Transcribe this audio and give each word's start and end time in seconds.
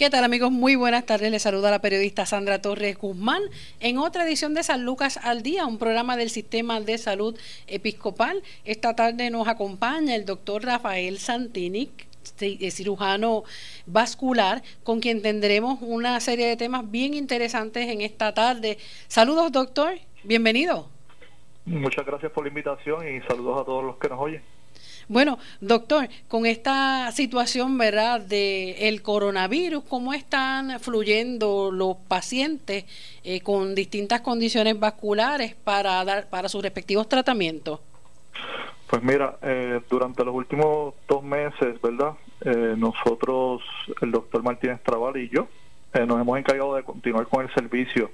¿Qué 0.00 0.08
tal 0.08 0.24
amigos? 0.24 0.50
Muy 0.50 0.76
buenas 0.76 1.04
tardes. 1.04 1.30
Les 1.30 1.42
saluda 1.42 1.70
la 1.70 1.82
periodista 1.82 2.24
Sandra 2.24 2.62
Torres 2.62 2.96
Guzmán 2.96 3.42
en 3.80 3.98
otra 3.98 4.24
edición 4.24 4.54
de 4.54 4.62
San 4.62 4.86
Lucas 4.86 5.20
al 5.22 5.42
Día, 5.42 5.66
un 5.66 5.76
programa 5.76 6.16
del 6.16 6.30
Sistema 6.30 6.80
de 6.80 6.96
Salud 6.96 7.38
Episcopal. 7.66 8.42
Esta 8.64 8.96
tarde 8.96 9.28
nos 9.28 9.46
acompaña 9.46 10.14
el 10.16 10.24
doctor 10.24 10.64
Rafael 10.64 11.18
Santini, 11.18 11.90
eh, 12.40 12.70
cirujano 12.70 13.44
vascular, 13.84 14.62
con 14.84 15.00
quien 15.00 15.20
tendremos 15.20 15.80
una 15.82 16.18
serie 16.20 16.46
de 16.46 16.56
temas 16.56 16.90
bien 16.90 17.12
interesantes 17.12 17.86
en 17.86 18.00
esta 18.00 18.32
tarde. 18.32 18.78
Saludos, 19.06 19.52
doctor. 19.52 19.98
Bienvenido. 20.24 20.88
Muchas 21.66 22.06
gracias 22.06 22.32
por 22.32 22.44
la 22.44 22.48
invitación 22.48 23.06
y 23.06 23.20
saludos 23.28 23.60
a 23.60 23.64
todos 23.66 23.84
los 23.84 23.98
que 23.98 24.08
nos 24.08 24.18
oyen. 24.18 24.40
Bueno, 25.10 25.40
doctor, 25.60 26.08
con 26.28 26.46
esta 26.46 27.10
situación, 27.10 27.76
¿verdad?, 27.76 28.20
de 28.20 28.86
el 28.86 29.02
coronavirus, 29.02 29.82
¿cómo 29.88 30.14
están 30.14 30.78
fluyendo 30.78 31.72
los 31.72 31.96
pacientes 31.96 32.84
eh, 33.24 33.40
con 33.40 33.74
distintas 33.74 34.20
condiciones 34.20 34.78
vasculares 34.78 35.56
para 35.56 36.04
dar 36.04 36.28
para 36.28 36.48
sus 36.48 36.62
respectivos 36.62 37.08
tratamientos? 37.08 37.80
Pues 38.86 39.02
mira, 39.02 39.36
eh, 39.42 39.80
durante 39.90 40.24
los 40.24 40.32
últimos 40.32 40.94
dos 41.08 41.24
meses, 41.24 41.82
¿verdad? 41.82 42.12
Eh, 42.42 42.76
nosotros, 42.78 43.62
el 44.02 44.12
doctor 44.12 44.44
Martínez 44.44 44.80
Trabal 44.80 45.16
y 45.16 45.28
yo, 45.28 45.48
nos 46.06 46.20
hemos 46.20 46.38
encargado 46.38 46.76
de 46.76 46.84
continuar 46.84 47.26
con 47.26 47.44
el 47.44 47.52
servicio. 47.52 48.12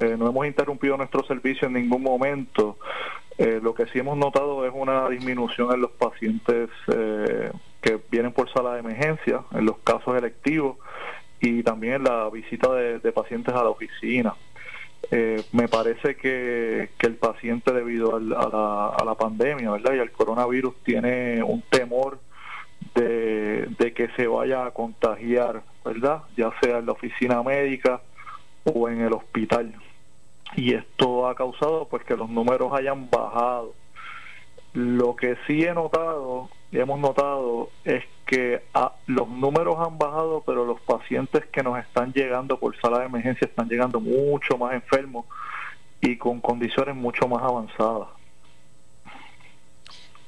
no 0.00 0.26
hemos 0.26 0.46
interrumpido 0.46 0.96
nuestro 0.96 1.22
servicio 1.26 1.68
en 1.68 1.74
ningún 1.74 2.02
momento 2.02 2.78
eh, 3.36 3.58
lo 3.60 3.74
que 3.74 3.86
sí 3.86 3.98
hemos 3.98 4.16
notado 4.16 4.64
es 4.64 4.72
una 4.74 5.08
disminución 5.08 5.72
en 5.72 5.80
los 5.80 5.90
pacientes 5.90 6.70
eh, 6.86 7.50
que 7.80 7.98
vienen 8.10 8.32
por 8.32 8.52
sala 8.52 8.74
de 8.74 8.80
emergencia, 8.80 9.42
en 9.52 9.66
los 9.66 9.78
casos 9.78 10.16
electivos 10.16 10.76
y 11.40 11.62
también 11.64 11.94
en 11.94 12.04
la 12.04 12.30
visita 12.30 12.72
de, 12.72 13.12
pacientes 13.12 13.52
a 13.54 13.64
la 13.64 13.70
oficina. 13.70 14.34
Eh, 15.10 15.42
me 15.52 15.68
parece 15.68 16.16
que, 16.16 16.88
el 17.00 17.14
paciente 17.16 17.72
debido 17.72 18.16
a, 18.16 18.20
la, 18.20 18.88
a, 18.88 19.04
la, 19.04 19.14
pandemia 19.14 19.72
¿verdad? 19.72 19.94
y 19.94 19.98
al 19.98 20.10
coronavirus 20.12 20.76
tiene 20.82 21.42
un 21.42 21.60
temor 21.62 22.18
de, 22.94 23.66
de 23.78 23.92
que 23.92 24.08
se 24.16 24.26
vaya 24.26 24.64
a 24.64 24.70
contagiar, 24.70 25.62
¿verdad? 25.84 26.22
ya 26.36 26.50
sea 26.62 26.78
en 26.78 26.86
la 26.86 26.92
oficina 26.92 27.42
médica 27.42 28.00
o 28.64 28.88
en 28.88 29.02
el 29.02 29.12
hospital 29.12 29.74
y 30.56 30.74
esto 30.74 31.28
ha 31.28 31.34
causado 31.34 31.86
pues 31.88 32.04
que 32.04 32.16
los 32.16 32.28
números 32.30 32.72
hayan 32.72 33.08
bajado. 33.10 33.74
Lo 34.72 35.14
que 35.14 35.36
sí 35.46 35.64
he 35.64 35.72
notado 35.72 36.48
y 36.72 36.78
hemos 36.78 36.98
notado 36.98 37.70
es 37.84 38.04
que 38.26 38.62
ah, 38.74 38.92
los 39.06 39.28
números 39.28 39.76
han 39.78 39.98
bajado, 39.98 40.42
pero 40.44 40.64
los 40.64 40.80
pacientes 40.80 41.44
que 41.46 41.62
nos 41.62 41.78
están 41.78 42.12
llegando 42.12 42.58
por 42.58 42.76
sala 42.80 43.00
de 43.00 43.06
emergencia 43.06 43.46
están 43.46 43.68
llegando 43.68 44.00
mucho 44.00 44.58
más 44.58 44.74
enfermos 44.74 45.26
y 46.00 46.16
con 46.16 46.40
condiciones 46.40 46.96
mucho 46.96 47.28
más 47.28 47.42
avanzadas. 47.42 48.08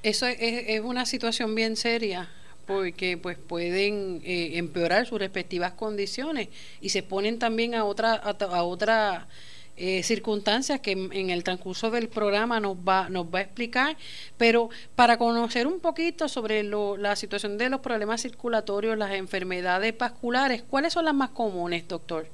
Eso 0.02 0.26
es, 0.26 0.80
una 0.82 1.04
situación 1.06 1.54
bien 1.54 1.74
seria 1.76 2.28
porque 2.66 3.16
pues 3.16 3.38
pueden 3.38 4.20
eh, 4.24 4.58
empeorar 4.58 5.06
sus 5.06 5.18
respectivas 5.18 5.72
condiciones 5.72 6.48
y 6.80 6.90
se 6.90 7.02
ponen 7.02 7.38
también 7.38 7.74
a 7.74 7.84
otra 7.84 8.14
a 8.14 8.62
otra 8.62 9.26
eh, 9.76 10.02
circunstancias 10.02 10.80
que 10.80 10.92
en, 10.92 11.30
el 11.30 11.44
transcurso 11.44 11.90
del 11.90 12.08
programa 12.08 12.60
nos 12.60 12.76
va, 12.76 13.08
nos 13.10 13.26
va 13.26 13.40
a 13.40 13.42
explicar, 13.42 13.96
pero 14.36 14.70
para 14.94 15.18
conocer 15.18 15.66
un 15.66 15.80
poquito 15.80 16.28
sobre 16.28 16.62
la 16.62 17.14
situación 17.16 17.58
de 17.58 17.68
los 17.68 17.80
problemas 17.80 18.22
circulatorios, 18.22 18.96
las 18.96 19.12
enfermedades 19.12 19.96
vasculares, 19.96 20.62
¿cuáles 20.62 20.92
son 20.92 21.04
las 21.04 21.14
más 21.14 21.30
comunes, 21.30 21.86
doctor? 21.86 22.26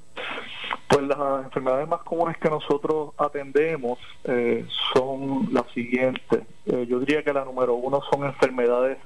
Pues 0.89 1.03
las 1.07 1.45
enfermedades 1.45 1.89
más 1.89 2.03
comunes 2.03 2.37
que 2.37 2.49
nosotros 2.49 3.11
atendemos 3.17 3.99
eh, 4.25 4.65
son 4.95 5.49
las 5.53 5.65
siguientes. 5.73 6.43
Eh, 6.67 6.87
yo 6.89 7.01
diría 7.01 7.25
que 7.25 7.33
la 7.33 7.45
número 7.45 7.75
uno 7.75 8.01
son 8.11 8.25
enfermedades 8.25 8.99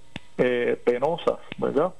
penosas, 0.84 1.38
¿verdad? 1.56 1.94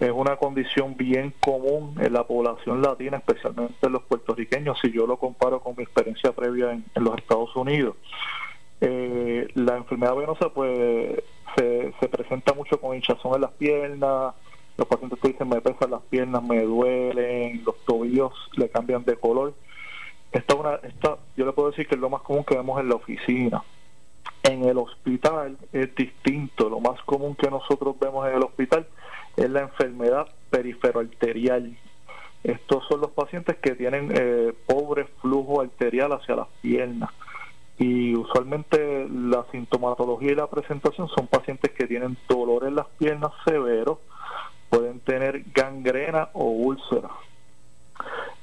Es 0.00 0.12
una 0.12 0.36
condición 0.36 0.96
bien 0.96 1.34
común 1.40 1.96
en 2.00 2.12
la 2.12 2.24
población 2.24 2.82
latina, 2.82 3.16
especialmente 3.16 3.74
en 3.82 3.92
los 3.92 4.02
puertorriqueños, 4.04 4.78
si 4.80 4.92
yo 4.92 5.08
lo 5.08 5.16
comparo 5.16 5.60
con 5.60 5.74
mi 5.76 5.82
experiencia 5.82 6.30
previa 6.32 6.70
en, 6.70 6.84
los 6.94 7.18
Estados 7.18 7.54
Unidos. 7.56 7.96
Eh, 8.80 9.48
la 9.54 9.76
enfermedad 9.76 10.14
venosa 10.14 10.50
pues 10.50 11.20
se, 11.56 12.08
presenta 12.08 12.54
mucho 12.54 12.80
con 12.80 12.94
hinchazón 12.94 13.34
en 13.34 13.40
las 13.40 13.50
piernas, 13.52 14.34
los 14.76 14.86
pacientes 14.86 15.18
que 15.18 15.28
dicen 15.28 15.48
me 15.48 15.60
pesan 15.60 15.90
las 15.90 16.02
piernas, 16.02 16.44
me 16.44 16.62
duelen, 16.62 17.64
los 17.64 17.76
tobillos 17.84 18.32
le 18.56 18.68
cambian 18.68 19.04
de 19.04 19.16
color. 19.16 19.52
Esta 20.30 20.54
una, 20.54 20.76
esta, 20.76 21.18
yo 21.36 21.44
le 21.44 21.52
puedo 21.52 21.70
decir 21.70 21.88
que 21.88 21.96
es 21.96 22.00
lo 22.00 22.08
más 22.08 22.22
común 22.22 22.44
que 22.44 22.56
vemos 22.56 22.78
en 22.78 22.88
la 22.88 22.94
oficina. 22.94 23.64
En 24.44 24.62
el 24.62 24.78
hospital 24.78 25.58
es 25.72 25.92
distinto, 25.96 26.68
lo 26.68 26.78
más 26.78 27.02
común 27.02 27.34
que 27.34 27.50
nosotros 27.50 27.98
vemos 27.98 28.28
en 28.28 28.36
el 28.36 28.42
hospital 28.44 28.86
es 29.38 29.50
la 29.50 29.60
enfermedad 29.60 30.28
periferoarterial. 30.50 31.76
Estos 32.42 32.84
son 32.88 33.00
los 33.00 33.10
pacientes 33.10 33.56
que 33.56 33.74
tienen 33.74 34.10
eh, 34.14 34.52
pobre 34.66 35.04
flujo 35.20 35.60
arterial 35.60 36.12
hacia 36.12 36.36
las 36.36 36.48
piernas. 36.60 37.10
Y 37.78 38.16
usualmente 38.16 39.08
la 39.08 39.44
sintomatología 39.52 40.32
y 40.32 40.34
la 40.34 40.48
presentación 40.48 41.08
son 41.08 41.28
pacientes 41.28 41.70
que 41.72 41.86
tienen 41.86 42.16
dolor 42.28 42.64
en 42.64 42.74
las 42.74 42.86
piernas 42.98 43.30
severos, 43.44 43.98
pueden 44.68 44.98
tener 45.00 45.44
gangrena 45.54 46.30
o 46.32 46.44
úlcera. 46.44 47.10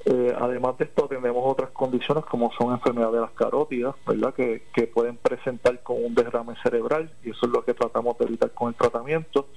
Eh, 0.06 0.36
además 0.40 0.78
de 0.78 0.86
esto, 0.86 1.08
tenemos 1.08 1.44
otras 1.44 1.72
condiciones 1.72 2.24
como 2.26 2.52
son 2.54 2.72
enfermedades 2.72 3.16
de 3.16 3.22
las 3.22 3.32
carótidas, 3.32 3.96
¿verdad? 4.06 4.34
Que, 4.34 4.64
que 4.74 4.88
pueden 4.88 5.18
presentar 5.18 5.82
con 5.82 6.04
un 6.04 6.14
derrame 6.14 6.56
cerebral 6.62 7.12
y 7.24 7.32
eso 7.32 7.46
es 7.48 7.52
lo 7.52 7.66
que 7.66 7.74
tratamos 7.74 8.18
de 8.18 8.26
evitar 8.26 8.52
con 8.52 8.70
el 8.70 8.76
tratamiento. 8.76 9.48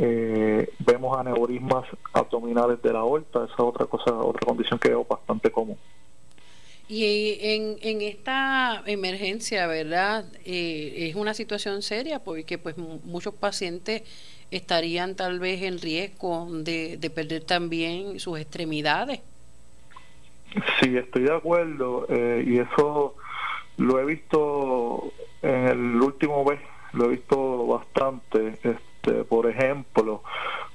Eh, 0.00 0.70
vemos 0.78 1.18
aneurismas 1.18 1.84
abdominales 2.12 2.80
de 2.80 2.92
la 2.92 3.00
aorta, 3.00 3.44
esa 3.44 3.52
es 3.52 3.60
otra 3.60 3.86
cosa, 3.86 4.14
otra 4.14 4.46
condición 4.46 4.78
que 4.78 4.90
veo 4.90 5.04
bastante 5.04 5.50
común. 5.50 5.76
Y 6.88 7.36
en, 7.40 7.78
en 7.82 8.00
esta 8.02 8.84
emergencia, 8.86 9.66
¿verdad? 9.66 10.24
Eh, 10.44 11.08
es 11.08 11.16
una 11.16 11.34
situación 11.34 11.82
seria 11.82 12.20
porque 12.20 12.58
pues 12.58 12.78
muchos 12.78 13.34
pacientes 13.34 14.04
estarían 14.52 15.16
tal 15.16 15.40
vez 15.40 15.62
en 15.62 15.80
riesgo 15.80 16.46
de, 16.48 16.96
de 16.96 17.10
perder 17.10 17.42
también 17.42 18.20
sus 18.20 18.38
extremidades. 18.38 19.20
Sí, 20.80 20.96
estoy 20.96 21.24
de 21.24 21.34
acuerdo 21.34 22.06
eh, 22.08 22.44
y 22.46 22.58
eso 22.58 23.16
lo 23.78 23.98
he 23.98 24.04
visto 24.04 25.12
en 25.42 25.66
el 25.66 26.00
último 26.00 26.44
mes, 26.44 26.60
lo 26.92 27.06
he 27.06 27.08
visto 27.08 27.66
bastante. 27.66 28.58
Este, 28.62 28.87
por 29.28 29.48
ejemplo, 29.48 30.22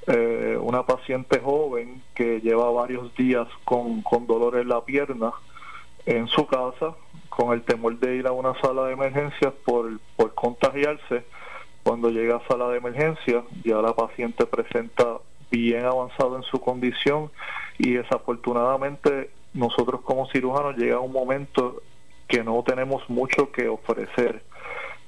eh, 0.07 0.57
una 0.59 0.83
paciente 0.83 1.39
joven 1.39 2.01
que 2.13 2.41
lleva 2.41 2.69
varios 2.71 3.15
días 3.15 3.47
con, 3.63 4.01
con 4.01 4.27
dolor 4.27 4.57
en 4.57 4.67
la 4.67 4.81
pierna 4.81 5.31
en 6.05 6.27
su 6.27 6.45
casa, 6.45 6.95
con 7.29 7.53
el 7.53 7.63
temor 7.63 7.97
de 7.99 8.17
ir 8.17 8.27
a 8.27 8.31
una 8.31 8.59
sala 8.59 8.85
de 8.85 8.93
emergencias 8.93 9.53
por, 9.65 9.99
por 10.15 10.33
contagiarse. 10.33 11.23
Cuando 11.83 12.09
llega 12.09 12.37
a 12.37 12.47
sala 12.47 12.69
de 12.69 12.77
emergencia, 12.77 13.43
ya 13.63 13.77
la 13.81 13.93
paciente 13.93 14.45
presenta 14.45 15.17
bien 15.51 15.85
avanzado 15.85 16.35
en 16.35 16.43
su 16.43 16.59
condición 16.59 17.29
y 17.77 17.93
desafortunadamente 17.93 19.29
nosotros 19.53 20.01
como 20.01 20.27
cirujanos 20.29 20.77
llega 20.77 20.99
un 20.99 21.11
momento 21.11 21.81
que 22.27 22.43
no 22.43 22.63
tenemos 22.63 23.07
mucho 23.09 23.51
que 23.51 23.67
ofrecer 23.67 24.41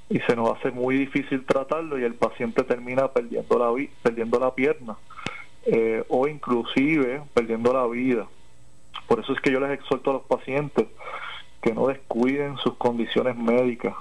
y 0.08 0.20
se 0.20 0.36
nos 0.36 0.56
hace 0.56 0.70
muy 0.70 0.96
difícil 0.96 1.44
tratarlo 1.44 1.98
y 1.98 2.04
el 2.04 2.14
paciente 2.14 2.62
termina 2.62 3.08
perdiendo 3.08 3.58
la, 3.58 3.88
perdiendo 4.02 4.38
la 4.38 4.54
pierna 4.54 4.96
eh, 5.64 6.04
o 6.08 6.28
inclusive 6.28 7.22
perdiendo 7.34 7.72
la 7.72 7.86
vida. 7.86 8.26
Por 9.08 9.20
eso 9.20 9.32
es 9.32 9.40
que 9.40 9.50
yo 9.50 9.60
les 9.60 9.70
exhorto 9.70 10.10
a 10.10 10.14
los 10.14 10.22
pacientes 10.22 10.86
que 11.60 11.74
no 11.74 11.88
descuiden 11.88 12.56
sus 12.58 12.76
condiciones 12.76 13.36
médicas, 13.36 13.94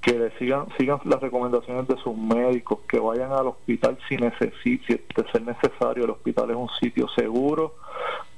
que 0.00 0.12
le 0.12 0.30
sigan, 0.38 0.66
sigan 0.78 1.00
las 1.04 1.20
recomendaciones 1.20 1.88
de 1.88 1.96
sus 1.96 2.16
médicos, 2.16 2.80
que 2.88 2.98
vayan 2.98 3.32
al 3.32 3.48
hospital 3.48 3.98
si 4.08 4.16
necesite, 4.16 5.02
de 5.16 5.30
ser 5.32 5.42
necesario. 5.42 6.04
El 6.04 6.10
hospital 6.10 6.50
es 6.50 6.56
un 6.56 6.68
sitio 6.80 7.08
seguro 7.08 7.74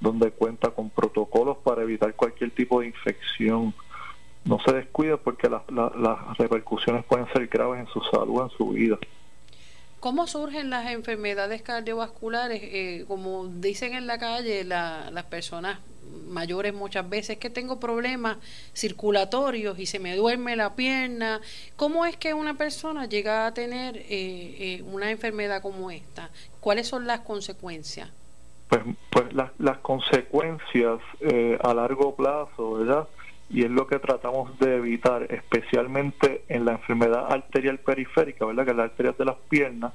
donde 0.01 0.31
cuenta 0.31 0.71
con 0.71 0.89
protocolos 0.91 1.59
para 1.59 1.83
evitar 1.83 2.15
cualquier 2.15 2.51
tipo 2.53 2.81
de 2.81 2.87
infección 2.87 3.75
no 4.47 4.59
se 4.61 4.73
descuide 4.73 5.17
porque 5.17 5.49
las 5.49 6.39
repercusiones 6.39 7.05
pueden 7.05 7.27
ser 7.33 7.47
graves 7.49 7.81
en 7.81 7.87
su 7.89 8.01
salud, 8.01 8.43
en 8.43 8.51
su 8.51 8.69
vida. 8.71 8.99
¿Cómo 10.01 10.27
surgen 10.27 10.71
las 10.71 10.91
enfermedades 10.91 11.63
cardiovasculares? 11.63 12.61
Eh, 12.63 13.05
como 13.09 13.47
dicen 13.47 13.95
en 13.95 14.07
la 14.07 14.19
calle 14.19 14.63
las 14.65 15.25
personas 15.25 15.81
mayores 16.29 16.73
muchas 16.73 17.09
veces 17.09 17.39
que 17.39 17.51
tengo 17.51 17.81
problemas 17.81 18.39
circulatorios 18.73 19.79
y 19.79 19.87
se 19.87 19.99
me 19.99 20.15
duerme 20.15 20.55
la 20.55 20.75
pierna. 20.75 21.41
¿Cómo 21.75 22.07
es 22.07 22.17
que 22.17 22.35
una 22.35 22.55
persona 22.55 23.07
llega 23.07 23.47
a 23.47 23.55
tener 23.55 23.97
eh, 23.97 24.07
eh, 24.09 24.85
una 24.87 25.11
enfermedad 25.11 25.63
como 25.63 25.91
esta? 25.91 26.31
¿Cuáles 26.61 26.87
son 26.87 27.07
las 27.07 27.21
consecuencias? 27.21 28.11
pues, 28.69 28.83
pues 29.11 29.27
las 29.59 29.79
consecuencias 29.79 31.01
eh, 31.21 31.59
a 31.63 31.75
largo 31.75 32.15
plazo, 32.15 32.75
¿verdad? 32.75 33.09
Y 33.49 33.65
es 33.65 33.71
lo 33.71 33.87
que 33.87 33.99
tratamos 33.99 34.59
de 34.59 34.77
evitar, 34.77 35.33
especialmente 35.33 36.45
en 36.49 36.65
la 36.65 36.73
enfermedad 36.73 37.33
arterial 37.33 37.79
periférica, 37.79 38.45
¿verdad? 38.45 38.65
Que 38.65 38.71
es 38.73 38.77
la 38.77 38.85
arteria 38.85 39.15
de 39.17 39.25
las 39.25 39.37
piernas. 39.49 39.93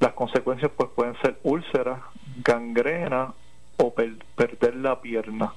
Las 0.00 0.14
consecuencias 0.14 0.70
pues 0.76 0.90
pueden 0.94 1.14
ser 1.20 1.38
úlceras, 1.42 2.00
gangrena 2.42 3.34
o 3.76 3.94
perder 3.94 4.76
la 4.76 5.00
pierna. 5.00 5.52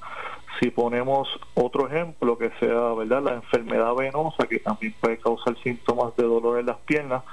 Si 0.59 0.69
ponemos 0.69 1.27
otro 1.53 1.88
ejemplo 1.88 2.38
que 2.38 2.51
sea, 2.59 2.94
¿verdad? 2.94 3.23
La 3.23 3.33
enfermedad 3.33 3.94
venosa 3.95 4.47
que 4.47 4.59
también 4.59 4.94
puede 5.00 5.17
causar 5.17 5.57
síntomas 5.62 6.15
de 6.15 6.23
dolor 6.23 6.59
en 6.59 6.67
las 6.67 6.77
piernas, 6.77 7.23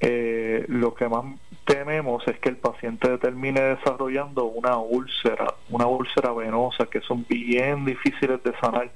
eh, 0.00 0.64
lo 0.68 0.94
que 0.94 1.08
más 1.08 1.24
tememos 1.68 2.26
es 2.26 2.38
que 2.38 2.48
el 2.48 2.56
paciente 2.56 3.18
termine 3.18 3.60
desarrollando 3.60 4.44
una 4.44 4.78
úlcera, 4.78 5.54
una 5.68 5.86
úlcera 5.86 6.32
venosa 6.32 6.86
que 6.86 7.02
son 7.02 7.26
bien 7.28 7.84
difíciles 7.84 8.42
de 8.42 8.54
sanar 8.58 8.90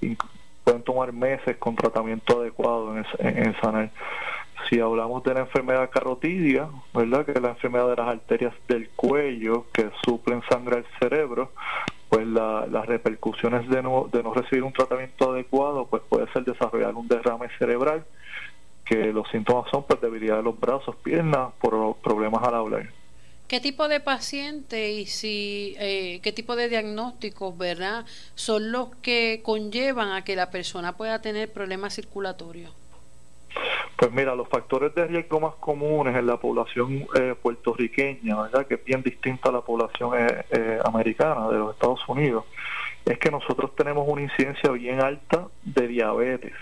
y 0.00 0.16
pueden 0.64 0.82
tomar 0.82 1.12
meses 1.12 1.58
con 1.58 1.76
tratamiento 1.76 2.40
adecuado 2.40 2.96
en, 3.18 3.54
sanar. 3.60 3.90
Si 4.68 4.80
hablamos 4.80 5.22
de 5.24 5.34
la 5.34 5.40
enfermedad 5.40 5.90
carotidia, 5.90 6.68
¿verdad? 6.94 7.26
que 7.26 7.32
es 7.32 7.42
la 7.42 7.50
enfermedad 7.50 7.90
de 7.90 7.96
las 7.96 8.08
arterias 8.08 8.54
del 8.66 8.88
cuello 8.96 9.66
que 9.72 9.90
suplen 10.02 10.42
sangre 10.48 10.78
al 10.78 10.86
cerebro, 10.98 11.52
pues 12.08 12.26
las 12.26 12.86
repercusiones 12.86 13.68
de 13.68 13.82
no, 13.82 14.08
de 14.10 14.22
no 14.22 14.32
recibir 14.32 14.64
un 14.64 14.72
tratamiento 14.72 15.32
adecuado 15.32 15.86
pues 15.86 16.02
puede 16.08 16.26
ser 16.32 16.44
desarrollar 16.44 16.94
un 16.94 17.08
derrame 17.08 17.48
cerebral 17.58 18.06
que 18.86 19.12
los 19.12 19.28
síntomas 19.28 19.70
son 19.70 19.84
pues, 19.84 20.00
debilidad 20.00 20.36
de 20.36 20.42
los 20.42 20.58
brazos, 20.58 20.96
piernas, 20.96 21.52
por 21.60 21.96
problemas 21.96 22.42
al 22.44 22.54
hablar. 22.54 22.88
¿Qué 23.48 23.60
tipo 23.60 23.86
de 23.86 24.00
paciente 24.00 24.90
y 24.90 25.06
si 25.06 25.76
eh, 25.78 26.20
qué 26.22 26.32
tipo 26.32 26.56
de 26.56 26.68
diagnósticos, 26.68 27.56
verdad, 27.56 28.04
son 28.34 28.72
los 28.72 28.94
que 28.96 29.40
conllevan 29.44 30.10
a 30.12 30.24
que 30.24 30.34
la 30.34 30.50
persona 30.50 30.96
pueda 30.96 31.20
tener 31.20 31.52
problemas 31.52 31.94
circulatorios? 31.94 32.72
Pues 33.96 34.12
mira, 34.12 34.34
los 34.34 34.48
factores 34.48 34.94
de 34.94 35.06
riesgo 35.06 35.40
más 35.40 35.54
comunes 35.54 36.16
en 36.16 36.26
la 36.26 36.36
población 36.38 37.06
eh, 37.14 37.34
puertorriqueña, 37.40 38.42
¿verdad? 38.42 38.66
que 38.66 38.74
es 38.74 38.84
bien 38.84 39.02
distinta 39.02 39.48
a 39.48 39.52
la 39.52 39.60
población 39.60 40.10
eh, 40.18 40.78
americana 40.84 41.48
de 41.48 41.58
los 41.58 41.74
Estados 41.74 42.00
Unidos, 42.08 42.44
es 43.04 43.18
que 43.18 43.30
nosotros 43.30 43.74
tenemos 43.76 44.06
una 44.08 44.22
incidencia 44.22 44.70
bien 44.72 45.00
alta 45.00 45.46
de 45.62 45.86
diabetes. 45.86 46.52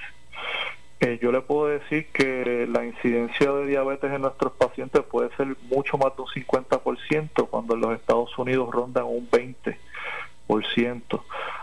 Yo 1.21 1.33
le 1.33 1.43
puedo 1.43 1.67
decir 1.67 2.07
que 2.13 2.67
la 2.67 2.85
incidencia 2.85 3.53
de 3.53 3.67
diabetes 3.67 4.11
en 4.11 4.23
nuestros 4.23 4.55
pacientes 4.55 5.03
puede 5.03 5.29
ser 5.37 5.55
mucho 5.69 5.99
más 5.99 6.17
de 6.17 6.23
un 6.23 6.29
50% 6.29 7.49
cuando 7.49 7.75
en 7.75 7.81
los 7.81 7.95
Estados 7.95 8.39
Unidos 8.39 8.71
rondan 8.71 9.05
un 9.05 9.29
20%. 9.31 11.21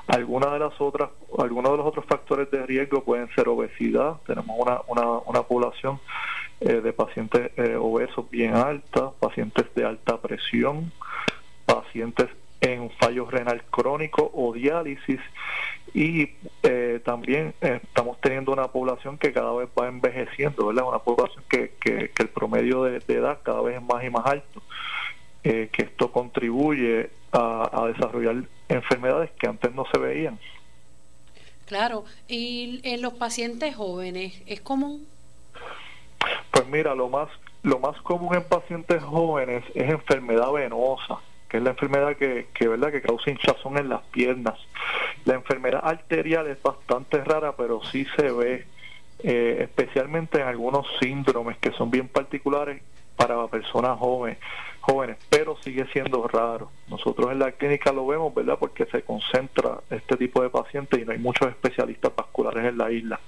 Algunas 0.08 0.54
de 0.54 0.60
las 0.60 0.80
otras, 0.80 1.10
algunos 1.40 1.72
de 1.72 1.78
los 1.78 1.88
otros 1.88 2.06
factores 2.06 2.52
de 2.52 2.66
riesgo 2.68 3.04
pueden 3.04 3.30
ser 3.34 3.48
obesidad. 3.48 4.18
Tenemos 4.28 4.56
una, 4.60 4.82
una, 4.88 5.08
una 5.26 5.42
población 5.42 6.00
eh, 6.60 6.82
de 6.82 6.94
pacientes 6.94 7.52
eh, 7.58 7.76
obesos 7.76 8.30
bien 8.30 8.54
alta, 8.54 9.10
pacientes 9.20 9.74
de 9.74 9.86
alta 9.86 10.18
presión, 10.18 10.92
pacientes 11.66 12.30
en 12.62 12.92
fallo 12.92 13.28
renal 13.30 13.64
crónico 13.72 14.30
o 14.36 14.54
diálisis 14.54 15.20
y 15.94 16.30
eh, 16.64 17.02
también 17.04 17.54
eh, 17.62 17.80
estamos 17.84 18.20
teniendo 18.22 18.54
una 18.54 18.68
población 18.68 19.18
que 19.18 19.34
cada 19.34 19.52
vez 19.54 19.70
va 19.78 19.88
envejeciendo, 19.88 20.68
¿verdad? 20.68 20.88
Una 20.88 21.00
población 21.00 21.44
que, 21.50 21.74
que, 21.82 22.12
el 22.18 22.30
promedio 22.30 22.84
de, 22.84 23.02
edad 23.08 23.40
cada 23.44 23.62
vez 23.62 23.78
es 23.78 23.84
más 23.84 24.04
y 24.04 24.10
más 24.10 24.26
alto, 24.26 24.62
eh, 25.44 25.70
que 25.72 25.84
esto 25.84 26.12
contribuye 26.12 27.10
a, 27.34 27.88
desarrollar 27.94 28.44
enfermedades 28.70 29.32
que 29.32 29.48
antes 29.48 29.74
no 29.74 29.86
se 29.92 29.98
veían. 29.98 30.40
Claro, 31.66 32.06
¿y 32.28 32.82
en 32.84 33.02
los 33.02 33.14
pacientes 33.14 33.76
jóvenes 33.76 34.42
es 34.46 34.62
común? 34.62 35.08
Pues 36.52 36.68
mira, 36.68 36.96
lo 36.96 37.10
más, 37.10 37.30
lo 37.64 37.80
más 37.80 38.00
común 38.02 38.36
en 38.36 38.44
pacientes 38.44 39.02
jóvenes 39.04 39.64
es 39.74 39.90
enfermedad 39.90 40.52
venosa 40.52 41.20
que 41.52 41.58
es 41.58 41.64
la 41.64 41.72
enfermedad 41.72 42.16
que, 42.16 42.48
que, 42.54 42.66
¿verdad? 42.66 42.94
que 42.94 43.02
causa 43.02 43.30
hinchazón 43.30 43.78
en 43.78 43.90
las 43.90 44.04
piernas. 44.04 44.58
La 45.26 45.34
enfermedad 45.34 45.82
arterial 45.84 46.48
es 46.48 46.64
bastante 46.64 47.22
rara, 47.26 47.58
pero 47.58 47.84
sí 47.84 48.08
se 48.16 48.32
ve, 48.32 48.66
eh, 49.20 49.58
especialmente 49.60 50.40
en 50.40 50.48
algunos 50.48 50.88
síndromes 51.02 51.58
que 51.58 51.74
son 51.74 51.92
bien 51.92 52.08
particulares 52.08 52.82
para 53.18 53.46
personas 53.48 54.00
jóvenes, 54.00 54.38
jóvenes, 54.80 55.18
pero 55.30 55.58
sigue 55.62 55.86
siendo 55.92 56.26
raro. 56.26 56.72
Nosotros 56.88 57.30
en 57.34 57.40
la 57.40 57.52
clínica 57.52 57.92
lo 57.92 58.08
vemos, 58.08 58.34
¿verdad? 58.34 58.56
Porque 58.58 58.86
se 58.86 59.02
concentra 59.02 59.82
este 59.90 60.16
tipo 60.16 60.42
de 60.42 60.50
pacientes 60.50 61.02
y 61.02 61.04
no 61.04 61.12
hay 61.12 61.20
muchos 61.20 61.50
especialistas 61.50 62.16
vasculares 62.16 62.64
en 62.64 62.78
la 62.78 62.90
isla. 62.90 63.20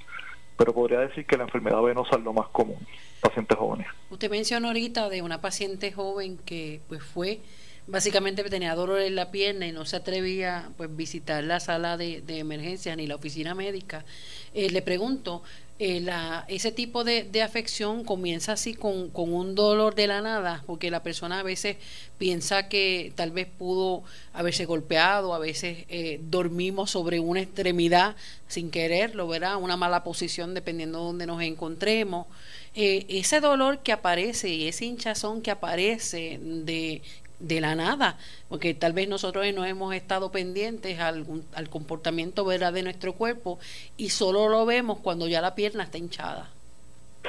Pero 0.56 0.74
podría 0.74 1.02
decir 1.02 1.25
que 1.25 1.36
la 1.36 1.44
enfermedad 1.44 1.81
venosa 1.81 2.16
es 2.16 2.24
lo 2.24 2.31
más 2.31 2.48
común, 2.54 2.80
pacientes 3.20 3.58
jóvenes. 3.58 3.88
Usted 4.10 4.31
mencionó 4.31 4.70
ahorita 4.70 5.10
de 5.10 5.22
una 5.22 5.42
paciente 5.42 5.92
joven 5.92 6.38
que 6.38 6.80
pues 6.88 7.04
fue 7.04 7.42
básicamente 7.88 8.44
tenía 8.44 8.75
dolor 8.75 9.01
en 9.01 9.15
la 9.15 9.31
pierna 9.31 9.68
y 9.68 9.71
no 9.71 9.85
se 9.85 9.97
atrevía 9.97 10.69
pues 10.77 10.95
visitar 10.95 11.44
la 11.44 11.59
sala 11.59 11.97
de, 11.97 12.21
de 12.21 12.39
emergencia 12.39 12.95
ni 12.95 13.07
la 13.07 13.15
oficina 13.15 13.53
médica. 13.53 14.06
Eh, 14.53 14.69
le 14.69 14.81
pregunto, 14.81 15.41
eh, 15.80 16.00
la, 16.00 16.45
ese 16.47 16.71
tipo 16.71 17.03
de, 17.03 17.24
de, 17.24 17.41
afección 17.41 18.03
comienza 18.03 18.53
así 18.53 18.75
con, 18.75 19.09
con, 19.09 19.33
un 19.33 19.56
dolor 19.56 19.95
de 19.95 20.06
la 20.06 20.21
nada, 20.21 20.63
porque 20.68 20.91
la 20.91 21.01
persona 21.01 21.39
a 21.39 21.44
veces 21.44 21.77
piensa 22.19 22.69
que 22.69 23.12
tal 23.15 23.31
vez 23.31 23.47
pudo 23.47 24.03
haberse 24.31 24.65
golpeado, 24.65 25.33
a 25.33 25.39
veces 25.39 25.86
eh, 25.89 26.19
dormimos 26.21 26.91
sobre 26.91 27.19
una 27.19 27.41
extremidad 27.41 28.15
sin 28.47 28.69
quererlo, 28.69 29.27
¿verdad? 29.27 29.57
Una 29.57 29.75
mala 29.75 30.03
posición 30.03 30.53
dependiendo 30.53 31.00
de 31.00 31.06
donde 31.06 31.25
nos 31.25 31.41
encontremos. 31.41 32.27
ese 32.75 33.39
dolor 33.39 33.79
que 33.79 33.91
aparece 33.91 34.50
y 34.50 34.68
ese 34.68 34.86
hinchazón 34.86 35.41
que 35.41 35.51
aparece 35.51 36.39
de 36.41 37.01
de 37.44 37.60
la 37.60 37.75
nada, 37.75 38.18
porque 38.48 38.74
tal 38.74 38.94
vez 38.94 39.07
nosotros 39.10 39.45
no 39.54 39.66
hemos 39.66 39.94
estado 39.94 40.31
pendientes 40.31 41.00
al, 41.00 41.25
al 41.54 41.69
comportamiento 41.69 42.45
¿verdad? 42.45 42.72
de 42.72 42.84
nuestro 42.84 43.13
cuerpo 43.13 43.60
y 43.98 44.10
solo 44.10 44.48
lo 44.48 44.66
vemos 44.66 45.00
cuando 45.00 45.28
ya 45.28 45.42
la 45.42 45.54
pierna 45.54 45.84
está 45.84 45.98
hinchada. 45.98 46.50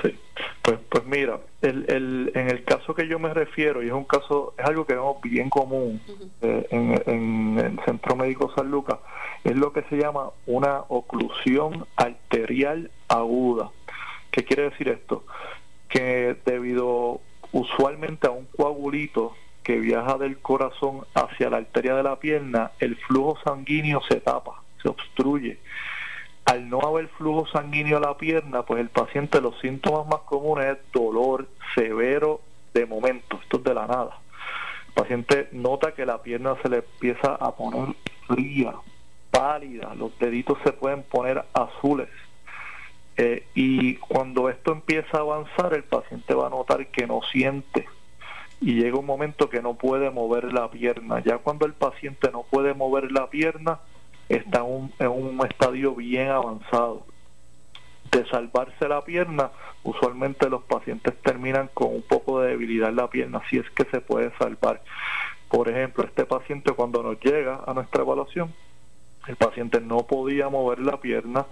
Sí, 0.03 0.17
pues, 0.63 0.79
pues 0.89 1.05
mira, 1.05 1.39
el, 1.63 1.85
el, 1.89 2.33
en 2.35 2.51
el 2.51 2.65
caso 2.65 2.95
que 2.95 3.07
yo 3.07 3.19
me 3.19 3.33
refiero, 3.35 3.83
y 3.83 3.87
es 3.87 3.93
un 3.93 4.05
caso, 4.05 4.55
es 4.57 4.65
algo 4.65 4.87
que 4.87 4.95
vemos 4.95 5.21
bien 5.21 5.51
común 5.51 6.01
eh, 6.43 6.67
en, 6.71 7.03
en, 7.07 7.59
el 7.59 7.81
Centro 7.85 8.17
Médico 8.17 8.53
San 8.57 8.71
Lucas, 8.71 8.99
es 9.43 9.57
lo 9.57 9.73
que 9.73 9.83
se 9.83 9.97
llama 9.97 10.31
una 10.47 10.81
oclusión 10.89 11.87
arterial 11.97 12.91
aguda. 13.09 13.71
¿Qué 14.31 14.45
quiere 14.45 14.71
decir 14.71 14.89
esto? 14.89 15.25
Que 15.89 16.37
debido 16.45 17.21
usualmente 17.53 18.27
a 18.27 18.31
un 18.31 18.47
coagulito 18.47 19.35
que 19.65 19.81
viaja 19.81 20.19
del 20.19 20.39
corazón 20.39 21.07
hacia 21.15 21.51
la 21.51 21.57
arteria 21.57 21.97
de 21.97 22.03
la 22.03 22.17
pierna, 22.17 22.71
el 22.79 22.97
flujo 22.97 23.39
sanguíneo 23.43 24.03
se 24.07 24.21
tapa, 24.21 24.63
se 24.81 24.89
obstruye. 24.89 25.59
Al 26.45 26.69
no 26.69 26.81
haber 26.83 27.09
flujo 27.09 27.47
sanguíneo 27.47 27.97
a 27.97 28.01
la 28.01 28.19
pierna, 28.19 28.63
pues 28.63 28.81
el 28.81 28.91
paciente 28.91 29.41
los 29.41 29.59
síntomas 29.61 30.07
más 30.07 30.21
comunes 30.21 30.77
es 30.77 30.93
dolor 30.93 31.49
severo 31.75 32.43
de 32.75 32.85
momento, 32.85 33.41
esto 33.43 33.57
es 33.57 33.65
de 33.65 33.75
la 33.75 33.87
nada. 33.87 34.19
El 34.89 34.93
paciente 34.95 35.49
nota 35.53 35.93
que 35.93 36.05
la 36.05 36.23
pierna 36.23 36.55
se 36.63 36.69
le 36.69 36.77
empieza 36.77 37.35
a 37.35 37.53
poner 37.53 37.95
fría, 38.29 38.75
pálida, 39.31 39.95
los 39.95 40.17
deditos 40.19 40.59
se 40.63 40.73
pueden 40.73 41.03
poner 41.05 41.43
azules. 41.55 42.11
Eh, 43.17 43.47
y 43.55 43.95
cuando 43.95 44.51
esto 44.51 44.73
empieza 44.73 45.17
a 45.17 45.21
avanzar, 45.21 45.73
el 45.73 45.85
paciente 45.85 46.35
va 46.35 46.49
a 46.49 46.51
notar 46.51 46.87
que 46.89 47.07
no 47.07 47.23
siente 47.23 47.87
y 48.65 48.81
llega 48.81 48.99
un 48.99 49.05
momento 49.05 49.51
que 49.51 49.61
no 49.61 49.75
puede 49.75 50.09
mover 50.09 50.51
la 50.55 50.71
pierna. 50.71 51.23
Ya 51.23 51.37
cuando 51.37 51.67
el 51.67 51.75
paciente 51.75 52.31
no 52.33 52.45
puede 52.45 52.73
mover 52.73 53.13
la 53.13 53.29
pierna, 53.29 53.79
está 54.31 54.61
en 55.01 55.09
un, 55.09 55.47
estadio 55.47 55.95
bien 55.95 56.31
avanzado. 56.31 57.05
De 58.11 58.27
salvarse 58.27 58.89
la 58.89 59.05
pierna, 59.05 59.51
usualmente 59.83 60.49
los 60.49 60.63
pacientes 60.63 61.15
terminan 61.21 61.69
con 61.75 61.95
un 61.95 62.01
poco 62.01 62.41
de 62.41 62.53
debilidad 62.53 62.89
en 62.89 62.97
la 62.97 63.11
pierna, 63.11 63.43
si 63.51 63.59
es 63.59 63.69
que 63.69 63.85
se 63.85 64.01
puede 64.01 64.35
salvar. 64.39 64.81
Por 65.51 65.69
ejemplo, 65.69 66.05
este 66.05 66.25
paciente 66.25 66.73
cuando 66.73 67.03
nos 67.03 67.21
llega 67.21 67.61
a 67.67 67.75
nuestra 67.75 68.01
evaluación, 68.01 68.51
el 69.27 69.37
paciente 69.37 69.83
no 69.83 70.07
podía 70.07 70.49
mover 70.49 70.79
la 70.79 70.99
pierna, 71.03 71.45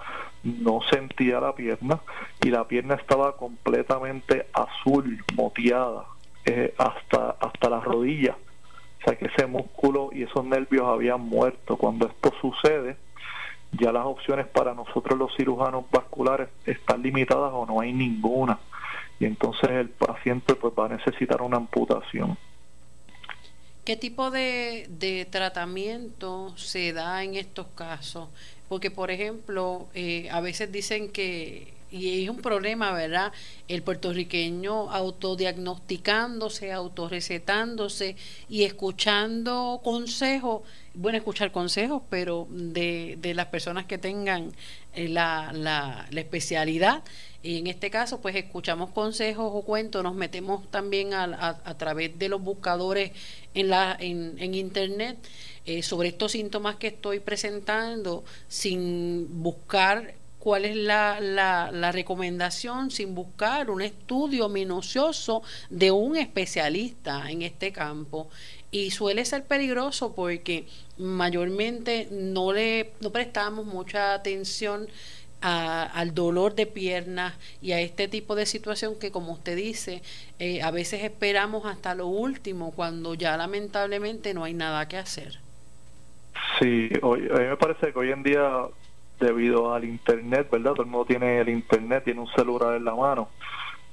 no 0.42 0.80
sentía 0.90 1.40
la 1.40 1.54
pierna 1.54 2.00
y 2.42 2.48
la 2.48 2.66
pierna 2.66 2.94
estaba 2.94 3.36
completamente 3.36 4.46
azul, 4.54 5.22
moteada, 5.34 6.06
eh, 6.44 6.74
hasta, 6.78 7.36
hasta 7.40 7.70
la 7.70 7.80
rodilla. 7.80 8.36
O 9.00 9.04
sea 9.04 9.16
que 9.16 9.26
ese 9.26 9.46
músculo 9.46 10.10
y 10.12 10.22
esos 10.22 10.44
nervios 10.44 10.86
habían 10.86 11.20
muerto. 11.20 11.76
Cuando 11.76 12.06
esto 12.06 12.32
sucede, 12.40 12.96
ya 13.72 13.90
las 13.92 14.04
opciones 14.04 14.46
para 14.46 14.74
nosotros 14.74 15.18
los 15.18 15.34
cirujanos 15.36 15.84
vasculares 15.90 16.48
están 16.66 17.02
limitadas 17.02 17.50
o 17.52 17.66
no 17.66 17.80
hay 17.80 17.92
ninguna. 17.92 18.58
Y 19.18 19.24
entonces 19.24 19.70
el 19.70 19.88
paciente 19.88 20.54
pues 20.54 20.72
va 20.78 20.86
a 20.86 20.88
necesitar 20.90 21.42
una 21.42 21.56
amputación. 21.56 22.36
¿Qué 23.84 23.96
tipo 23.96 24.30
de, 24.30 24.86
de 24.88 25.24
tratamiento 25.24 26.56
se 26.56 26.92
da 26.92 27.24
en 27.24 27.34
estos 27.34 27.66
casos? 27.74 28.28
Porque, 28.68 28.90
por 28.90 29.10
ejemplo, 29.10 29.88
eh, 29.92 30.28
a 30.30 30.40
veces 30.40 30.70
dicen 30.70 31.10
que 31.10 31.74
y 31.92 32.24
es 32.24 32.30
un 32.30 32.38
problema, 32.38 32.90
¿verdad? 32.92 33.32
El 33.68 33.82
puertorriqueño 33.82 34.90
autodiagnosticándose, 34.90 36.72
autorrecetándose 36.72 38.16
y 38.48 38.64
escuchando 38.64 39.80
consejos, 39.84 40.62
bueno, 40.94 41.18
escuchar 41.18 41.52
consejos, 41.52 42.02
pero 42.08 42.48
de, 42.50 43.18
de 43.20 43.34
las 43.34 43.46
personas 43.46 43.84
que 43.84 43.98
tengan 43.98 44.52
eh, 44.94 45.08
la, 45.08 45.52
la, 45.52 46.08
especialidad. 46.18 47.02
Y 47.42 47.58
en 47.58 47.66
este 47.66 47.90
caso, 47.90 48.20
pues 48.22 48.36
escuchamos 48.36 48.90
consejos 48.90 49.50
o 49.52 49.62
cuentos, 49.62 50.02
nos 50.02 50.14
metemos 50.14 50.70
también 50.70 51.12
a, 51.12 51.60
a, 51.64 51.76
través 51.76 52.18
de 52.18 52.28
los 52.28 52.40
buscadores 52.40 53.12
en, 53.52 53.68
la, 53.68 53.96
en, 54.00 54.36
en 54.38 54.54
Internet 54.54 55.18
eh, 55.66 55.82
sobre 55.82 56.08
estos 56.08 56.32
síntomas 56.32 56.76
que 56.76 56.86
estoy 56.86 57.20
presentando 57.20 58.24
sin 58.48 59.42
buscar 59.42 60.14
cuál 60.42 60.64
es 60.64 60.74
la, 60.74 61.20
la, 61.20 61.92
recomendación 61.92 62.90
sin 62.90 63.14
buscar 63.14 63.70
un 63.70 63.80
estudio 63.80 64.48
minucioso 64.48 65.44
de 65.70 65.92
un 65.92 66.16
especialista 66.16 67.30
en 67.30 67.42
este 67.42 67.70
campo. 67.70 68.28
Y 68.72 68.90
suele 68.90 69.24
ser 69.24 69.44
peligroso 69.44 70.16
porque 70.16 70.66
mayormente 70.98 72.08
no 72.10 72.52
le 72.52 72.90
no 73.00 73.10
prestamos 73.10 73.66
mucha 73.66 74.14
atención 74.14 74.88
al 75.42 76.12
dolor 76.12 76.56
de 76.56 76.66
piernas 76.66 77.34
y 77.60 77.70
a 77.70 77.80
este 77.80 78.08
tipo 78.08 78.34
de 78.34 78.44
situación 78.44 78.96
que, 78.98 79.12
como 79.12 79.34
usted 79.34 79.54
dice, 79.54 80.02
eh, 80.40 80.60
a 80.60 80.72
veces 80.72 81.04
esperamos 81.04 81.66
hasta 81.66 81.94
lo 81.94 82.08
último 82.08 82.72
cuando 82.72 83.14
ya 83.14 83.36
lamentablemente 83.36 84.34
no 84.34 84.42
hay 84.42 84.54
nada 84.54 84.88
que 84.88 84.96
hacer. 84.96 85.38
Sí, 86.58 86.90
a 87.00 87.06
mí 87.06 87.46
me 87.48 87.56
parece 87.56 87.92
que 87.92 87.98
hoy 87.98 88.10
en 88.10 88.24
día 88.24 88.66
debido 89.22 89.72
al 89.72 89.84
internet, 89.84 90.48
¿verdad? 90.50 90.72
Todo 90.72 90.82
el 90.82 90.90
mundo 90.90 91.06
tiene 91.06 91.38
el 91.38 91.48
internet, 91.48 92.04
tiene 92.04 92.20
un 92.20 92.28
celular 92.28 92.76
en 92.76 92.84
la 92.84 92.94
mano. 92.94 93.28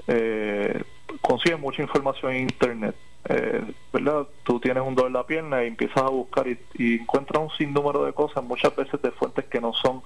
Eh, 0.08 0.84
consigue 1.22 1.56
mucha 1.56 1.82
información 1.82 2.34
en 2.34 2.42
internet, 2.42 2.96
eh, 3.30 3.62
¿verdad? 3.94 4.28
Tú 4.44 4.60
tienes 4.60 4.84
un 4.84 4.96
dolor 4.96 5.10
en 5.10 5.14
la 5.14 5.26
pierna 5.26 5.64
y 5.64 5.68
empiezas 5.68 5.98
a 5.98 6.10
buscar 6.10 6.48
y, 6.48 6.96
encuentras 6.96 7.44
un 7.44 7.52
sinnúmero 7.52 8.06
de 8.06 8.14
cosas, 8.14 8.44
muchas 8.44 8.76
veces 8.76 9.02
de 9.02 9.12
fuentes 9.12 9.46
que 9.46 9.62
no 9.62 9.74
son 9.74 10.02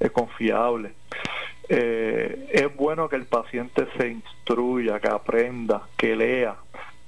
eh, 0.00 0.10
confiables. 0.10 0.92
Eh, 1.68 2.50
es 2.52 2.76
bueno 2.76 3.08
que 3.08 3.16
el 3.16 3.26
paciente 3.26 3.86
se 3.96 4.08
instruya, 4.08 5.00
que 5.00 5.08
aprenda, 5.08 5.82
que 5.96 6.14
lea, 6.14 6.56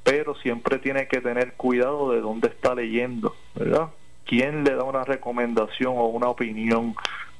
pero 0.03 0.35
siempre 0.35 0.79
tiene 0.79 1.07
que 1.07 1.21
tener 1.21 1.53
cuidado 1.55 2.11
de 2.13 2.21
dónde 2.21 2.49
está 2.49 2.75
leyendo, 2.75 3.35
¿verdad? 3.55 3.89
¿Quién 4.25 4.65
le 4.65 4.75
da 4.75 4.85
una 4.85 5.05
recomendación 5.05 5.95
o 5.97 6.07
una 6.07 6.29
opinión 6.29 6.95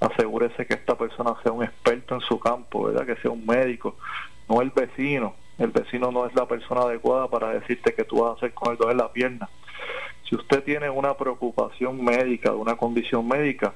asegúrese 0.05 0.67
que 0.67 0.75
esta 0.75 0.97
persona 0.97 1.35
sea 1.43 1.53
un 1.53 1.65
experto 1.65 2.15
en 2.15 2.21
su 2.21 2.39
campo, 2.39 2.85
¿verdad? 2.85 3.07
Que 3.07 3.17
sea 3.21 3.31
un 3.31 3.45
médico, 3.47 3.97
no 4.49 4.61
el 4.61 4.71
vecino. 4.71 5.35
El 5.59 5.71
vecino 5.71 6.11
no 6.11 6.27
es 6.27 6.35
la 6.35 6.47
persona 6.47 6.83
adecuada 6.83 7.29
para 7.29 7.51
decirte 7.51 7.95
que 7.95 8.05
tú 8.05 8.23
vas 8.23 8.33
a 8.33 8.37
hacer 8.37 8.55
con 8.55 8.73
el 8.73 8.79
dolor 8.79 8.93
en 8.93 8.99
la 8.99 9.13
pierna. 9.13 9.49
Si 10.29 10.35
usted 10.35 10.65
tiene 10.65 10.91
una 10.91 11.15
preocupación 11.15 12.05
médica, 12.05 12.53
una 12.53 12.77
condición 12.77 13.27
médica, 13.29 13.73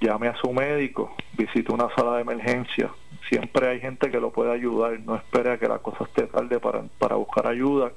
llame 0.00 0.28
a 0.28 0.36
su 0.36 0.52
médico, 0.52 1.14
visite 1.36 1.72
una 1.72 1.92
sala 1.94 2.16
de 2.16 2.22
emergencia. 2.22 2.90
Siempre 3.28 3.68
hay 3.68 3.80
gente 3.80 4.10
que 4.10 4.20
lo 4.20 4.30
puede 4.30 4.52
ayudar. 4.52 5.00
No 5.00 5.16
espere 5.16 5.52
a 5.52 5.58
que 5.58 5.66
la 5.66 5.78
cosa 5.78 6.04
esté 6.04 6.24
tarde 6.24 6.60
para, 6.60 6.82
para 6.98 7.16
buscar 7.16 7.46
ayuda. 7.46 7.90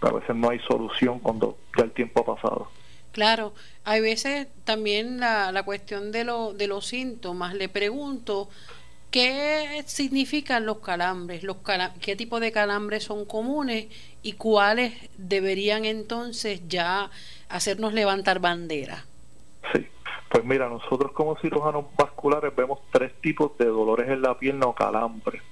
A 0.00 0.10
veces 0.12 0.36
no 0.36 0.50
hay 0.50 0.60
solución 0.60 1.18
cuando 1.18 1.56
ya 1.76 1.84
el 1.84 1.90
tiempo 1.90 2.20
ha 2.20 2.36
pasado. 2.36 2.68
Claro, 3.18 3.52
hay 3.82 4.00
veces 4.00 4.46
también 4.62 5.18
la, 5.18 5.50
la 5.50 5.64
cuestión 5.64 6.12
de, 6.12 6.22
lo, 6.22 6.52
de 6.52 6.68
los 6.68 6.86
síntomas. 6.86 7.52
Le 7.52 7.68
pregunto, 7.68 8.48
¿qué 9.10 9.82
significan 9.86 10.64
los 10.64 10.78
calambres? 10.78 11.42
Los 11.42 11.56
¿Qué 12.00 12.14
tipo 12.14 12.38
de 12.38 12.52
calambres 12.52 13.02
son 13.02 13.24
comunes 13.24 13.88
y 14.22 14.34
cuáles 14.34 14.94
deberían 15.16 15.84
entonces 15.84 16.68
ya 16.68 17.10
hacernos 17.48 17.92
levantar 17.92 18.38
bandera? 18.38 19.04
Sí, 19.72 19.84
pues 20.28 20.44
mira, 20.44 20.68
nosotros 20.68 21.10
como 21.10 21.36
cirujanos 21.38 21.86
vasculares 21.96 22.54
vemos 22.54 22.78
tres 22.92 23.12
tipos 23.20 23.58
de 23.58 23.64
dolores 23.64 24.08
en 24.10 24.22
la 24.22 24.38
pierna 24.38 24.66
o 24.66 24.76
calambres. 24.76 25.42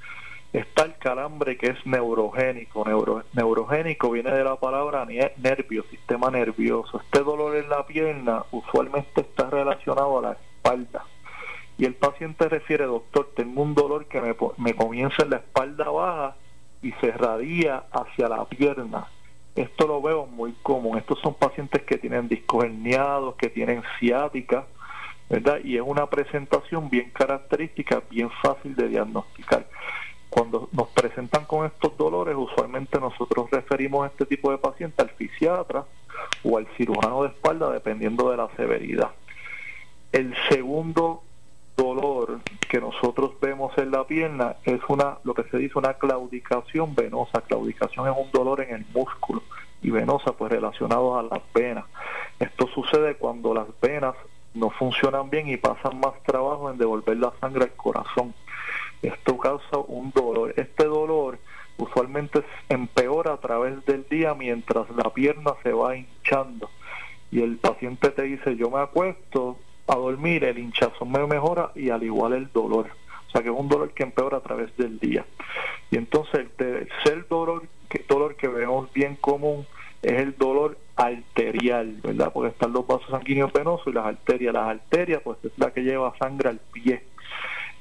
Está 0.53 0.85
el 0.85 0.97
calambre 0.97 1.59
que 1.59 1.67
es 1.69 1.87
neurogénico. 1.87 2.87
neurogénico 3.33 4.11
viene 4.11 4.31
de 4.31 4.45
la 4.45 4.57
palabra 4.57 5.05
nervio, 5.05 5.85
sistema 5.91 6.31
nervioso. 6.31 7.01
Este 7.01 7.23
dolor 7.23 7.57
en 7.57 7.69
la 7.69 7.87
pierna 7.87 8.45
usualmente 8.53 9.21
está 9.21 9.51
relacionado 9.51 10.19
a 10.19 10.23
la 10.23 10.33
espalda. 10.33 11.05
Y 11.79 11.85
el 11.85 11.95
paciente 11.95 12.49
refiere, 12.49 12.85
doctor, 12.85 13.31
tengo 13.37 13.63
un 13.63 13.75
dolor 13.75 14.07
que 14.07 14.21
me, 14.21 14.35
me 14.57 14.75
comienza 14.75 15.25
en 15.25 15.31
la 15.31 15.37
espalda 15.37 15.91
baja 15.91 16.37
y 16.81 16.93
se 16.93 17.11
radia 17.11 17.85
hacia 17.93 18.29
la 18.29 18.45
pierna. 18.47 19.09
Esto 19.55 19.87
lo 19.87 20.01
veo 20.01 20.27
muy 20.27 20.53
común. 20.63 20.97
Estos 20.97 21.19
son 21.21 21.35
pacientes 21.35 21.83
que 21.83 21.99
tienen 21.99 22.29
discos 22.29 22.65
herniados, 22.65 23.35
que 23.35 23.51
tienen 23.51 23.83
ciática, 23.99 24.65
¿verdad? 25.29 25.59
Y 25.65 25.77
es 25.77 25.83
una 25.83 26.07
presentación 26.07 26.89
bien 26.89 27.11
característica, 27.11 28.03
bien 28.09 28.31
fácil 28.43 28.75
de 28.75 28.89
diagnosticar 28.89 29.67
cuando 30.31 30.69
nos 30.73 30.89
presentan 30.89 31.45
con 31.45 31.67
estos 31.67 31.97
dolores, 31.97 32.37
usualmente 32.37 32.99
nosotros 33.01 33.51
referimos 33.51 34.05
a 34.05 34.09
este 34.09 34.27
tipo 34.27 34.51
de 34.51 34.59
paciente 34.59 35.03
al 35.03 35.11
fisiatra 35.11 35.85
o 36.43 36.59
al 36.59 36.67
cirujano 36.77 37.23
de 37.23 37.29
espalda, 37.29 37.71
dependiendo 37.71 38.31
de 38.31 38.37
la 38.37 38.49
severidad. 38.57 39.11
El 40.13 40.35
segundo 40.49 41.23
dolor 41.77 42.41
que 42.69 42.81
nosotros 42.81 43.33
vemos 43.41 43.77
en 43.79 43.91
la 43.91 44.05
pierna 44.05 44.57
es 44.65 44.81
una 44.89 45.19
lo 45.25 45.35
que 45.35 45.45
se 45.45 45.59
dice 45.59 45.79
una 45.79 45.95
claudicación 45.95 46.95
venosa. 46.95 47.43
Claudicación 47.43 48.09
es 48.09 48.17
un 48.17 48.31
dolor 48.33 48.63
en 48.63 48.77
el 48.77 48.87
músculo 48.95 49.43
y 49.83 49.91
venosa 49.91 50.33
pues 50.33 50.51
relacionado 50.51 51.19
a 51.19 51.23
las 51.23 51.43
venas. 51.55 51.85
Esto 52.41 52.67
sucede 52.69 53.17
cuando 53.17 53.53
las 53.53 53.67
venas 53.81 54.15
no 54.55 54.71
funcionan 54.71 55.29
bien 55.29 55.49
y 55.49 55.59
pasan 55.59 56.01
más 56.01 56.15
trabajo 56.23 56.71
en 56.71 56.79
devolver 56.79 57.19
la 57.19 57.33
sangre 57.41 57.65
al 57.65 57.73
corazón 57.73 58.35
esto 59.03 59.39
causa 59.39 59.79
un 59.87 60.11
dolor. 60.11 60.55
Este 60.57 60.85
dolor 60.85 61.39
usualmente 61.79 62.43
empeora 62.69 63.35
a 63.35 63.37
través 63.39 63.85
del 63.85 64.07
día 64.09 64.35
mientras 64.35 64.89
la 64.91 65.11
pierna 65.11 65.53
se 65.63 65.73
va 65.73 65.97
hinchando 65.97 66.71
y 67.31 67.43
el 67.43 67.57
paciente 67.57 68.11
te 68.11 68.23
dice 68.23 68.57
yo 68.57 68.71
me 68.71 68.81
acuesto 68.81 69.59
a 69.87 69.97
dormir, 69.97 70.45
el 70.45 70.59
hinchazón 70.59 71.13
me 71.13 71.27
mejora 71.27 71.71
y 71.75 71.91
al 71.91 72.03
igual 72.03 72.33
el 72.33 72.51
dolor. 72.53 72.89
O 73.29 73.31
sea 73.31 73.43
que 73.43 73.49
es 73.49 73.55
un 73.55 73.69
dolor 73.69 73.93
que 73.93 74.03
empeora 74.03 74.39
a 74.39 74.41
través 74.41 74.77
del 74.77 74.99
día. 74.99 75.25
Y 75.91 75.97
entonces 75.97 76.41
el 76.41 76.51
tercer 76.51 77.29
dolor 77.29 77.65
que, 77.89 78.05
dolor 78.09 78.37
que 78.37 78.49
vemos 78.49 78.93
bien 78.93 79.17
común 79.17 79.67
es 80.03 80.21
el 80.21 80.37
dolor 80.37 80.79
arterial, 80.97 82.01
¿verdad? 82.03 82.33
Porque 82.33 82.51
están 82.51 82.73
los 82.73 82.87
vasos 82.87 83.11
sanguíneos 83.11 83.53
venosos 83.53 83.87
y 83.89 83.93
las 83.93 84.07
arterias. 84.07 84.55
Las 84.55 84.69
arterias 84.69 85.23
pues 85.23 85.39
es 85.45 85.53
la 85.57 85.71
que 85.73 85.83
lleva 85.83 86.17
sangre 86.19 86.49
al 86.49 86.59
pie 86.73 87.03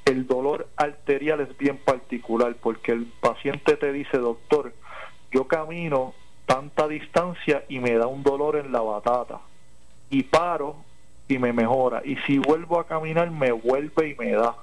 el 0.06 0.26
dolor 0.26 0.68
arterial 0.76 1.40
es 1.40 1.58
bien 1.58 1.76
particular 1.76 2.54
porque 2.62 2.92
el 2.92 3.06
paciente 3.20 3.76
te 3.76 3.92
dice, 3.92 4.18
doctor, 4.18 4.72
yo 5.32 5.46
camino 5.48 6.14
tanta 6.46 6.86
distancia 6.86 7.64
y 7.68 7.80
me 7.80 7.94
da 7.94 8.06
un 8.06 8.22
dolor 8.22 8.56
en 8.56 8.70
la 8.70 8.80
batata 8.80 9.40
y 10.08 10.22
paro 10.22 10.76
y 11.28 11.38
me 11.38 11.52
mejora 11.52 12.02
y 12.04 12.16
si 12.18 12.38
vuelvo 12.38 12.78
a 12.78 12.86
caminar 12.86 13.30
me 13.32 13.50
vuelve 13.50 14.10
y 14.10 14.14
me 14.14 14.32
da. 14.32 14.54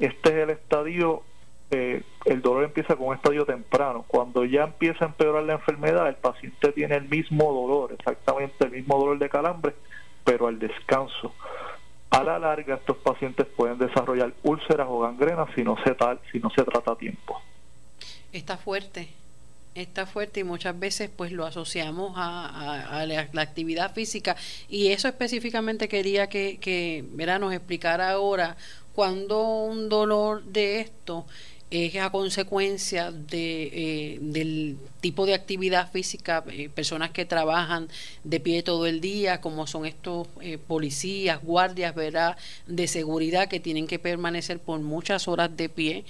Este 0.00 0.30
es 0.30 0.36
el 0.36 0.50
estadio, 0.50 1.22
eh, 1.70 2.02
el 2.24 2.42
dolor 2.42 2.64
empieza 2.64 2.96
con 2.96 3.08
un 3.08 3.14
estadio 3.14 3.46
temprano. 3.46 4.04
Cuando 4.08 4.44
ya 4.44 4.64
empieza 4.64 5.04
a 5.04 5.08
empeorar 5.08 5.44
la 5.44 5.52
enfermedad, 5.52 6.08
el 6.08 6.16
paciente 6.16 6.72
tiene 6.72 6.96
el 6.96 7.08
mismo 7.08 7.52
dolor, 7.52 7.92
exactamente 7.92 8.64
el 8.64 8.72
mismo 8.72 8.98
dolor 8.98 9.18
de 9.18 9.28
calambre, 9.28 9.74
pero 10.24 10.48
al 10.48 10.58
descanso. 10.58 11.34
A 12.10 12.24
la 12.24 12.38
larga, 12.38 12.74
estos 12.74 12.96
pacientes 12.96 13.46
pueden 13.46 13.78
desarrollar 13.78 14.32
úlceras 14.42 14.86
o 14.90 15.00
gangrenas 15.00 15.48
si 15.54 15.62
no 15.62 15.76
se, 15.84 15.94
tal, 15.94 16.18
si 16.32 16.40
no 16.40 16.50
se 16.50 16.64
trata 16.64 16.92
a 16.92 16.96
tiempo. 16.96 17.40
Está 18.32 18.56
fuerte, 18.56 19.08
está 19.74 20.06
fuerte 20.06 20.40
y 20.40 20.44
muchas 20.44 20.78
veces 20.78 21.08
pues 21.14 21.30
lo 21.30 21.46
asociamos 21.46 22.14
a, 22.16 23.04
la, 23.06 23.42
actividad 23.42 23.92
física 23.94 24.36
y 24.68 24.88
eso 24.88 25.08
específicamente 25.08 25.88
quería 25.88 26.28
que, 26.28 26.58
que 26.58 27.04
nos 27.40 27.52
explicara 27.52 28.10
ahora 28.10 28.56
cuando 28.94 29.42
un 29.64 29.88
dolor 29.88 30.42
de 30.42 30.80
esto 30.80 31.26
es 31.70 31.94
a 31.96 32.10
consecuencia 32.10 33.12
de, 33.12 33.62
eh, 33.72 34.18
del 34.20 34.76
tipo 35.00 35.24
de 35.24 35.34
actividad 35.34 35.90
física, 35.90 36.44
eh, 36.50 36.68
personas 36.68 37.10
que 37.10 37.24
trabajan 37.24 37.88
de 38.24 38.40
pie 38.40 38.64
todo 38.64 38.86
el 38.86 39.00
día, 39.00 39.40
como 39.40 39.68
son 39.68 39.86
estos 39.86 40.26
eh, 40.40 40.58
policías, 40.58 41.40
guardias, 41.42 41.94
¿verdad? 41.94 42.36
De 42.66 42.88
seguridad 42.88 43.48
que 43.48 43.60
tienen 43.60 43.86
que 43.86 44.00
permanecer 44.00 44.58
por 44.58 44.80
muchas 44.80 45.28
horas 45.28 45.56
de 45.56 45.68
pie, 45.68 46.04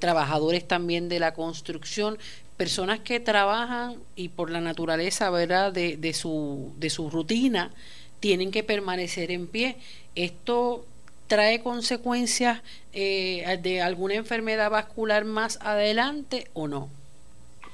trabajadores 0.00 0.66
también 0.66 1.08
de 1.08 1.20
la 1.20 1.34
construcción, 1.34 2.18
personas 2.56 2.98
que 2.98 3.20
trabajan 3.20 3.94
y 4.16 4.28
por 4.28 4.50
la 4.50 4.60
naturaleza, 4.60 5.30
¿verdad?, 5.30 5.72
de, 5.72 5.96
de, 5.96 6.12
su, 6.12 6.72
de 6.78 6.90
su 6.90 7.08
rutina, 7.10 7.70
tienen 8.18 8.50
que 8.50 8.64
permanecer 8.64 9.30
en 9.30 9.46
pie. 9.46 9.76
Esto 10.16 10.84
trae 11.32 11.62
consecuencias 11.62 12.62
eh, 12.92 13.58
de 13.62 13.80
alguna 13.80 14.16
enfermedad 14.16 14.70
vascular 14.70 15.24
más 15.24 15.58
adelante 15.62 16.48
o 16.52 16.68
no? 16.68 16.90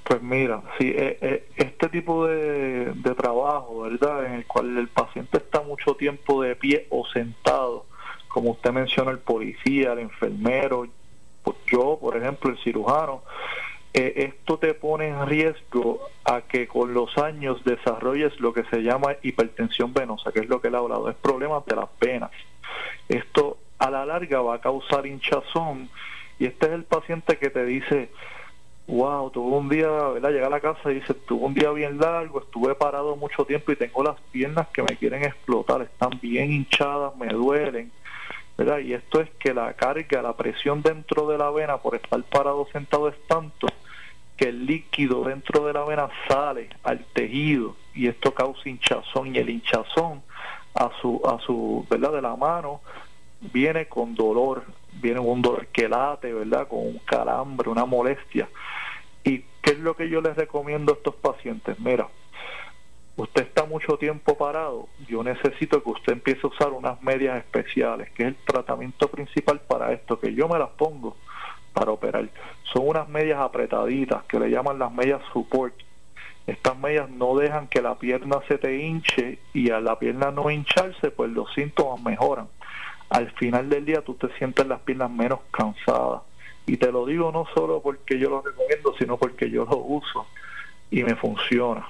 Pues 0.05 0.23
mira, 0.23 0.62
sí, 0.79 0.93
eh, 0.95 1.19
eh, 1.21 1.49
este 1.57 1.88
tipo 1.88 2.29
de, 2.29 2.95
trabajo, 3.17 3.81
¿verdad? 3.81 4.27
En 4.27 4.35
el 4.35 4.47
cual 4.47 4.79
el 4.79 4.87
paciente 4.87 5.38
está 5.38 5.61
mucho 5.61 5.97
tiempo 5.97 6.41
de 6.41 6.55
pie 6.55 6.87
o 6.91 7.05
sentado, 7.09 7.85
como 8.29 8.53
usted 8.53 8.71
menciona, 8.71 9.11
el 9.11 9.19
policía, 9.19 9.95
el 9.95 9.99
enfermero, 9.99 10.87
pues 11.43 11.57
yo, 11.67 11.99
por 12.00 12.17
ejemplo, 12.17 12.50
el 12.50 12.59
cirujano, 12.59 13.25
esto 13.93 14.59
te 14.59 14.75
pone 14.75 15.09
en 15.09 15.27
riesgo 15.27 15.99
a 16.25 16.43
que 16.43 16.69
con 16.69 16.95
los 16.95 17.19
años 17.19 17.65
desarrolles 17.65 18.38
lo 18.38 18.53
que 18.53 18.62
se 18.71 18.83
llama 18.85 19.17
hipertensión 19.23 19.93
venosa, 19.93 20.31
que 20.31 20.38
es 20.38 20.49
lo 20.49 20.61
que 20.61 20.69
él 20.69 20.77
ha 20.77 20.79
hablado, 20.79 21.11
es 21.11 21.17
problemas 21.17 21.67
de 21.67 21.75
las 21.75 21.88
venas. 22.00 22.31
Esto 23.09 23.59
a 23.79 23.91
la 23.91 24.05
larga 24.05 24.41
va 24.41 24.57
a 24.57 24.61
causar 24.61 25.07
hinchazón 25.07 25.89
y 26.39 26.47
este 26.47 26.67
es 26.67 26.73
el 26.73 26.85
paciente 26.85 27.37
que 27.37 27.51
te 27.51 27.65
dice, 27.65 28.11
wow, 28.87 29.31
tuve 29.31 29.57
un 29.57 29.69
día, 29.69 29.89
¿verdad? 29.89 30.31
Llega 30.31 30.47
a 30.47 30.51
la 30.51 30.61
casa 30.61 30.91
y 30.91 30.95
dice, 30.95 31.15
tuve 31.15 31.45
un 31.45 31.55
día 31.55 31.71
bien 31.71 31.99
largo, 31.99 32.41
estuve 32.41 32.75
parado 32.75 33.17
mucho 33.17 33.45
tiempo 33.45 33.73
y 33.73 33.77
tengo 33.77 34.03
las 34.03 34.21
piernas 34.33 34.69
que 34.69 34.83
me 34.83 34.97
quieren 34.97 35.25
explotar, 35.25 35.83
están 35.83 36.19
bien 36.23 36.53
hinchadas, 36.53 37.15
me 37.17 37.29
duelen, 37.29 37.91
¿verdad? 38.57 38.79
Y 38.79 38.95
esto 38.95 39.21
es 39.21 39.31
que 39.39 39.53
la 39.53 39.75
carga, 39.75 40.23
la 40.23 40.37
presión 40.37 40.83
dentro 40.83 41.29
de 41.29 41.39
la 41.39 41.51
vena 41.51 41.79
por 41.79 41.97
estar 41.97 42.23
parado 42.23 42.67
sentado 42.73 43.09
es 43.09 43.17
tanto 43.27 43.67
que 44.37 44.51
el 44.51 44.67
líquido 44.67 45.25
dentro 45.25 45.67
de 45.67 45.73
la 45.73 45.85
vena 45.85 46.09
sale 46.29 46.71
al 46.85 47.05
tejido 47.13 47.77
y 47.93 48.07
esto 48.07 48.33
causa 48.33 48.69
hinchazón 48.69 49.35
y 49.35 49.39
el 49.39 49.51
hinchazón 49.51 50.23
a 50.75 50.91
su, 51.01 51.21
a 51.25 51.39
su, 51.41 51.87
¿verdad? 51.89 52.13
De 52.13 52.23
la 52.23 52.37
mano, 52.37 52.81
viene 53.41 53.87
con 53.87 54.15
dolor, 54.15 54.65
viene 54.95 55.21
un 55.21 55.43
dolor 55.43 55.67
que 55.69 55.89
late, 55.89 56.33
¿verdad? 56.33 56.69
Con 56.69 56.81
un 56.81 56.99
calambre, 57.05 57.69
una 57.69 57.85
molestia. 57.85 58.49
¿Y 59.25 59.45
qué 59.63 59.73
es 59.73 59.79
lo 59.79 59.97
que 59.97 60.09
yo 60.09 60.21
les 60.21 60.37
recomiendo 60.37 60.93
a 60.93 60.97
estos 60.97 61.15
pacientes? 61.17 61.79
Mira, 61.79 62.09
usted 63.17 63.43
está 63.43 63.65
mucho 63.65 63.97
tiempo 63.99 64.37
parado, 64.37 64.89
yo 65.09 65.23
necesito 65.23 65.83
que 65.83 65.91
usted 65.91 66.13
empiece 66.13 66.41
a 66.45 66.49
usar 66.49 66.71
unas 66.71 67.03
medias 67.03 67.37
especiales, 67.39 68.11
que 68.11 68.23
es 68.23 68.29
el 68.29 68.37
tratamiento 68.37 69.09
principal 69.09 69.61
para 69.61 69.93
esto, 69.93 70.19
que 70.19 70.33
yo 70.35 70.49
me 70.49 70.59
las 70.59 70.71
pongo 70.71 71.17
para 71.73 71.91
operar. 71.93 72.29
Son 72.73 72.87
unas 72.89 73.09
medias 73.09 73.39
apretaditas 73.39 74.25
que 74.25 74.39
le 74.39 74.51
llaman 74.51 74.79
las 74.79 74.93
medias 74.93 75.21
support 75.33 75.75
estas 76.49 76.78
medias 76.78 77.11
no 77.11 77.37
dejan 77.37 77.69
que 77.69 77.83
la 77.83 77.97
pierna 77.97 78.38
se 78.49 78.57
te 78.57 78.78
hinche 78.78 79.38
y 79.52 79.69
a 79.71 79.81
la 79.81 79.99
pierna 79.99 80.31
no 80.31 80.50
hincharse, 80.50 81.11
pues 81.11 81.31
los 81.31 81.52
síntomas 81.52 82.02
mejoran. 82.02 82.49
Al 83.11 83.31
final 83.33 83.69
del 83.69 83.85
día 83.85 84.00
tú 84.00 84.14
te 84.14 84.28
sientes 84.38 84.67
las 84.67 84.81
piernas 84.81 85.11
menos 85.11 85.40
cansadas. 85.50 86.23
Y 86.64 86.78
te 86.78 86.90
lo 86.90 87.05
digo 87.05 87.31
no 87.33 87.45
solo 87.55 87.83
porque 87.83 88.19
yo 88.19 88.31
lo 88.31 88.40
recomiendo, 88.40 88.95
sino 88.99 89.19
porque 89.19 89.50
yo 89.50 89.67
lo 89.67 89.76
uso 89.76 90.26
y 90.90 91.02
me 91.05 91.14
funciona. 91.17 91.87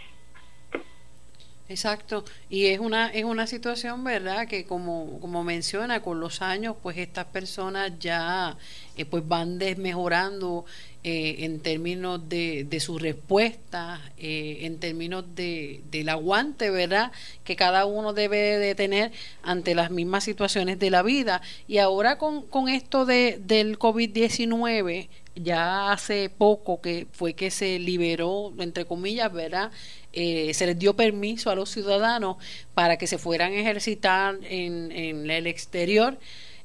Exacto, 1.70 2.24
y 2.48 2.66
es 2.66 2.78
una 2.80 3.08
es 3.10 3.24
una 3.24 3.46
situación, 3.46 4.02
¿verdad? 4.02 4.48
Que 4.48 4.64
como 4.64 5.18
como 5.20 5.44
menciona 5.44 6.00
con 6.00 6.18
los 6.18 6.40
años, 6.40 6.76
pues 6.82 6.96
estas 6.96 7.26
personas 7.26 7.92
ya 8.00 8.56
eh, 8.96 9.04
pues 9.04 9.28
van 9.28 9.58
desmejorando 9.58 10.64
eh, 11.04 11.36
en 11.40 11.60
términos 11.60 12.26
de, 12.26 12.64
de 12.64 12.80
su 12.80 12.98
respuesta, 12.98 14.00
eh, 14.16 14.60
en 14.62 14.78
términos 14.80 15.24
de, 15.34 15.82
del 15.90 16.08
aguante, 16.08 16.70
¿verdad? 16.70 17.12
Que 17.44 17.54
cada 17.54 17.84
uno 17.84 18.14
debe 18.14 18.38
de 18.58 18.74
tener 18.74 19.12
ante 19.42 19.74
las 19.74 19.90
mismas 19.90 20.24
situaciones 20.24 20.78
de 20.78 20.90
la 20.90 21.02
vida. 21.02 21.42
Y 21.66 21.78
ahora 21.78 22.16
con, 22.16 22.42
con 22.46 22.70
esto 22.70 23.04
de, 23.04 23.38
del 23.44 23.78
COVID-19, 23.78 25.08
ya 25.36 25.92
hace 25.92 26.30
poco 26.30 26.80
que 26.80 27.06
fue 27.12 27.34
que 27.34 27.50
se 27.52 27.78
liberó, 27.78 28.52
entre 28.58 28.86
comillas, 28.86 29.32
¿verdad? 29.32 29.70
Eh, 30.12 30.54
se 30.54 30.66
les 30.66 30.78
dio 30.78 30.96
permiso 30.96 31.50
a 31.50 31.54
los 31.54 31.70
ciudadanos 31.70 32.38
para 32.74 32.96
que 32.96 33.06
se 33.06 33.18
fueran 33.18 33.52
a 33.52 33.60
ejercitar 33.60 34.38
en, 34.42 34.90
en 34.90 35.30
el 35.30 35.46
exterior 35.46 36.18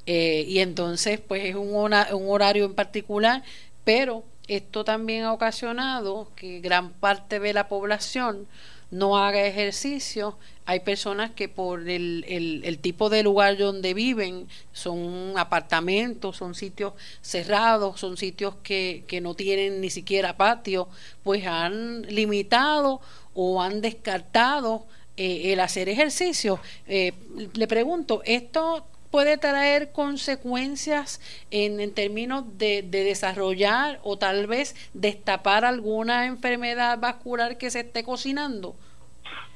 eh, 0.06 0.46
y 0.48 0.60
entonces 0.60 1.20
pues 1.20 1.46
es 1.46 1.56
un, 1.56 1.72
un 1.72 2.30
horario 2.30 2.66
en 2.66 2.74
particular, 2.74 3.44
pero 3.84 4.24
esto 4.48 4.84
también 4.84 5.24
ha 5.24 5.34
ocasionado 5.34 6.30
que 6.36 6.60
gran 6.60 6.92
parte 6.92 7.40
de 7.40 7.54
la 7.54 7.68
población 7.70 8.48
no 8.92 9.18
haga 9.18 9.46
ejercicio. 9.46 10.38
Hay 10.66 10.82
personas 10.82 11.32
que 11.32 11.50
por 11.50 11.90
el, 11.90 12.26
el, 12.28 12.80
tipo 12.80 13.10
de 13.10 13.24
lugar 13.24 13.58
donde 13.58 13.94
viven 13.94 14.48
son 14.72 15.34
apartamentos, 15.38 16.38
son 16.38 16.54
sitios 16.54 16.94
cerrados, 17.22 18.00
son 18.00 18.18
sitios 18.18 18.56
que, 18.64 19.04
que 19.08 19.20
no 19.20 19.34
tienen 19.34 19.82
ni 19.82 19.90
siquiera 19.90 20.38
patio, 20.38 20.88
pues 21.24 21.46
han 21.46 22.04
limitado 22.04 23.02
o 23.34 23.62
han 23.62 23.82
descartado 23.82 24.86
eh, 25.18 25.54
el 25.54 25.60
hacer 25.60 25.90
ejercicio. 25.90 26.60
Eh, 26.88 27.14
le 27.54 27.68
pregunto, 27.68 28.22
¿esto 28.26 28.86
puede 29.12 29.38
traer 29.38 29.92
consecuencias 29.92 31.22
en, 31.52 31.94
términos 31.94 32.46
de, 32.58 32.82
de, 32.82 33.04
desarrollar 33.04 34.00
o 34.04 34.18
tal 34.18 34.48
vez 34.48 34.76
destapar 34.96 35.66
alguna 35.66 36.26
enfermedad 36.26 36.98
vascular 36.98 37.60
que 37.60 37.70
se 37.70 37.82
esté 37.82 38.04
cocinando? 38.04 38.76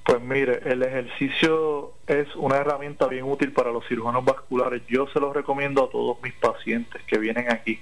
Pues 0.07 0.21
mire, 0.21 0.61
el 0.63 0.83
ejercicio 0.83 1.91
es 2.07 2.33
una 2.37 2.55
herramienta 2.55 3.07
bien 3.07 3.25
útil 3.25 3.51
para 3.51 3.73
los 3.73 3.85
cirujanos 3.89 4.23
vasculares. 4.23 4.81
Yo 4.87 5.05
se 5.07 5.19
lo 5.19 5.33
recomiendo 5.33 5.83
a 5.83 5.89
todos 5.89 6.15
mis 6.23 6.31
pacientes 6.31 7.03
que 7.03 7.17
vienen 7.17 7.51
aquí. 7.51 7.81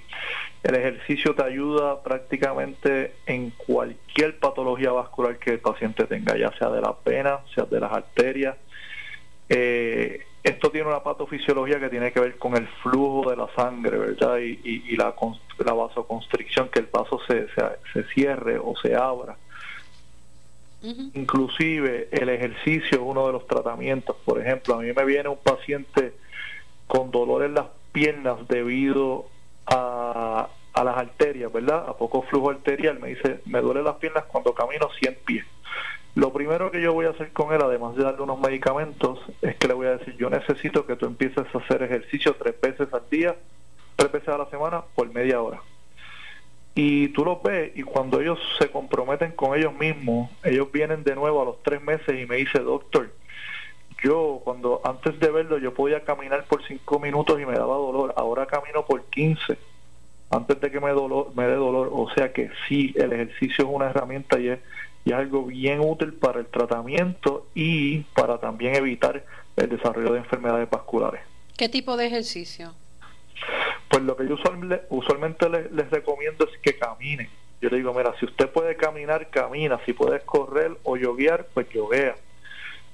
El 0.64 0.74
ejercicio 0.74 1.36
te 1.36 1.44
ayuda 1.44 2.02
prácticamente 2.02 3.12
en 3.26 3.50
cualquier 3.50 4.40
patología 4.40 4.90
vascular 4.90 5.38
que 5.38 5.52
el 5.52 5.60
paciente 5.60 6.02
tenga, 6.06 6.36
ya 6.36 6.50
sea 6.58 6.68
de 6.70 6.80
la 6.80 6.96
pena, 6.96 7.38
sea 7.54 7.64
de 7.64 7.78
las 7.78 7.92
arterias. 7.92 8.56
Eh, 9.48 10.26
esto 10.42 10.72
tiene 10.72 10.88
una 10.88 11.04
patofisiología 11.04 11.78
que 11.78 11.90
tiene 11.90 12.10
que 12.10 12.18
ver 12.18 12.38
con 12.38 12.56
el 12.56 12.66
flujo 12.82 13.30
de 13.30 13.36
la 13.36 13.46
sangre, 13.54 13.98
¿verdad? 13.98 14.38
Y, 14.38 14.58
y, 14.64 14.96
la, 14.96 15.14
la, 15.64 15.72
vasoconstricción, 15.74 16.70
que 16.70 16.80
el 16.80 16.88
vaso 16.92 17.20
se, 17.28 17.46
se 17.92 18.02
cierre 18.12 18.58
o 18.58 18.74
se 18.82 18.96
abra 18.96 19.36
Inclusive 21.14 22.08
el 22.12 22.28
ejercicio 22.28 22.98
es 22.98 23.02
uno 23.02 23.26
de 23.26 23.32
los 23.32 23.46
tratamientos. 23.46 24.16
Por 24.24 24.40
ejemplo, 24.40 24.74
a 24.74 24.78
mí 24.78 24.92
me 24.92 25.04
viene 25.04 25.28
un 25.28 25.38
paciente 25.38 26.14
con 26.86 27.10
dolor 27.10 27.44
en 27.44 27.54
las 27.54 27.66
piernas 27.92 28.46
debido 28.48 29.26
a, 29.66 30.48
a 30.72 30.84
las 30.84 30.96
arterias, 30.96 31.52
¿verdad? 31.52 31.88
A 31.88 31.96
poco 31.96 32.22
flujo 32.22 32.50
arterial. 32.50 33.00
Me 33.00 33.08
dice, 33.08 33.40
me 33.46 33.60
duele 33.60 33.82
las 33.82 33.96
piernas 33.96 34.24
cuando 34.24 34.54
camino 34.54 34.88
100 35.00 35.18
pies. 35.24 35.44
Lo 36.14 36.32
primero 36.32 36.70
que 36.70 36.80
yo 36.80 36.94
voy 36.94 37.06
a 37.06 37.10
hacer 37.10 37.32
con 37.32 37.52
él, 37.52 37.60
además 37.62 37.94
de 37.96 38.04
darle 38.04 38.22
unos 38.22 38.40
medicamentos, 38.40 39.18
es 39.42 39.56
que 39.56 39.68
le 39.68 39.74
voy 39.74 39.88
a 39.88 39.98
decir, 39.98 40.16
yo 40.16 40.30
necesito 40.30 40.86
que 40.86 40.96
tú 40.96 41.06
empieces 41.06 41.44
a 41.52 41.58
hacer 41.58 41.82
ejercicio 41.82 42.34
tres 42.38 42.58
veces 42.60 42.88
al 42.94 43.02
día, 43.10 43.36
tres 43.96 44.12
veces 44.12 44.28
a 44.28 44.38
la 44.38 44.46
semana, 44.46 44.82
por 44.94 45.12
media 45.12 45.42
hora 45.42 45.60
y 46.76 47.08
tú 47.08 47.24
los 47.24 47.42
ves 47.42 47.72
y 47.74 47.82
cuando 47.82 48.20
ellos 48.20 48.38
se 48.58 48.70
comprometen 48.70 49.32
con 49.32 49.58
ellos 49.58 49.74
mismos, 49.74 50.30
ellos 50.44 50.70
vienen 50.70 51.02
de 51.02 51.16
nuevo 51.16 51.42
a 51.42 51.44
los 51.46 51.62
tres 51.62 51.82
meses 51.82 52.20
y 52.20 52.26
me 52.26 52.36
dice, 52.36 52.58
doctor, 52.60 53.10
yo 54.04 54.42
cuando 54.44 54.82
antes 54.84 55.18
de 55.18 55.30
verlo 55.30 55.56
yo 55.56 55.72
podía 55.72 56.04
caminar 56.04 56.44
por 56.44 56.62
cinco 56.66 57.00
minutos 57.00 57.40
y 57.40 57.46
me 57.46 57.54
daba 57.54 57.76
dolor, 57.76 58.12
ahora 58.16 58.46
camino 58.46 58.84
por 58.84 59.02
quince 59.06 59.56
antes 60.30 60.60
de 60.60 60.70
que 60.70 60.80
me, 60.80 60.90
dolor, 60.90 61.32
me 61.34 61.46
dé 61.46 61.54
dolor. 61.54 61.88
O 61.92 62.10
sea 62.14 62.32
que 62.32 62.50
sí, 62.68 62.92
el 62.96 63.12
ejercicio 63.12 63.64
es 63.64 63.70
una 63.70 63.86
herramienta 63.86 64.38
y 64.38 64.48
es, 64.48 64.58
y 65.04 65.12
es 65.12 65.16
algo 65.16 65.44
bien 65.44 65.80
útil 65.80 66.12
para 66.12 66.40
el 66.40 66.46
tratamiento 66.46 67.46
y 67.54 68.00
para 68.14 68.38
también 68.38 68.74
evitar 68.74 69.24
el 69.56 69.68
desarrollo 69.68 70.12
de 70.12 70.18
enfermedades 70.18 70.68
vasculares. 70.68 71.22
¿Qué 71.56 71.68
tipo 71.68 71.96
de 71.96 72.06
ejercicio? 72.06 72.74
Pues 73.88 74.02
lo 74.02 74.16
que 74.16 74.26
yo 74.26 74.36
usualmente 74.90 75.48
les, 75.48 75.90
recomiendo 75.90 76.44
es 76.44 76.58
que 76.60 76.78
caminen. 76.78 77.28
Yo 77.60 77.70
le 77.70 77.76
digo, 77.76 77.94
mira, 77.94 78.14
si 78.18 78.26
usted 78.26 78.48
puede 78.50 78.76
caminar, 78.76 79.28
camina. 79.28 79.78
Si 79.86 79.92
puedes 79.92 80.22
correr 80.24 80.72
o 80.82 80.96
yoguear, 80.96 81.46
pues 81.54 81.68
yoguea. 81.70 82.16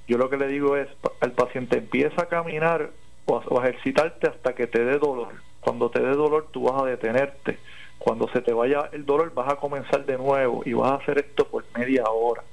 Yo 0.07 0.17
lo 0.17 0.29
que 0.29 0.37
le 0.37 0.47
digo 0.47 0.77
es, 0.77 0.87
al 1.19 1.31
paciente 1.31 1.77
empieza 1.77 2.23
a 2.23 2.27
caminar 2.27 2.91
o 3.25 3.37
a, 3.37 3.67
ejercitarte 3.67 4.27
hasta 4.27 4.53
que 4.53 4.67
te 4.67 4.83
dé 4.83 4.97
dolor. 4.99 5.33
Cuando 5.61 5.89
te 5.89 5.99
dé 5.99 6.11
dolor, 6.11 6.47
tú 6.51 6.63
vas 6.63 6.81
a 6.81 6.85
detenerte. 6.85 7.57
Cuando 7.97 8.27
se 8.27 8.41
te 8.41 8.53
vaya 8.53 8.89
el 8.91 9.05
dolor, 9.05 9.33
vas 9.33 9.51
a 9.51 9.55
comenzar 9.55 10.05
de 10.05 10.17
nuevo 10.17 10.61
y 10.65 10.73
vas 10.73 10.91
a 10.91 10.95
hacer 10.95 11.19
esto 11.19 11.47
por 11.47 11.63
media 11.77 12.03
hora. 12.03 12.43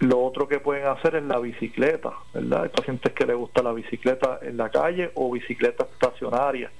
Lo 0.00 0.20
otro 0.24 0.48
que 0.48 0.58
pueden 0.58 0.86
hacer 0.86 1.14
es 1.16 1.22
la 1.24 1.38
bicicleta, 1.38 2.12
¿verdad? 2.34 2.64
Hay 2.64 2.68
pacientes 2.70 3.12
que 3.12 3.26
les 3.26 3.36
gusta 3.36 3.62
la 3.62 3.72
bicicleta 3.72 4.38
en 4.42 4.56
la 4.56 4.70
calle 4.70 5.10
o 5.14 5.30
bicicleta 5.30 5.84
estacionaria 5.84 6.70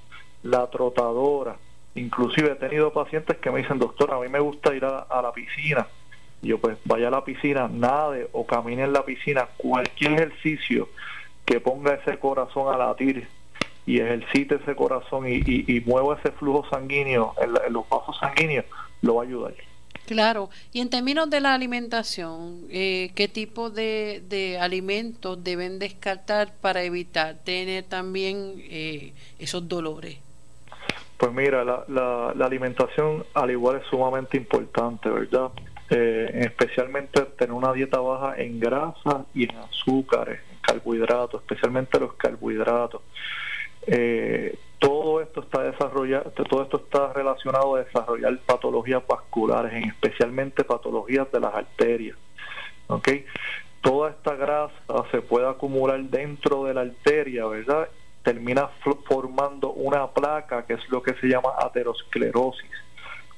la 0.43 0.69
trotadora. 0.69 1.57
Inclusive 1.95 2.53
he 2.53 2.55
tenido 2.55 2.93
pacientes 2.93 3.37
que 3.39 3.51
me 3.51 3.61
dicen, 3.61 3.79
doctor, 3.79 4.13
a 4.13 4.21
mí 4.21 4.29
me 4.29 4.41
gusta 4.41 4.75
ir 4.75 4.85
a, 4.85 5.23
la 5.23 5.33
piscina. 5.33 5.87
Y 6.43 6.49
yo 6.49 6.59
pues 6.59 6.79
vaya 6.85 7.09
a 7.09 7.11
la 7.11 7.25
piscina, 7.25 7.69
nade 7.69 8.29
o 8.33 8.47
camine 8.47 8.85
en 8.85 8.93
la 8.93 9.05
piscina, 9.05 9.49
cualquier 9.57 10.13
ejercicio 10.13 10.89
que 11.45 11.61
ponga 11.61 11.95
ese 11.95 12.19
corazón 12.19 12.73
a 12.73 12.79
latir 12.79 13.29
y 13.87 13.99
ejercite 13.99 14.57
ese 14.57 14.77
corazón 14.77 15.27
y, 15.27 15.43
y, 15.45 15.81
mueva 15.81 16.17
ese 16.17 16.31
flujo 16.33 16.65
sanguíneo 16.71 17.35
en, 17.41 17.73
los 17.73 17.89
vasos 17.89 18.17
sanguíneos, 18.19 18.65
lo 19.03 19.17
va 19.17 19.23
a 19.23 19.27
ayudar. 19.27 19.55
Claro, 20.07 20.51
y 20.73 20.81
en 20.81 20.91
términos 20.91 21.29
de 21.31 21.41
la 21.41 21.55
alimentación, 21.55 22.67
eh, 22.71 23.11
¿qué 23.15 23.29
tipo 23.29 23.71
de, 23.71 24.23
de, 24.29 24.59
alimentos 24.59 25.43
deben 25.43 25.79
descartar 25.79 26.53
para 26.61 26.83
evitar 26.83 27.37
tener 27.45 27.85
también 27.85 28.55
eh, 28.71 29.13
esos 29.39 29.69
dolores? 29.69 30.19
Pues 31.21 31.35
mira, 31.35 31.65
la, 31.65 31.85
la, 32.35 32.47
alimentación 32.47 33.27
al 33.35 33.51
igual 33.51 33.77
es 33.77 33.87
sumamente 33.89 34.39
importante, 34.39 35.11
¿verdad? 35.11 35.51
Eh, 35.91 36.31
especialmente 36.47 37.21
tener 37.37 37.53
una 37.53 37.75
dieta 37.75 38.01
baja 38.01 38.41
en 38.41 38.59
grasa 38.59 39.27
y 39.35 39.45
en 39.45 39.55
azúcares, 39.59 40.41
carbohidratos, 40.63 41.43
especialmente 41.43 42.01
los 42.01 42.15
carbohidratos. 42.15 43.03
Eh, 43.87 44.59
todo 44.79 45.21
esto 45.21 45.43
está 45.43 45.63
desarrollado, 45.65 46.31
todo 46.31 46.63
esto 46.63 46.79
está 46.79 47.13
relacionado 47.13 47.75
a 47.75 47.85
desarrollar 47.85 48.39
patologías 48.39 49.07
vasculares, 49.07 49.75
en 49.75 49.91
especialmente 49.91 50.65
patologías 50.65 51.31
de 51.31 51.41
las 51.41 51.55
arterias. 51.55 52.17
¿ok? 52.87 53.09
Toda 53.83 54.09
esta 54.09 54.37
grasa 54.37 54.73
se 55.11 55.21
puede 55.21 55.47
acumular 55.47 56.01
dentro 56.01 56.65
de 56.65 56.73
la 56.73 56.81
arteria, 56.81 57.45
¿verdad? 57.45 57.91
Termina 58.23 58.69
formando 59.09 59.73
una 59.73 60.09
placa 60.09 60.67
que 60.67 60.75
es 60.75 60.89
lo 60.91 61.03
que 61.03 61.15
se 61.15 61.29
llama 61.29 61.51
aterosclerosis. 61.59 62.71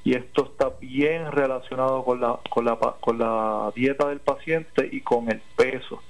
Y 0.05 0.14
esto 0.14 0.45
está 0.45 0.71
bien 0.81 1.31
relacionado 1.31 2.05
con 2.05 2.21
la, 2.21 2.40
con 2.51 2.64
la, 2.64 2.77
con 2.77 3.18
la 3.18 3.73
dieta 3.75 4.09
del 4.09 4.18
paciente 4.18 4.88
y 4.90 5.01
con 5.01 5.31
el 5.31 5.40
peso. 5.57 6.03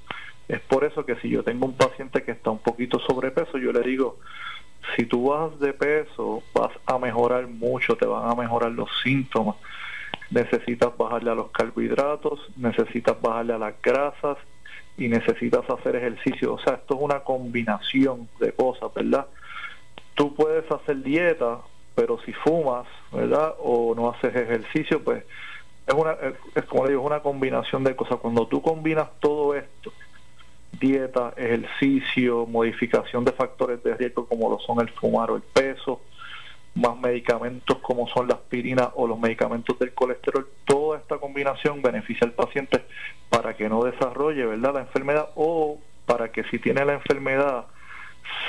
Es 0.49 0.61
por 0.61 0.85
eso 0.85 1.05
que 1.05 1.17
si 1.17 1.29
yo 1.29 1.43
tengo 1.43 1.67
un 1.67 1.77
paciente 1.77 2.23
que 2.23 2.33
está 2.33 2.51
un 2.51 2.59
poquito 2.59 2.99
sobrepeso, 3.01 3.59
yo 3.59 3.73
le 3.73 3.81
digo, 3.83 4.19
si 4.97 5.05
tú 5.05 5.29
vas 5.29 5.59
de 5.61 5.73
peso, 5.73 6.43
vas 6.55 6.73
a 6.87 6.99
mejorar 6.99 7.47
mucho, 7.47 7.97
te 7.97 8.07
van 8.07 8.31
a 8.31 8.35
mejorar 8.35 8.73
los 8.73 8.89
síntomas. 9.03 9.57
Necesitas 10.31 10.97
bajarle 10.97 11.31
a 11.31 11.35
los 11.35 11.51
carbohidratos, 11.51 12.41
necesitas 12.57 13.21
bajarle 13.21 13.53
a 13.53 13.59
las 13.59 13.75
grasas, 13.83 14.39
y 14.97 15.09
necesitas 15.09 15.69
hacer 15.69 15.97
ejercicio. 15.97 16.55
O 16.55 16.59
sea, 16.59 16.75
esto 16.75 16.95
es 16.95 17.01
una 17.01 17.21
combinación 17.21 18.29
de 18.41 18.53
cosas, 18.53 18.93
¿verdad? 18.95 19.27
Tú 20.15 20.35
puedes 20.35 20.71
hacer 20.71 21.03
dieta, 21.03 21.59
pero 21.95 22.19
si 22.25 22.33
fumas, 22.33 22.87
¿verdad? 23.11 23.55
O 23.59 23.95
no 23.95 24.11
haces 24.11 24.35
ejercicio, 24.35 25.03
pues 25.03 25.25
es 25.87 25.95
una, 25.95 26.17
es 26.55 26.65
como 26.65 26.87
digo, 26.87 27.01
es 27.01 27.07
una 27.07 27.21
combinación 27.21 27.85
de 27.85 27.97
cosas. 27.97 28.19
Cuando 28.19 28.47
tú 28.47 28.63
combinas 28.63 29.09
todo 29.21 29.55
esto, 29.55 29.93
dieta, 30.79 31.33
ejercicio, 31.37 32.47
modificación 32.47 33.25
de 33.25 33.33
factores 33.33 33.83
de 33.83 33.95
riesgo 33.95 34.27
como 34.27 34.51
lo 34.51 34.59
son 34.61 34.81
el 34.81 34.89
fumar 34.91 35.31
o 35.31 35.37
el 35.37 35.43
peso, 35.43 36.01
más 36.75 36.99
medicamentos 36.99 37.79
como 37.79 38.09
son 38.09 38.29
la 38.29 38.35
aspirina 38.35 38.91
o 38.95 39.07
los 39.07 39.19
medicamentos 39.19 39.79
del 39.79 39.93
colesterol, 39.93 40.49
toda 40.65 40.99
esta 40.99 41.19
combinación 41.19 41.83
beneficia 41.83 42.27
al 42.27 42.33
paciente 42.33 42.83
para 43.29 43.55
que 43.55 43.69
no 43.69 43.85
desarrolle 43.85 44.47
¿verdad? 44.47 44.75
la 44.75 44.81
enfermedad 44.81 45.29
o 45.35 45.79
para 46.07 46.33
que 46.33 46.45
si 46.45 46.59
tiene 46.59 46.85
la 46.85 46.95
enfermedad 46.95 47.67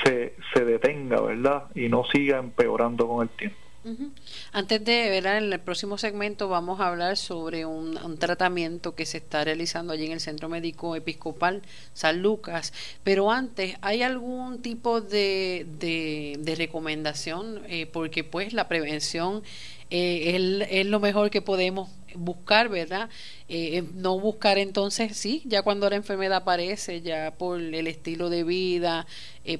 se, 0.04 0.36
se 0.54 0.66
detenga 0.66 1.20
¿verdad? 1.22 1.66
y 1.76 1.90
no 1.90 2.06
siga 2.06 2.38
empeorando 2.38 3.08
con 3.08 3.24
el 3.24 3.30
tiempo. 3.30 3.63
Antes 4.54 4.86
de 4.86 5.10
ver 5.10 5.26
en 5.26 5.52
el 5.52 5.60
próximo 5.60 5.98
segmento 5.98 6.48
vamos 6.48 6.80
a 6.80 6.88
hablar 6.88 7.18
sobre 7.18 7.66
un, 7.66 8.18
tratamiento 8.18 8.96
que 8.96 9.06
se 9.06 9.18
está 9.18 9.44
realizando 9.44 9.92
allí 9.92 10.06
en 10.06 10.14
el 10.14 10.22
Centro 10.22 10.48
Médico 10.48 10.96
Episcopal 10.96 11.62
San 11.94 12.22
Lucas, 12.22 12.72
pero 13.04 13.30
antes, 13.30 13.76
¿hay 13.82 14.02
algún 14.02 14.62
tipo 14.62 15.02
de, 15.02 15.66
de, 15.80 16.56
recomendación? 16.56 17.62
Eh, 17.68 17.86
porque 17.86 18.24
pues 18.24 18.54
la 18.54 18.70
prevención 18.70 19.44
eh, 19.90 20.68
es, 20.70 20.86
lo 20.86 21.00
mejor 21.02 21.30
que 21.30 21.42
podemos 21.42 21.90
buscar, 22.16 22.70
¿verdad? 22.70 23.10
Eh, 23.50 23.84
no 23.96 24.18
buscar 24.18 24.60
entonces, 24.60 25.18
sí, 25.18 25.42
ya 25.46 25.62
cuando 25.62 25.90
la 25.90 25.98
enfermedad 25.98 26.38
aparece, 26.38 27.02
ya 27.02 27.32
por 27.32 27.60
el 27.60 27.88
estilo 27.88 28.30
de 28.30 28.44
vida, 28.44 29.06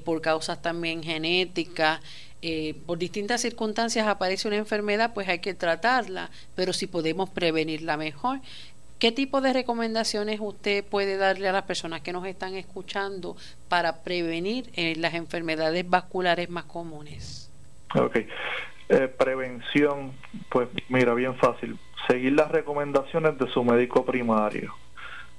por 0.04 0.22
causas 0.22 0.62
también 0.62 1.02
genéticas, 1.02 2.00
eh, 2.46 2.74
por 2.84 2.98
distintas 2.98 3.40
circunstancias 3.40 4.06
aparece 4.06 4.46
una 4.46 4.58
enfermedad, 4.58 5.14
pues 5.14 5.26
hay 5.30 5.38
que 5.38 5.54
tratarla, 5.54 6.28
pero 6.54 6.74
si 6.74 6.86
podemos 6.86 7.30
prevenirla 7.30 7.96
mejor. 7.96 8.40
¿Qué 8.98 9.12
tipo 9.12 9.40
de 9.40 9.54
recomendaciones 9.54 10.40
usted 10.42 10.84
puede 10.84 11.16
darle 11.16 11.48
a 11.48 11.52
las 11.52 11.62
personas 11.62 12.02
que 12.02 12.12
nos 12.12 12.26
están 12.26 12.54
escuchando 12.54 13.34
para 13.70 14.02
prevenir 14.02 14.70
eh, 14.74 14.94
las 14.96 15.14
enfermedades 15.14 15.88
vasculares 15.88 16.50
más 16.50 16.64
comunes? 16.64 17.50
Ok. 17.94 18.16
Eh, 18.90 19.08
prevención, 19.08 20.12
pues 20.50 20.68
mira, 20.90 21.14
bien 21.14 21.36
fácil. 21.36 21.78
Seguir 22.08 22.34
las 22.34 22.50
recomendaciones 22.50 23.38
de 23.38 23.48
su 23.48 23.64
médico 23.64 24.04
primario. 24.04 24.74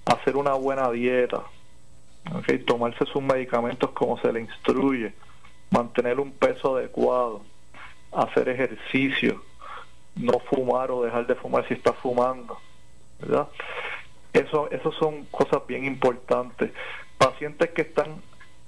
Hacer 0.05 0.37
una 0.37 0.55
buena 0.55 0.89
dieta. 0.89 1.43
Okay, 2.33 2.57
tomarse 2.57 3.05
sus 3.05 3.21
medicamentos 3.21 3.91
como 3.91 4.19
se 4.19 4.33
le 4.33 4.41
instruye 4.41 5.13
mantener 5.69 6.19
un 6.19 6.31
peso 6.31 6.77
adecuado, 6.77 7.41
hacer 8.11 8.49
ejercicio, 8.49 9.41
no 10.15 10.39
fumar 10.39 10.91
o 10.91 11.03
dejar 11.03 11.27
de 11.27 11.35
fumar 11.35 11.67
si 11.67 11.73
está 11.73 11.93
fumando, 11.93 12.57
¿verdad? 13.19 13.47
Eso, 14.33 14.69
eso 14.71 14.91
son 14.91 15.25
cosas 15.25 15.65
bien 15.67 15.85
importantes. 15.85 16.71
Pacientes 17.17 17.69
que 17.71 17.83
están 17.83 18.21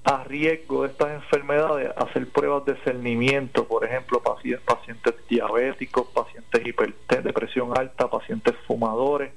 a 0.08 0.24
riesgo 0.24 0.84
de 0.84 0.90
estas 0.90 1.12
enfermedades, 1.12 1.92
hacer 1.98 2.30
pruebas 2.30 2.64
de 2.64 2.78
cernimiento, 2.78 3.66
por 3.68 3.84
ejemplo, 3.84 4.22
pacientes 4.22 5.16
diabéticos, 5.28 6.08
pacientes 6.08 6.64
de 6.64 7.22
depresión 7.22 7.78
alta, 7.78 8.10
pacientes 8.10 8.56
fumadores, 8.66 9.34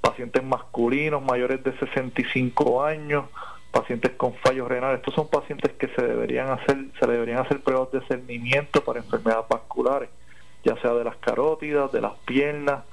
pacientes 0.00 0.44
masculinos 0.44 1.20
mayores 1.20 1.64
de 1.64 1.76
65 1.76 2.84
años, 2.84 3.24
pacientes 3.70 4.12
con 4.12 4.34
fallos 4.34 4.68
renales. 4.68 4.98
Estos 4.98 5.14
son 5.14 5.28
pacientes 5.28 5.72
que 5.72 5.88
se 5.88 6.02
deberían 6.02 6.50
hacer, 6.50 6.76
se 6.98 7.06
deberían 7.06 7.38
hacer 7.38 7.60
pruebas 7.60 7.92
de 7.92 8.00
cernimiento 8.02 8.82
para 8.82 9.00
enfermedades 9.00 9.46
vasculares, 9.48 10.08
ya 10.64 10.76
sea 10.80 10.92
de 10.94 11.04
las 11.04 11.16
carótidas, 11.16 11.92
de 11.92 12.00
las 12.00 12.16
piernas, 12.24 12.84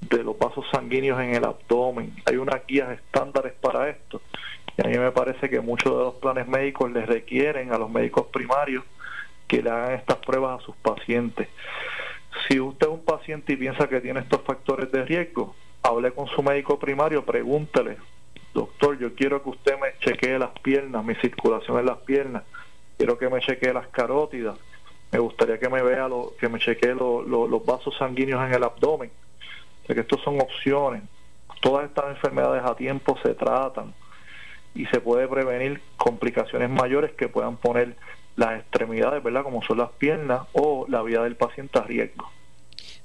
de 0.00 0.24
los 0.24 0.38
vasos 0.38 0.64
sanguíneos 0.70 1.20
en 1.20 1.34
el 1.34 1.44
abdomen. 1.44 2.14
Hay 2.26 2.36
unas 2.36 2.66
guías 2.66 2.90
estándares 2.90 3.52
para 3.54 3.88
esto. 3.88 4.20
Y 4.76 4.86
a 4.86 4.88
mí 4.88 4.98
me 4.98 5.10
parece 5.10 5.50
que 5.50 5.60
muchos 5.60 5.92
de 5.96 6.04
los 6.04 6.14
planes 6.14 6.48
médicos 6.48 6.90
les 6.90 7.06
requieren 7.06 7.72
a 7.72 7.78
los 7.78 7.90
médicos 7.90 8.26
primarios 8.28 8.84
que 9.46 9.62
le 9.62 9.70
hagan 9.70 9.92
estas 9.92 10.18
pruebas 10.18 10.60
a 10.60 10.64
sus 10.64 10.76
pacientes. 10.76 11.48
Si 12.48 12.60
usted 12.60 12.86
es 12.86 12.92
un 12.92 13.04
paciente 13.04 13.52
y 13.52 13.56
piensa 13.56 13.88
que 13.88 14.00
tiene 14.00 14.20
estos 14.20 14.40
factores 14.42 14.90
de 14.92 15.04
riesgo, 15.04 15.54
hable 15.82 16.12
con 16.12 16.28
su 16.28 16.42
médico 16.42 16.78
primario, 16.78 17.24
pregúntele 17.24 17.96
doctor, 18.54 18.98
yo 18.98 19.14
quiero 19.14 19.42
que 19.42 19.50
usted 19.50 19.78
me 19.78 19.88
chequee 20.00 20.38
las 20.38 20.50
piernas, 20.60 21.04
mi 21.04 21.14
circulación 21.16 21.78
en 21.78 21.86
las 21.86 21.98
piernas, 21.98 22.42
quiero 22.96 23.18
que 23.18 23.28
me 23.28 23.40
chequee 23.40 23.72
las 23.72 23.88
carótidas, 23.88 24.58
me 25.12 25.18
gustaría 25.18 25.58
que 25.58 25.68
me 25.68 25.82
vea, 25.82 26.08
lo, 26.08 26.34
que 26.38 26.48
me 26.48 26.58
chequee 26.58 26.94
los 26.94 27.66
vasos 27.66 27.96
sanguíneos 27.98 28.46
en 28.46 28.54
el 28.54 28.62
abdomen. 28.62 29.10
O 29.88 29.94
que 29.94 30.00
estos 30.00 30.20
son 30.22 30.40
opciones. 30.40 31.02
Todas 31.60 31.86
estas 31.86 32.10
enfermedades 32.10 32.62
a 32.64 32.76
tiempo 32.76 33.18
se 33.22 33.34
tratan 33.34 33.92
y 34.74 34.86
se 34.86 35.00
puede 35.00 35.26
prevenir 35.26 35.80
complicaciones 35.96 36.70
mayores 36.70 37.12
que 37.12 37.28
puedan 37.28 37.56
poner 37.56 37.96
las 38.36 38.60
extremidades, 38.60 39.22
¿verdad? 39.22 39.42
Como 39.42 39.62
son 39.62 39.78
las 39.78 39.90
piernas 39.90 40.42
o 40.52 40.86
la 40.88 41.02
vida 41.02 41.24
del 41.24 41.34
paciente 41.34 41.78
a 41.78 41.82
riesgo. 41.82 42.30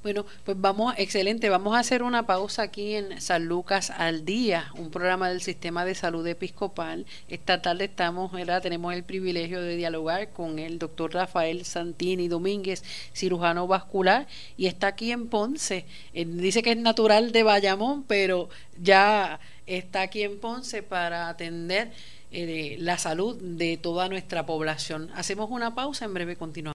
Bueno, 0.06 0.24
pues 0.44 0.62
vamos, 0.62 0.94
excelente, 1.00 1.50
vamos 1.50 1.76
a 1.76 1.80
hacer 1.80 2.04
una 2.04 2.28
pausa 2.28 2.62
aquí 2.62 2.94
en 2.94 3.20
San 3.20 3.46
Lucas 3.46 3.90
al 3.90 4.24
día, 4.24 4.72
un 4.78 4.92
programa 4.92 5.30
del 5.30 5.42
Sistema 5.42 5.84
de 5.84 5.96
Salud 5.96 6.28
Episcopal. 6.28 7.08
Esta 7.28 7.64
tarde 7.64 7.86
estamos, 7.86 8.32
¿verdad? 8.32 8.62
tenemos 8.62 8.94
el 8.94 9.04
privilegio 9.04 9.60
de 9.64 9.76
dialogar 9.76 10.30
con 10.30 10.60
el 10.60 10.78
doctor 10.78 11.16
Rafael 11.16 11.66
Santini 11.66 12.28
Domínguez, 12.28 12.84
cirujano 13.16 13.66
vascular, 13.66 14.28
y 14.58 14.68
está 14.68 14.90
aquí 14.90 15.12
en 15.12 15.28
Ponce. 15.28 15.88
dice 16.14 16.62
que 16.62 16.74
es 16.74 16.78
natural 16.78 17.32
de 17.32 17.42
Bayamón, 17.42 18.04
pero 18.04 18.48
ya 18.80 19.40
está 19.66 20.02
aquí 20.02 20.22
en 20.22 20.40
Ponce 20.40 20.84
para 20.84 21.30
atender 21.30 21.92
eh, 22.32 22.76
la 22.78 23.00
salud 23.00 23.42
de 23.42 23.78
toda 23.78 24.08
nuestra 24.08 24.46
población. 24.46 25.10
Hacemos 25.16 25.50
una 25.50 25.74
pausa, 25.74 26.06
en 26.06 26.14
breve 26.14 26.36
continuamos. 26.36 26.75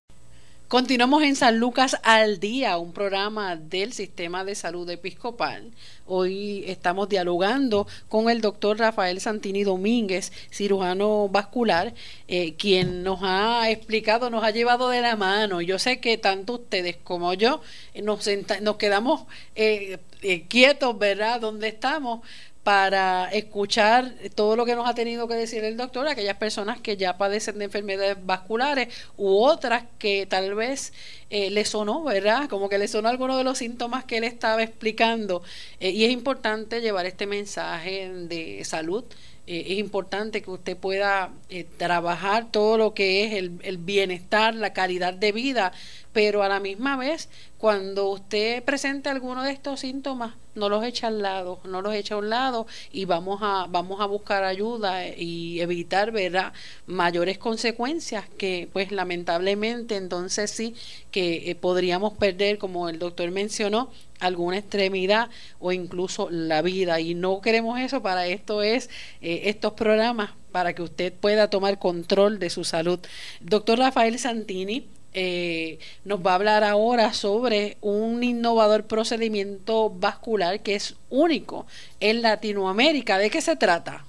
Continuamos 0.71 1.25
en 1.25 1.35
San 1.35 1.59
Lucas 1.59 1.97
al 2.05 2.39
Día, 2.39 2.79
un 2.79 2.93
programa 2.93 3.57
del 3.57 3.93
Sistema 3.93 4.45
de 4.45 4.55
Salud 4.55 4.89
Episcopal. 4.89 5.73
Hoy 6.07 6.63
estamos 6.65 7.09
dialogando 7.09 7.89
con 8.09 8.31
el 8.31 8.41
doctor 8.41 8.79
Rafael 8.79 9.21
Santini 9.21 9.65
Domínguez, 9.65 10.31
cirujano 10.53 11.29
vascular, 11.29 11.93
eh, 12.29 12.55
quien 12.55 13.03
nos 13.03 13.19
ha 13.25 13.69
explicado, 13.69 14.31
nos 14.31 14.45
ha 14.45 14.53
llevado 14.53 14.91
de 14.91 15.01
la 15.01 15.17
mano. 15.17 15.61
Yo 15.61 15.81
sé 15.81 15.99
que 15.99 16.19
tanto 16.19 16.53
ustedes 16.53 16.97
como 17.03 17.35
yo 17.35 17.63
nos, 18.01 18.29
nos 18.63 18.77
quedamos 18.77 19.23
eh, 19.57 19.99
eh, 20.23 20.43
quietos, 20.47 20.97
¿verdad?, 20.97 21.41
donde 21.41 21.67
estamos 21.67 22.21
para 22.63 23.31
escuchar 23.33 24.13
todo 24.35 24.55
lo 24.55 24.67
que 24.67 24.75
nos 24.75 24.89
ha 24.89 24.95
tenido 24.95 25.27
que 25.27 25.35
decir 25.35 25.65
el 25.65 25.79
doctor, 25.79 26.07
aquellas 26.07 26.37
personas 26.37 26.79
que 26.79 26.97
ya 26.99 27.17
padecen 27.17 27.59
de 27.59 27.65
enfermedades 27.65 28.19
vasculares 28.25 28.89
u 29.17 29.43
otras 29.43 29.85
que 29.99 30.27
tal 30.27 30.55
vez 30.55 30.93
eh, 31.31 31.51
le 31.51 31.65
sonó, 31.65 32.03
¿verdad? 32.05 32.49
Como 32.49 32.69
que 32.69 32.77
le 32.77 32.87
sonó 32.87 33.09
alguno 33.09 33.39
de 33.39 33.45
los 33.45 33.59
síntomas 33.59 34.05
que 34.05 34.19
él 34.19 34.25
estaba 34.25 34.63
explicando. 34.63 35.43
Eh, 35.81 35.91
y 35.91 36.05
es 36.05 36.11
importante 36.11 36.83
llevar 36.83 37.07
este 37.07 37.27
mensaje 37.27 38.11
de 38.11 38.63
salud. 38.65 39.05
Eh, 39.47 39.65
es 39.69 39.79
importante 39.79 40.43
que 40.43 40.51
usted 40.51 40.77
pueda 40.77 41.33
trabajar 41.79 42.51
todo 42.51 42.77
lo 42.77 42.93
que 42.93 43.25
es 43.25 43.33
el, 43.35 43.53
el 43.63 43.79
bienestar, 43.79 44.55
la 44.55 44.75
calidad 44.75 45.15
de 45.15 45.33
vida, 45.33 45.73
pero 46.13 46.43
a 46.43 46.49
la 46.49 46.61
misma 46.61 46.97
vez, 46.97 47.31
cuando 47.57 48.11
usted 48.11 48.63
presente 48.65 49.09
alguno 49.09 49.43
de 49.43 49.53
estos 49.53 49.81
síntomas, 49.81 50.35
no 50.55 50.69
los 50.69 50.85
echa 50.85 51.09
al 51.09 51.23
lado, 51.23 51.61
no 51.65 51.83
los 51.83 51.95
echa 51.95 52.15
a 52.15 52.19
un 52.19 52.31
lado 52.31 52.67
y 52.93 53.05
vamos 53.05 53.41
a, 53.43 53.67
vamos 53.69 54.01
a 54.01 54.07
buscar 54.07 54.45
ayuda 54.45 55.09
y 55.09 55.61
evitar, 55.61 56.13
¿verdad?, 56.13 56.53
mayores 56.87 57.39
consecuencias 57.39 58.29
que, 58.39 58.69
pues, 58.73 58.93
lamentablemente, 58.93 59.97
entonces 59.97 60.51
sí, 60.51 60.75
que 61.11 61.51
eh, 61.51 61.55
podríamos 61.55 62.15
perder, 62.15 62.59
como 62.59 62.89
el 62.89 62.99
doctor 62.99 63.31
mencionó, 63.31 63.91
alguna 64.21 64.59
extremidad 64.59 65.31
o 65.59 65.73
incluso 65.73 66.29
la 66.31 66.63
vida. 66.63 67.01
Y 67.01 67.15
no 67.15 67.41
queremos 67.41 67.81
eso, 67.81 68.03
para 68.03 68.27
esto 68.27 68.63
es 68.63 68.91
eh, 69.23 69.43
estos 69.45 69.73
programas, 69.73 70.31
para 70.53 70.75
que 70.75 70.83
usted 70.83 71.13
pueda 71.13 71.49
tomar 71.49 71.79
control 71.79 72.39
de 72.39 72.51
su 72.51 72.65
salud. 72.65 72.99
Doctor 73.41 73.79
Rafael 73.79 74.19
Santini 74.19 74.89
eh, 75.13 75.79
nos 76.05 76.25
va 76.25 76.33
a 76.33 76.35
hablar 76.37 76.65
ahora 76.65 77.13
sobre 77.13 77.77
un 77.81 78.23
innovador 78.23 78.85
procedimiento 78.85 79.91
vascular 79.91 80.61
que 80.61 80.77
es 80.77 80.97
único 81.09 81.67
en 81.99 82.23
Latinoamérica. 82.23 83.19
¿De 83.19 83.31
qué 83.31 83.41
se 83.41 83.57
trata? 83.57 84.05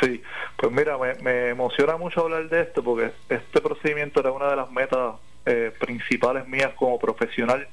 Sí, 0.00 0.20
pues 0.56 0.72
mira, 0.72 0.98
me, 0.98 1.48
emociona 1.48 1.96
mucho 1.96 2.22
hablar 2.22 2.48
de 2.48 2.62
esto 2.62 2.82
porque 2.82 3.12
este 3.28 3.60
procedimiento 3.60 4.20
era 4.20 4.32
una 4.32 4.50
de 4.50 4.56
las 4.56 4.70
metas 4.70 5.14
eh, 5.46 5.72
principales 5.78 6.46
mías 6.46 6.72
como 6.74 6.98
profesional. 6.98 7.66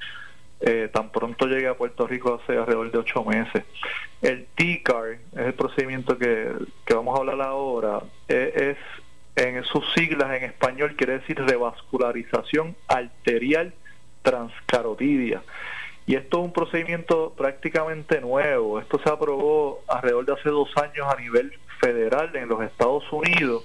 Eh, 0.60 0.90
tan 0.92 1.12
pronto 1.12 1.46
llegué 1.46 1.68
a 1.68 1.76
Puerto 1.76 2.08
Rico 2.08 2.40
hace 2.42 2.58
alrededor 2.58 2.92
de 2.92 2.98
ocho 2.98 3.24
meses. 3.26 3.64
El 4.22 4.48
TCAR 4.56 5.20
es 5.34 5.38
el 5.48 5.54
procedimiento 5.54 6.18
que, 6.18 6.52
que 6.86 6.94
vamos 6.94 7.16
a 7.16 7.20
hablar 7.20 7.42
ahora. 7.42 8.00
es 8.28 8.78
en 9.38 9.64
sus 9.64 9.86
siglas 9.94 10.36
en 10.36 10.44
español 10.44 10.96
quiere 10.96 11.20
decir 11.20 11.40
revascularización 11.40 12.76
arterial 12.88 13.74
transcarotidia. 14.24 15.44
Y 16.08 16.16
esto 16.16 16.40
es 16.40 16.46
un 16.46 16.54
procedimiento 16.54 17.34
prácticamente 17.38 18.20
nuevo. 18.20 18.80
Esto 18.80 19.00
se 19.00 19.10
aprobó 19.10 19.84
alrededor 19.88 20.26
de 20.26 20.34
hace 20.34 20.50
dos 20.50 20.70
años 20.78 21.08
a 21.08 21.20
nivel 21.22 21.54
federal 21.80 22.36
en 22.36 22.50
los 22.50 22.64
Estados 22.64 23.04
Unidos. 23.12 23.64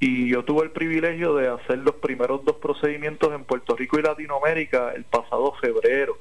Y 0.00 0.28
yo 0.28 0.44
tuve 0.44 0.64
el 0.64 0.70
privilegio 0.70 1.34
de 1.34 1.48
hacer 1.48 1.78
los 1.78 1.96
primeros 1.96 2.44
dos 2.44 2.56
procedimientos 2.56 3.32
en 3.34 3.44
Puerto 3.44 3.76
Rico 3.76 3.98
y 3.98 4.02
Latinoamérica 4.02 4.92
el 4.94 5.04
pasado 5.04 5.52
febrero. 5.60 6.16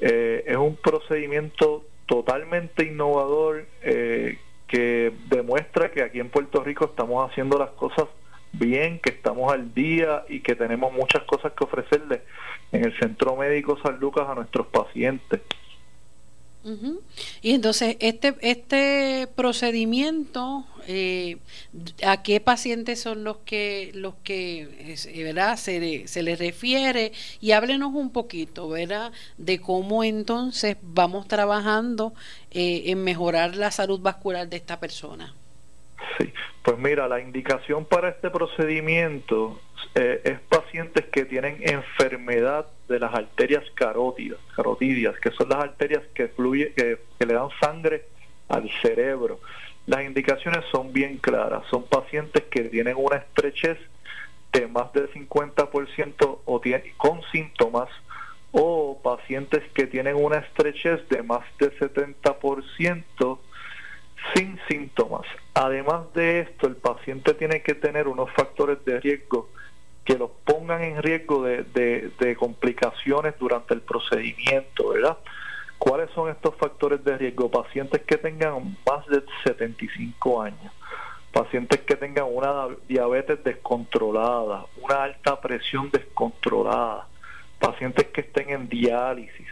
Eh, 0.00 0.44
es 0.46 0.56
un 0.56 0.76
procedimiento 0.76 1.84
totalmente 2.06 2.84
innovador 2.84 3.64
eh, 3.82 4.38
que 4.74 5.12
demuestra 5.28 5.92
que 5.92 6.02
aquí 6.02 6.18
en 6.18 6.30
Puerto 6.30 6.64
Rico 6.64 6.86
estamos 6.86 7.30
haciendo 7.30 7.56
las 7.60 7.70
cosas 7.70 8.06
bien, 8.50 8.98
que 8.98 9.10
estamos 9.10 9.52
al 9.52 9.72
día 9.72 10.24
y 10.28 10.40
que 10.40 10.56
tenemos 10.56 10.92
muchas 10.92 11.22
cosas 11.22 11.52
que 11.52 11.62
ofrecerle 11.62 12.22
en 12.72 12.84
el 12.84 12.98
Centro 12.98 13.36
Médico 13.36 13.78
San 13.80 14.00
Lucas 14.00 14.28
a 14.28 14.34
nuestros 14.34 14.66
pacientes. 14.66 15.42
Y 17.42 17.52
entonces, 17.52 17.96
este, 18.00 18.34
este 18.40 19.28
procedimiento, 19.34 20.64
eh, 20.86 21.36
¿a 22.04 22.22
qué 22.22 22.40
pacientes 22.40 23.00
son 23.02 23.22
los 23.22 23.38
que, 23.38 23.90
los 23.94 24.14
que 24.24 24.96
¿verdad? 25.16 25.58
Se, 25.58 26.08
se 26.08 26.22
les 26.22 26.38
refiere? 26.38 27.12
Y 27.40 27.52
háblenos 27.52 27.92
un 27.94 28.10
poquito, 28.10 28.68
¿verdad? 28.68 29.12
De 29.36 29.60
cómo 29.60 30.04
entonces 30.04 30.76
vamos 30.80 31.28
trabajando 31.28 32.14
eh, 32.50 32.84
en 32.86 33.04
mejorar 33.04 33.56
la 33.56 33.70
salud 33.70 34.00
vascular 34.00 34.48
de 34.48 34.56
esta 34.56 34.80
persona. 34.80 35.34
Sí, 36.18 36.32
pues 36.62 36.78
mira, 36.78 37.08
la 37.08 37.20
indicación 37.20 37.84
para 37.84 38.08
este 38.08 38.30
procedimiento 38.30 39.60
eh, 39.94 40.20
es 40.24 40.40
pacientes 40.40 41.04
que 41.06 41.24
tienen 41.24 41.58
enfermedad 41.60 42.66
de 42.88 42.98
las 42.98 43.14
arterias 43.14 43.64
carótidas, 43.74 44.38
carotidias, 44.54 45.18
que 45.20 45.30
son 45.30 45.48
las 45.48 45.58
arterias 45.60 46.02
que, 46.14 46.28
fluye, 46.28 46.72
que, 46.72 46.98
le 47.24 47.34
dan 47.34 47.48
sangre 47.60 48.04
al 48.48 48.70
cerebro. 48.82 49.40
Las 49.86 50.04
indicaciones 50.04 50.64
son 50.70 50.92
bien 50.92 51.18
claras, 51.18 51.64
son 51.70 51.84
pacientes 51.84 52.44
que 52.44 52.62
tienen 52.64 52.94
una 52.96 53.16
estrechez 53.16 53.78
de 54.52 54.66
más 54.66 54.92
del 54.92 55.10
50% 55.10 56.38
o 56.44 56.60
tiene, 56.60 56.94
con 56.96 57.20
síntomas 57.32 57.88
o 58.52 59.00
pacientes 59.02 59.62
que 59.74 59.86
tienen 59.86 60.16
una 60.16 60.38
estrechez 60.38 61.08
de 61.08 61.22
más 61.22 61.44
del 61.58 61.76
70% 61.76 63.38
sin 64.32 64.58
síntomas. 64.68 65.26
Además 65.54 66.12
de 66.14 66.40
esto, 66.40 66.66
el 66.66 66.76
paciente 66.76 67.34
tiene 67.34 67.62
que 67.62 67.74
tener 67.74 68.08
unos 68.08 68.30
factores 68.32 68.84
de 68.84 69.00
riesgo 69.00 69.48
que 70.04 70.18
los 70.18 70.30
pongan 70.44 70.82
en 70.82 71.02
riesgo 71.02 71.42
de, 71.42 72.36
complicaciones 72.38 73.34
durante 73.38 73.74
el 73.74 73.80
procedimiento, 73.80 74.90
¿verdad? 74.90 75.16
¿Cuáles 75.78 76.10
son 76.10 76.30
estos 76.30 76.54
factores 76.56 77.02
de 77.04 77.16
riesgo? 77.16 77.50
Pacientes 77.50 78.02
que 78.02 78.18
tengan 78.18 78.76
más 78.86 79.06
de 79.06 79.22
75 79.44 80.42
años, 80.42 80.72
pacientes 81.32 81.80
que 81.80 81.96
tengan 81.96 82.26
una 82.30 82.68
diabetes 82.86 83.42
descontrolada, 83.42 84.66
una 84.82 85.04
alta 85.04 85.40
presión 85.40 85.90
descontrolada, 85.90 87.06
pacientes 87.58 88.06
que 88.08 88.20
estén 88.20 88.50
en 88.50 88.68
diálisis 88.68 89.48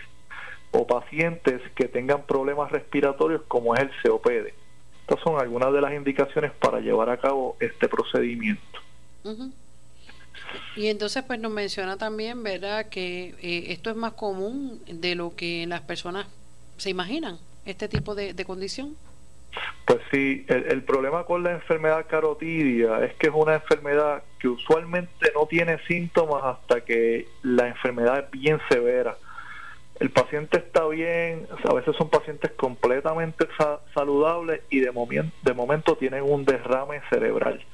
o 0.71 0.87
pacientes 0.87 1.61
que 1.75 1.87
tengan 1.89 2.23
problemas 2.23 2.71
respiratorios 2.73 3.43
como 3.49 3.75
es 3.75 3.83
el 3.83 3.91
COPD. 4.11 4.62
Estas 5.03 5.21
son 5.21 5.39
algunas 5.41 5.73
de 5.73 5.81
las 5.81 5.93
indicaciones 5.93 6.53
para 6.53 6.81
llevar 6.81 7.11
a 7.11 7.17
cabo 7.17 7.57
este 7.61 7.89
procedimiento. 7.89 8.81
Y 10.77 10.87
entonces 10.89 11.23
pues 11.25 11.39
nos 11.39 11.53
menciona 11.53 11.97
también, 11.97 12.43
¿verdad?, 12.43 12.89
que 12.89 13.35
eh, 13.43 13.65
esto 13.69 13.91
es 13.91 13.97
más 13.97 14.13
común 14.15 14.81
de 14.87 15.15
lo 15.15 15.35
que 15.37 15.67
las 15.67 15.83
personas 15.83 16.27
se 16.77 16.91
imaginan, 16.91 17.39
este 17.65 17.89
tipo 17.89 18.15
de, 18.15 18.35
condición. 18.45 18.97
Pues 19.85 20.01
sí, 20.11 20.47
el, 20.49 20.83
problema 20.83 21.25
con 21.25 21.43
la 21.43 21.53
enfermedad 21.53 22.07
carotidia 22.09 23.05
es 23.05 23.15
que 23.15 23.27
es 23.27 23.35
una 23.35 23.55
enfermedad 23.55 24.23
que 24.39 24.49
usualmente 24.49 25.31
no 25.35 25.47
tiene 25.47 25.79
síntomas 25.87 26.43
hasta 26.45 26.81
que 26.81 27.29
la 27.43 27.69
enfermedad 27.69 28.21
es 28.21 28.31
bien 28.31 28.59
severa. 28.71 29.17
El 30.01 30.11
paciente 30.11 30.59
está 30.59 30.87
bien, 30.89 31.47
a 31.69 31.75
veces 31.75 31.95
son 31.97 32.09
pacientes 32.09 32.51
completamente 32.53 33.47
saludables 33.95 34.63
y 34.71 34.81
de, 34.81 34.91
de 35.43 35.53
momento 35.53 35.97
tienen 35.97 36.25
un 36.25 36.45
derrame 36.45 37.01
cerebral. 37.09 37.65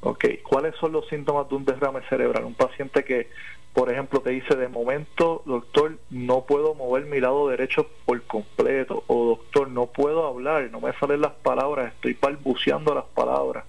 Ok, 0.00 0.26
¿cuáles 0.42 0.74
son 0.76 0.92
los 0.92 1.08
síntomas 1.08 1.48
de 1.48 1.54
un 1.54 1.64
derrame 1.64 2.02
cerebral? 2.10 2.44
Un 2.44 2.54
paciente 2.54 3.04
que, 3.04 3.28
por 3.72 3.90
ejemplo, 3.90 4.20
te 4.20 4.30
dice, 4.30 4.54
de 4.54 4.68
momento, 4.68 5.42
doctor, 5.46 5.96
no 6.10 6.42
puedo 6.42 6.74
mover 6.74 7.06
mi 7.06 7.20
lado 7.20 7.48
derecho 7.48 7.88
por 8.04 8.22
completo, 8.24 9.02
o 9.06 9.24
doctor, 9.24 9.70
no 9.70 9.86
puedo 9.86 10.26
hablar, 10.26 10.68
no 10.70 10.80
me 10.80 10.92
salen 10.92 11.22
las 11.22 11.32
palabras, 11.32 11.94
estoy 11.94 12.18
balbuceando 12.20 12.94
las 12.94 13.06
palabras. 13.06 13.64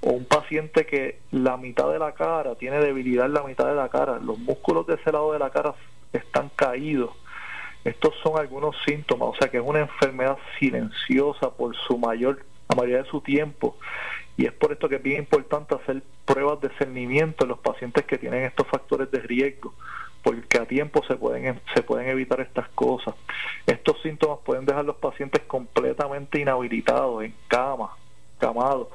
O 0.00 0.10
un 0.10 0.24
paciente 0.24 0.84
que 0.84 1.20
la 1.30 1.56
mitad 1.56 1.90
de 1.92 2.00
la 2.00 2.12
cara, 2.12 2.56
tiene 2.56 2.80
debilidad 2.80 3.26
en 3.26 3.34
la 3.34 3.44
mitad 3.44 3.66
de 3.66 3.76
la 3.76 3.88
cara, 3.88 4.18
los 4.18 4.38
músculos 4.38 4.84
de 4.88 4.94
ese 4.94 5.12
lado 5.12 5.32
de 5.32 5.38
la 5.38 5.50
cara 5.50 5.74
están 6.12 6.50
caídos. 6.56 7.10
Estos 7.84 8.14
son 8.22 8.38
algunos 8.38 8.76
síntomas, 8.84 9.28
o 9.30 9.34
sea 9.38 9.48
que 9.50 9.58
es 9.58 9.62
una 9.64 9.80
enfermedad 9.80 10.36
silenciosa 10.58 11.50
por 11.50 11.74
su 11.76 11.96
mayor, 11.96 12.44
la 12.68 12.76
mayoría 12.76 13.02
de 13.02 13.08
su 13.08 13.20
tiempo 13.20 13.76
y 14.38 14.46
es 14.46 14.52
por 14.52 14.72
esto 14.72 14.88
que 14.88 14.94
es 14.96 15.02
bien 15.02 15.18
importante 15.18 15.74
hacer 15.74 16.00
pruebas 16.24 16.60
de 16.60 16.70
cernimiento 16.78 17.44
en 17.44 17.48
los 17.48 17.58
pacientes 17.58 18.04
que 18.04 18.18
tienen 18.18 18.44
estos 18.44 18.68
factores 18.68 19.10
de 19.10 19.18
riesgo, 19.18 19.74
porque 20.22 20.58
a 20.58 20.64
tiempo 20.64 21.02
se 21.08 21.16
pueden, 21.16 21.60
se 21.74 21.82
pueden 21.82 22.08
evitar 22.08 22.40
estas 22.40 22.68
cosas. 22.68 23.16
Estos 23.66 24.00
síntomas 24.00 24.38
pueden 24.44 24.64
dejar 24.64 24.82
a 24.82 24.84
los 24.84 24.96
pacientes 24.96 25.42
completamente 25.42 26.38
inhabilitados, 26.38 27.24
en 27.24 27.34
cama, 27.48 27.90
camados, 28.38 28.86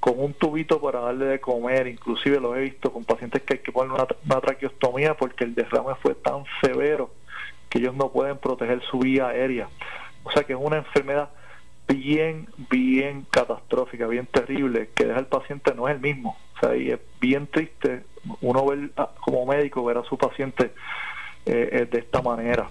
con 0.00 0.20
un 0.20 0.34
tubito 0.34 0.78
para 0.78 1.00
darle 1.00 1.24
de 1.24 1.40
comer, 1.40 1.86
inclusive 1.86 2.38
lo 2.38 2.54
he 2.54 2.60
visto 2.60 2.92
con 2.92 3.04
pacientes 3.04 3.40
que 3.40 3.54
hay 3.54 3.60
que 3.60 3.72
poner 3.72 3.92
una, 3.92 4.06
una 4.26 4.40
traqueostomía 4.42 5.14
porque 5.14 5.44
el 5.44 5.54
derrame 5.54 5.94
fue 6.02 6.14
tan 6.14 6.44
severo 6.60 7.10
que 7.70 7.78
ellos 7.78 7.94
no 7.94 8.10
pueden 8.10 8.36
proteger 8.36 8.82
su 8.82 8.98
vía 8.98 9.28
aérea. 9.28 9.68
O 10.24 10.30
sea 10.30 10.44
que 10.44 10.52
es 10.52 10.58
una 10.60 10.76
enfermedad 10.76 11.30
bien, 11.88 12.48
bien 12.70 13.26
catastrófica, 13.30 14.06
bien 14.06 14.26
terrible, 14.26 14.90
que 14.94 15.06
deja 15.06 15.18
al 15.18 15.26
paciente 15.26 15.74
no 15.74 15.88
es 15.88 15.94
el 15.94 16.00
mismo. 16.00 16.36
O 16.56 16.60
sea, 16.60 16.76
y 16.76 16.90
es 16.90 17.00
bien 17.20 17.46
triste 17.46 18.02
uno 18.40 18.66
ver 18.66 18.90
como 19.20 19.46
médico 19.46 19.84
ver 19.84 19.96
a 19.96 20.04
su 20.04 20.18
paciente 20.18 20.72
eh, 21.46 21.68
eh, 21.72 21.88
de 21.90 21.98
esta 21.98 22.20
manera. 22.20 22.68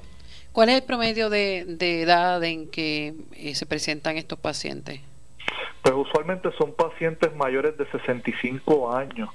¿Cuál 0.51 0.69
es 0.69 0.75
el 0.75 0.83
promedio 0.83 1.29
de, 1.29 1.61
edad 1.79 2.43
en 2.43 2.69
que 2.69 3.13
eh, 3.33 3.55
se 3.55 3.65
presentan 3.65 4.17
estos 4.17 4.39
pacientes? 4.39 4.99
Pues 5.81 5.95
usualmente 5.95 6.49
son 6.57 6.73
pacientes 6.73 7.33
mayores 7.35 7.77
de 7.77 7.85
65 7.89 8.93
años. 8.93 9.29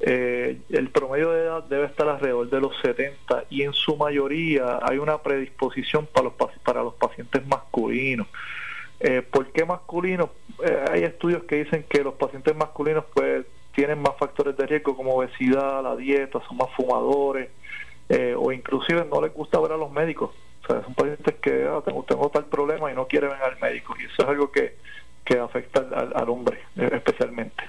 Eh, 0.00 0.58
el 0.70 0.90
promedio 0.90 1.30
de 1.30 1.44
edad 1.44 1.64
debe 1.64 1.86
estar 1.86 2.06
alrededor 2.08 2.50
de 2.50 2.60
los 2.60 2.76
70 2.82 3.44
y 3.48 3.62
en 3.62 3.72
su 3.72 3.96
mayoría 3.96 4.78
hay 4.82 4.98
una 4.98 5.18
predisposición 5.18 6.06
para 6.06 6.24
los, 6.24 6.34
para 6.62 6.82
los 6.82 6.94
pacientes 6.94 7.46
masculinos. 7.46 8.26
Eh, 9.00 9.22
¿Por 9.22 9.50
qué 9.52 9.64
masculinos? 9.64 10.30
Eh, 10.64 10.84
hay 10.90 11.02
estudios 11.04 11.44
que 11.44 11.64
dicen 11.64 11.84
que 11.88 12.02
los 12.02 12.14
pacientes 12.14 12.54
masculinos 12.56 13.04
pues 13.14 13.46
tienen 13.74 14.00
más 14.00 14.16
factores 14.18 14.56
de 14.56 14.66
riesgo 14.66 14.96
como 14.96 15.14
obesidad, 15.14 15.82
la 15.82 15.96
dieta, 15.96 16.40
son 16.46 16.56
más 16.56 16.70
fumadores 16.74 17.50
eh, 18.08 18.34
o 18.36 18.52
inclusive 18.52 19.04
no 19.04 19.20
les 19.20 19.32
gusta 19.32 19.60
ver 19.60 19.72
a 19.72 19.76
los 19.76 19.90
médicos. 19.90 20.30
O 20.62 20.66
sea, 20.66 20.82
son 20.82 20.94
pacientes 20.94 21.34
que 21.36 21.66
ah, 21.68 21.80
tengo, 21.84 22.02
tengo 22.04 22.28
tal 22.30 22.46
problema 22.46 22.90
y 22.90 22.94
no 22.94 23.06
quieren 23.06 23.30
ver 23.30 23.42
al 23.42 23.58
médico 23.60 23.94
y 23.98 24.04
eso 24.04 24.22
es 24.22 24.28
algo 24.28 24.50
que 24.50 24.74
que 25.26 25.38
afecta 25.40 25.80
al, 26.14 26.28
hombre 26.28 26.60
eh, 26.76 26.88
especialmente. 26.92 27.64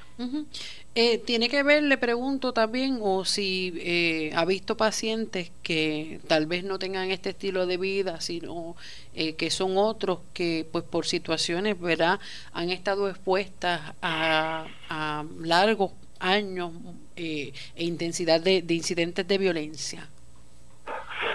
Eh, 0.99 1.19
¿Tiene 1.19 1.47
que 1.47 1.61
ver, 1.61 1.83
le 1.83 1.95
pregunto 1.99 2.53
también, 2.53 2.97
o 3.03 3.23
si 3.23 3.71
eh, 3.77 4.31
ha 4.33 4.45
visto 4.45 4.75
pacientes 4.77 5.51
que 5.61 6.19
tal 6.27 6.47
vez 6.47 6.63
no 6.63 6.79
tengan 6.79 7.11
este 7.11 7.29
estilo 7.29 7.67
de 7.67 7.77
vida, 7.77 8.19
sino 8.19 8.75
que 9.13 9.51
son 9.51 9.77
otros 9.77 10.19
que, 10.33 10.67
pues 10.71 10.83
por 10.83 11.05
situaciones, 11.05 11.79
¿verdad?, 11.79 12.19
han 12.51 12.71
estado 12.71 13.09
expuestas 13.09 13.93
a, 14.01 14.65
a 14.89 15.23
largos 15.39 15.91
años 16.19 16.71
e 17.15 17.53
intensidad 17.77 18.41
de 18.41 18.73
incidentes 18.73 19.27
de 19.27 19.37
violencia? 19.37 20.09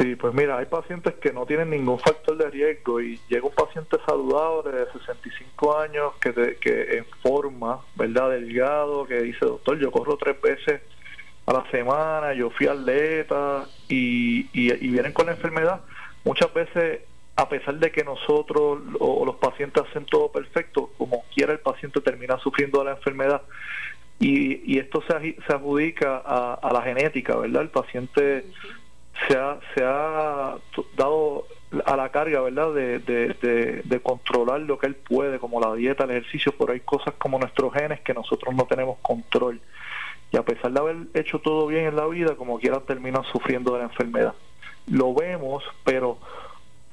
Sí, 0.03 0.17
pues 0.17 0.35
mira, 0.35 0.59
hay 0.59 0.67
pacientes 0.67 1.15
que 1.15 1.33
no 1.33 1.47
tienen 1.47 1.71
ningún 1.71 1.97
factor 1.97 2.37
de 2.37 2.51
riesgo 2.51 3.01
y 3.01 3.21
llega 3.29 3.47
un 3.47 3.55
paciente 3.55 3.99
saludable 4.05 4.73
de 4.73 4.87
65 4.87 5.79
años 5.79 6.15
que, 6.21 6.57
que 6.61 6.97
en 6.97 7.05
forma, 7.23 7.79
¿verdad? 7.95 8.31
Delgado, 8.31 9.07
que 9.07 9.21
dice, 9.23 9.45
doctor, 9.45 9.79
yo 9.79 9.93
corro 9.93 10.17
tres 10.17 10.41
veces 10.41 10.83
a 11.47 11.53
la 11.53 11.71
semana, 11.71 12.35
yo 12.35 12.51
fui 12.51 12.67
atleta 12.67 13.65
y, 13.89 14.41
y, 14.53 14.73
y 14.73 14.89
vienen 14.89 15.13
con 15.13 15.27
la 15.27 15.33
enfermedad. 15.33 15.83
Muchas 16.25 16.53
veces, 16.53 17.03
a 17.37 17.49
pesar 17.49 17.77
de 17.77 17.93
que 17.93 18.03
nosotros 18.03 18.81
o 18.99 19.25
los 19.25 19.37
pacientes 19.37 19.85
hacen 19.89 20.05
todo 20.07 20.33
perfecto, 20.33 20.91
como 20.99 21.23
quiera 21.33 21.53
el 21.53 21.61
paciente 21.61 22.01
termina 22.01 22.39
sufriendo 22.39 22.81
de 22.81 22.87
la 22.87 22.93
enfermedad. 22.93 23.43
Y, 24.19 24.63
y 24.73 24.81
esto 24.81 25.01
se, 25.03 25.37
se 25.47 25.53
adjudica 25.53 26.21
a, 26.25 26.55
a 26.55 26.73
la 26.73 26.83
genética, 26.83 27.37
¿verdad? 27.37 27.63
El 27.63 27.69
paciente 27.69 28.45
se 29.29 29.37
ha, 29.37 29.59
se 29.75 29.85
ha 29.85 30.57
dado 30.97 31.47
a 31.85 31.97
la 31.97 32.11
carga, 32.11 32.41
¿verdad?, 32.41 32.75
de, 32.75 32.99
de, 32.99 34.01
controlar 34.01 34.61
lo 34.61 34.79
que 34.79 34.87
él 34.87 34.95
puede, 34.95 35.39
como 35.39 35.61
la 35.61 35.75
dieta, 35.75 36.05
el 36.05 36.11
ejercicio, 36.11 36.55
pero 36.59 36.73
hay 36.73 36.81
cosas 36.81 37.15
como 37.19 37.39
nuestros 37.39 37.73
genes 37.73 38.01
que 38.01 38.15
nosotros 38.15 38.55
no 38.55 38.67
tenemos 38.67 38.99
control. 39.01 39.61
Y 40.33 40.37
a 40.37 40.43
pesar 40.43 40.73
de 40.73 40.81
haber 40.81 40.97
hecho 41.15 41.39
todo 41.39 41.67
bien 41.67 41.87
en 41.87 41.97
la 41.97 42.07
vida, 42.07 42.37
como 42.37 42.59
quiera 42.59 42.81
terminan 42.81 43.25
sufriendo 43.25 43.73
de 43.73 43.81
la 43.81 43.85
enfermedad. 43.85 44.35
Lo 44.87 45.15
vemos, 45.15 45.63
pero 45.85 46.19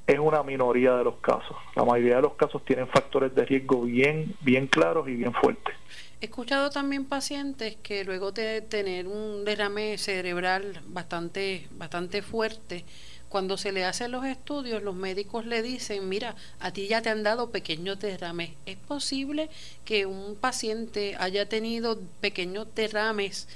es 0.06 0.20
una 0.20 0.44
minoría 0.44 0.96
de 0.96 1.04
los 1.04 1.16
casos. 1.16 1.56
La 1.76 1.86
mayoría 1.86 2.18
de 2.18 2.24
los 2.24 2.34
casos 2.34 2.64
tienen 2.66 2.88
factores 2.88 3.34
de 3.36 3.46
riesgo 3.46 3.84
bien, 3.84 4.34
bien 4.42 4.68
claros 4.68 5.08
y 5.08 5.16
bien 5.16 5.34
fuertes. 5.34 5.76
He 6.22 6.26
escuchado 6.26 6.70
también 6.70 7.06
pacientes 7.06 7.78
que 7.82 8.04
luego 8.04 8.34
de 8.34 8.62
tener 8.62 9.08
un 9.08 9.46
derrame 9.46 9.98
cerebral 9.98 10.82
bastante, 10.88 11.70
bastante 11.72 12.22
fuerte, 12.22 12.84
cuando 13.30 13.58
se 13.58 13.72
le 13.72 13.86
hacen 13.86 14.12
los 14.12 14.26
estudios, 14.26 14.84
los 14.84 14.96
médicos 14.96 15.46
le 15.46 15.62
dicen, 15.62 16.10
mira, 16.10 16.36
a 16.60 16.74
ti 16.74 16.88
ya 16.88 17.02
te 17.02 17.10
han 17.10 17.24
dado 17.24 17.52
pequeños 17.52 18.00
derrames. 18.02 18.52
¿Es 18.66 18.76
posible 18.76 19.50
que 19.86 20.06
un 20.08 20.36
paciente 20.36 21.16
haya 21.18 21.48
tenido 21.48 21.98
pequeños 22.20 22.68
derrames 22.76 23.48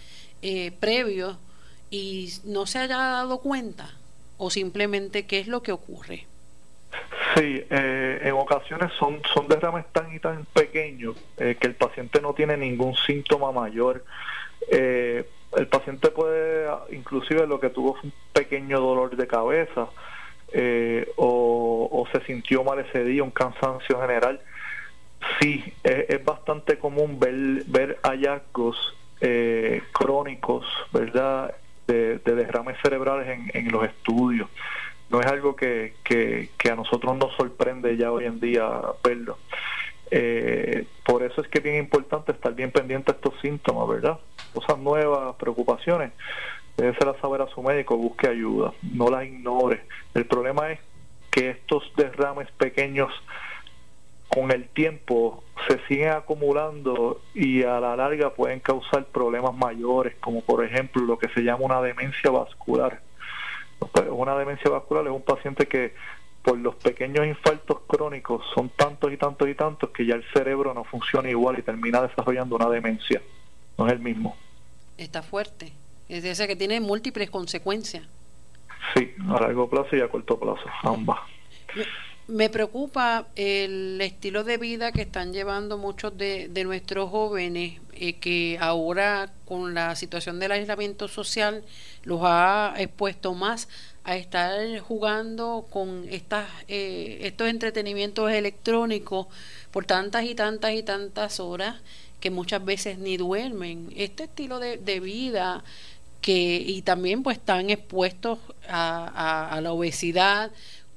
eh, 0.42 0.72
previos 0.80 1.38
y 1.90 2.32
no 2.46 2.66
se 2.66 2.80
haya 2.80 2.98
dado 2.98 3.40
cuenta? 3.40 3.94
¿O 4.38 4.50
simplemente 4.50 5.26
qué 5.26 5.40
es 5.40 5.48
lo 5.48 5.64
que 5.64 5.74
ocurre? 5.74 6.28
Sí, 7.36 7.66
eh, 7.70 8.20
en 8.22 8.34
ocasiones 8.34 8.92
son, 8.94 9.22
son 9.34 9.48
derrames 9.48 9.86
tan 9.92 10.14
y 10.14 10.20
tan 10.20 10.46
pequeños 10.46 11.16
eh, 11.38 11.58
que 11.60 11.68
el 11.68 11.74
paciente 11.74 12.22
no 12.22 12.34
tiene 12.34 12.58
ningún 12.58 12.96
síntoma 12.96 13.52
mayor. 13.52 14.04
Eh, 14.70 15.28
el 15.58 15.68
paciente 15.68 16.10
puede, 16.10 16.68
inclusive 16.92 17.48
lo 17.48 17.60
que 17.60 17.70
tuvo 17.70 17.96
fue 17.96 18.04
un 18.06 18.14
pequeño 18.34 18.80
dolor 18.80 19.16
de 19.16 19.28
cabeza 19.28 19.88
o, 21.16 22.08
se 22.12 22.22
sintió 22.26 22.64
mal 22.64 22.80
ese 22.80 23.04
día, 23.04 23.24
un 23.24 23.32
cansancio 23.32 24.00
general. 24.00 24.40
Sí, 25.40 25.74
es, 25.84 26.24
bastante 26.24 26.78
común 26.78 27.20
ver, 27.20 27.64
ver 27.66 28.00
hallazgos 28.04 28.96
crónicos, 29.94 30.66
¿verdad?, 30.92 31.56
de, 31.88 32.20
derrames 32.20 32.78
cerebrales 32.82 33.40
en 33.54 33.72
los 33.72 33.86
estudios 33.86 34.50
no 35.10 35.20
es 35.20 35.28
algo 35.28 35.56
que, 35.56 35.94
que, 36.04 36.50
a 36.70 36.76
nosotros 36.76 37.16
nos 37.18 37.36
sorprende 37.36 37.96
ya 37.98 38.12
hoy 38.12 38.26
en 38.26 38.40
día 38.40 38.82
verlo. 39.04 39.38
Eh, 40.12 40.86
por 41.06 41.24
eso 41.24 41.42
es 41.42 41.48
que 41.48 41.60
es 41.60 41.64
bien 41.64 41.78
importante 41.78 42.32
estar 42.32 42.54
bien 42.54 42.72
pendiente 42.72 43.12
de 43.12 43.18
estos 43.18 43.34
síntomas, 43.42 43.88
¿verdad? 43.88 44.20
Cosas 44.54 44.78
nuevas, 44.80 45.36
preocupaciones. 45.36 46.12
Debe 46.78 46.90
a 46.98 47.22
saber 47.22 47.42
a 47.42 47.48
su 47.48 47.62
médico, 47.62 47.96
busque 47.98 48.28
ayuda, 48.28 48.74
no 48.94 49.10
las 49.10 49.26
ignore. 49.26 49.82
El 50.16 50.26
problema 50.26 50.72
es 50.72 50.80
que 51.30 51.52
estos 51.52 51.92
derrames 51.96 52.50
pequeños 52.52 53.12
con 54.28 54.52
el 54.52 54.68
tiempo 54.70 55.44
se 55.68 55.80
siguen 55.88 56.10
acumulando 56.10 57.22
y 57.36 57.64
a 57.64 57.80
la 57.80 57.96
larga 57.96 58.32
pueden 58.32 58.60
causar 58.60 59.06
problemas 59.06 59.54
mayores, 59.56 60.16
como 60.20 60.42
por 60.42 60.66
ejemplo 60.66 61.04
lo 61.04 61.20
que 61.20 61.30
se 61.30 61.42
llama 61.42 61.66
una 61.66 61.82
demencia 61.82 62.32
vascular 62.32 63.00
una 64.10 64.38
demencia 64.38 64.70
vascular 64.70 65.06
es 65.06 65.12
un 65.12 65.22
paciente 65.22 65.68
que 65.68 65.94
por 66.44 66.58
los 66.58 66.76
pequeños 66.76 67.26
infartos 67.26 67.80
crónicos 67.88 68.46
son 68.54 68.70
tantos 68.70 69.12
y 69.12 69.18
tantos 69.18 69.48
y 69.48 69.56
tantos 69.56 69.90
que 69.92 70.06
ya 70.06 70.16
el 70.16 70.24
cerebro 70.34 70.74
no 70.74 70.84
funciona 70.84 71.30
igual 71.30 71.58
y 71.58 71.62
termina 71.62 72.02
desarrollando 72.02 72.58
una 72.58 72.70
demencia. 72.70 73.22
No 73.78 73.88
es 73.88 73.94
el 73.94 74.00
mismo. 74.00 74.36
Está 74.98 75.24
fuerte. 75.24 75.72
Es 76.10 76.24
decir, 76.24 76.48
que 76.48 76.56
tiene 76.56 76.80
múltiples 76.82 77.30
consecuencias. 77.30 78.06
Sí, 78.94 79.14
a 79.30 79.40
largo 79.40 79.70
plazo 79.70 79.96
y 79.96 80.02
a 80.02 80.10
corto 80.10 80.38
plazo, 80.38 80.66
ambas. 80.84 81.20
Me 82.28 82.50
preocupa 82.50 83.28
el 83.36 84.00
estilo 84.00 84.46
de 84.46 84.58
vida 84.58 84.94
que 84.94 85.02
están 85.02 85.34
llevando 85.34 85.78
muchos 85.78 86.18
de, 86.18 86.50
nuestros 86.64 87.10
jóvenes, 87.10 87.82
eh, 87.94 88.14
que 88.14 88.58
ahora 88.62 89.30
con 89.46 89.74
la 89.74 89.96
situación 89.98 90.40
del 90.40 90.54
aislamiento 90.54 91.10
social 91.10 91.64
los 92.04 92.22
ha 92.24 92.76
expuesto 92.78 93.34
más 93.34 93.68
a 94.06 94.16
estar 94.16 94.80
jugando 94.80 95.66
con 95.70 96.08
estas, 96.10 96.48
eh, 96.70 97.20
estos 97.22 97.50
entretenimientos 97.50 98.32
electrónicos 98.32 99.28
por 99.72 99.86
tantas 99.86 100.24
y 100.24 100.34
tantas 100.34 100.74
y 100.74 100.84
tantas 100.84 101.40
horas 101.42 101.82
que 102.22 102.30
muchas 102.30 102.64
veces 102.64 103.00
ni 103.00 103.18
duermen. 103.18 103.92
Este 103.98 104.24
estilo 104.24 104.60
de, 104.60 105.00
vida 105.02 105.62
que 106.22 106.64
y 106.66 106.82
también 106.84 107.22
pues 107.22 107.38
están 107.38 107.70
expuestos 107.70 108.40
a, 108.70 109.60
la 109.62 109.74
obesidad, 109.74 110.52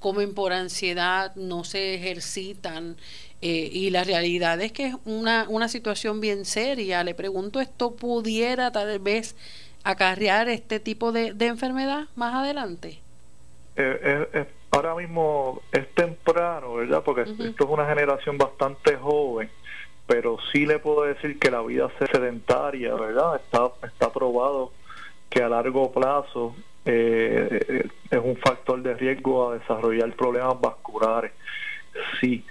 comen 0.07 0.35
por 0.35 0.53
ansiedad, 0.53 1.35
no 1.35 1.65
se 1.65 1.97
ejercitan. 1.97 2.95
Eh, 3.43 3.69
y 3.73 3.91
la 3.91 4.05
realidad 4.05 4.61
es 4.61 4.71
que 4.71 4.87
es 4.87 4.95
una, 5.05 5.47
una 5.49 5.67
situación 5.67 6.21
bien 6.21 6.45
seria. 6.45 7.03
Le 7.03 7.13
pregunto, 7.13 7.61
¿esto 7.61 7.97
pudiera 7.97 8.71
tal 8.71 9.01
vez 9.01 9.35
acarrear 9.83 10.49
este 10.49 10.79
tipo 10.79 11.11
de, 11.11 11.35
enfermedad 11.41 12.05
más 12.15 12.37
adelante? 12.37 13.01
Eh, 13.75 14.01
eh, 14.01 14.29
eh, 14.33 14.45
ahora 14.71 14.95
mismo 14.95 15.61
es 15.73 15.93
temprano, 15.93 16.75
¿verdad? 16.75 17.03
Porque 17.05 17.23
esto 17.23 17.65
es 17.65 17.71
una 17.71 17.89
generación 17.89 18.39
bastante 18.39 18.95
joven, 18.95 19.51
pero 20.07 20.39
sí 20.53 20.67
le 20.67 20.79
puedo 20.79 21.03
decir 21.03 21.37
que 21.41 21.51
la 21.51 21.63
vida 21.63 21.91
sedentaria, 22.13 22.95
¿verdad? 22.95 23.35
Está, 23.35 23.73
está 23.85 24.13
probado 24.13 24.71
que 25.31 25.43
a 25.43 25.49
largo 25.49 25.91
plazo 25.91 26.55
es 26.87 28.19
un 28.23 28.37
factor 28.37 28.83
de 28.83 28.95
riesgo 28.95 29.51
a 29.51 29.59
desarrollar 29.59 30.13
problemas 30.15 30.61
vasculares. 30.61 31.33
Sí, 32.21 32.45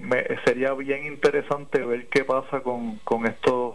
me, 0.00 0.24
sería 0.44 0.72
bien 0.72 1.06
interesante 1.06 1.84
ver 1.84 2.06
qué 2.06 2.24
pasa 2.24 2.60
con, 2.60 2.96
con 3.04 3.26
estos 3.26 3.74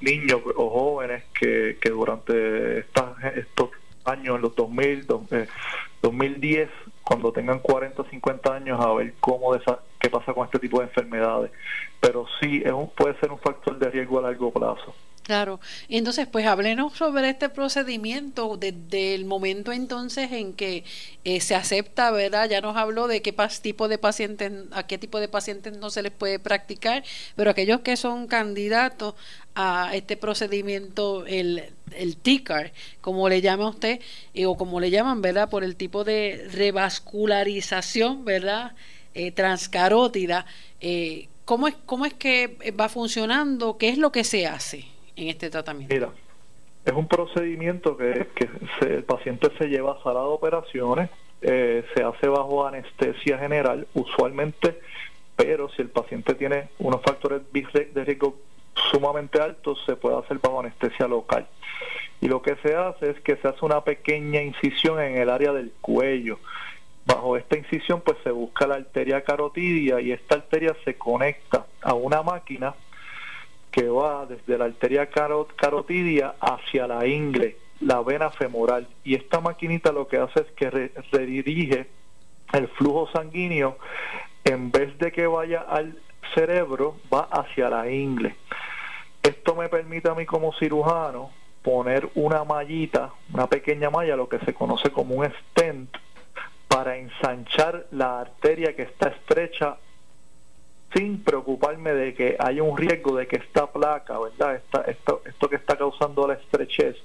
niños 0.00 0.40
o 0.56 0.70
jóvenes 0.70 1.24
que, 1.38 1.78
que 1.80 1.90
durante 1.90 2.80
estas, 2.80 3.24
estos 3.36 3.70
años, 4.04 4.36
en 4.36 4.42
los 4.42 4.54
2000, 4.54 5.06
2010, 6.02 6.68
eh, 6.68 6.72
cuando 7.02 7.32
tengan 7.32 7.58
40 7.58 8.02
o 8.02 8.04
50 8.04 8.54
años, 8.54 8.80
a 8.80 8.92
ver 8.92 9.14
cómo 9.20 9.54
qué 10.00 10.10
pasa 10.10 10.32
con 10.32 10.46
este 10.46 10.58
tipo 10.58 10.80
de 10.80 10.86
enfermedades. 10.86 11.50
Pero 12.00 12.26
sí, 12.40 12.62
es 12.64 12.72
un, 12.72 12.88
puede 12.90 13.18
ser 13.20 13.30
un 13.30 13.38
factor 13.38 13.78
de 13.78 13.90
riesgo 13.90 14.18
a 14.18 14.22
largo 14.22 14.50
plazo. 14.50 14.94
Claro, 15.22 15.60
entonces 15.88 16.26
pues 16.26 16.44
háblenos 16.44 16.94
sobre 16.94 17.28
este 17.30 17.48
procedimiento 17.50 18.56
desde 18.56 19.14
el 19.14 19.26
momento 19.26 19.70
entonces 19.70 20.32
en 20.32 20.54
que 20.54 20.82
eh, 21.22 21.40
se 21.40 21.54
acepta, 21.54 22.10
¿verdad? 22.10 22.48
Ya 22.48 22.60
nos 22.60 22.76
habló 22.76 23.06
de 23.06 23.22
qué 23.22 23.32
tipo 23.62 23.86
de 23.86 23.96
pacientes, 23.98 24.50
a 24.72 24.88
qué 24.88 24.98
tipo 24.98 25.20
de 25.20 25.28
pacientes 25.28 25.76
no 25.76 25.90
se 25.90 26.02
les 26.02 26.10
puede 26.10 26.40
practicar, 26.40 27.04
pero 27.36 27.50
aquellos 27.50 27.82
que 27.82 27.96
son 27.96 28.26
candidatos 28.26 29.14
a 29.54 29.90
este 29.94 30.16
procedimiento, 30.16 31.24
el, 31.26 31.62
el 31.94 32.16
TICAR, 32.16 32.72
como 33.00 33.28
le 33.28 33.40
llama 33.40 33.68
usted, 33.68 34.00
eh, 34.34 34.46
o 34.46 34.56
como 34.56 34.80
le 34.80 34.90
llaman, 34.90 35.22
¿verdad? 35.22 35.48
Por 35.48 35.62
el 35.62 35.76
tipo 35.76 36.02
de 36.02 36.48
revascularización, 36.52 38.24
¿verdad? 38.24 38.72
Eh, 39.14 39.32
transcarótida. 39.32 40.46
¿cómo, 41.44 41.68
es, 41.68 41.74
¿Cómo 41.84 42.06
es 42.06 42.14
que 42.14 42.72
va 42.78 42.88
funcionando? 42.88 43.76
¿Qué 43.76 43.88
es 43.88 43.98
lo 43.98 44.12
que 44.12 44.24
se 44.24 44.46
hace? 44.46 44.86
en 45.20 45.28
este 45.28 45.50
tratamiento? 45.50 45.94
Mira, 45.94 46.10
es 46.84 46.92
un 46.92 47.06
procedimiento 47.06 47.96
que, 47.96 48.26
que 48.34 48.48
el 48.86 49.04
paciente 49.04 49.48
se 49.58 49.68
lleva 49.68 49.92
a 49.92 50.02
sala 50.02 50.20
de 50.20 50.26
operaciones, 50.26 51.10
eh, 51.42 51.84
se 51.94 52.02
hace 52.02 52.28
bajo 52.28 52.66
anestesia 52.66 53.38
general, 53.38 53.86
usualmente, 53.94 54.80
pero 55.36 55.68
si 55.70 55.82
el 55.82 55.88
paciente 55.88 56.34
tiene 56.34 56.68
unos 56.78 57.02
factores 57.02 57.42
de 57.52 58.04
riesgo 58.04 58.36
sumamente 58.90 59.40
altos, 59.40 59.82
se 59.86 59.96
puede 59.96 60.18
hacer 60.18 60.38
bajo 60.38 60.60
anestesia 60.60 61.06
local. 61.06 61.46
Y 62.20 62.28
lo 62.28 62.42
que 62.42 62.56
se 62.56 62.74
hace 62.74 63.10
es 63.10 63.20
que 63.20 63.36
se 63.36 63.48
hace 63.48 63.64
una 63.64 63.82
pequeña 63.82 64.42
incisión 64.42 65.00
en 65.00 65.16
el 65.16 65.30
área 65.30 65.52
del 65.52 65.72
cuello. 65.80 66.38
Bajo 67.06 67.36
esta 67.36 67.56
incisión 67.56 68.02
pues 68.02 68.18
se 68.22 68.30
busca 68.30 68.66
la 68.66 68.76
arteria 68.76 69.22
carotidia 69.22 70.00
y 70.00 70.12
esta 70.12 70.36
arteria 70.36 70.76
se 70.84 70.96
conecta 70.96 71.66
a 71.82 71.94
una 71.94 72.22
máquina 72.22 72.74
que 73.70 73.88
va 73.88 74.26
desde 74.26 74.58
la 74.58 74.66
arteria 74.66 75.08
carotidia 75.08 76.34
hacia 76.40 76.86
la 76.86 77.06
ingle, 77.06 77.56
la 77.80 78.00
vena 78.02 78.30
femoral. 78.30 78.88
Y 79.04 79.14
esta 79.14 79.40
maquinita 79.40 79.92
lo 79.92 80.08
que 80.08 80.18
hace 80.18 80.40
es 80.40 80.50
que 80.52 80.70
redirige 80.70 81.86
el 82.52 82.68
flujo 82.68 83.08
sanguíneo, 83.12 83.78
en 84.44 84.70
vez 84.70 84.98
de 84.98 85.12
que 85.12 85.26
vaya 85.26 85.60
al 85.60 85.96
cerebro, 86.34 86.96
va 87.12 87.28
hacia 87.30 87.70
la 87.70 87.90
ingle. 87.90 88.34
Esto 89.22 89.54
me 89.54 89.68
permite 89.68 90.08
a 90.08 90.14
mí 90.14 90.26
como 90.26 90.52
cirujano 90.54 91.30
poner 91.62 92.08
una 92.14 92.42
mallita, 92.44 93.10
una 93.32 93.46
pequeña 93.46 93.90
malla, 93.90 94.16
lo 94.16 94.28
que 94.28 94.38
se 94.40 94.54
conoce 94.54 94.90
como 94.90 95.16
un 95.16 95.30
stent, 95.30 95.94
para 96.70 96.96
ensanchar 96.98 97.86
la 97.90 98.20
arteria 98.20 98.76
que 98.76 98.82
está 98.82 99.08
estrecha 99.08 99.76
sin 100.94 101.22
preocuparme 101.24 101.92
de 101.92 102.14
que 102.14 102.36
haya 102.38 102.62
un 102.62 102.78
riesgo 102.78 103.16
de 103.16 103.26
que 103.26 103.36
esta 103.36 103.66
placa, 103.66 104.16
¿verdad? 104.20 104.54
Esta, 104.54 104.82
esto, 104.82 105.48
que 105.50 105.56
está 105.56 105.76
causando 105.76 106.28
la 106.28 106.34
estrechez 106.34 106.96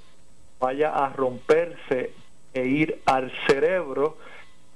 vaya 0.59 0.91
a 0.91 1.09
romperse 1.09 2.11
e 2.53 2.65
ir 2.67 3.01
al 3.07 3.31
cerebro 3.47 4.17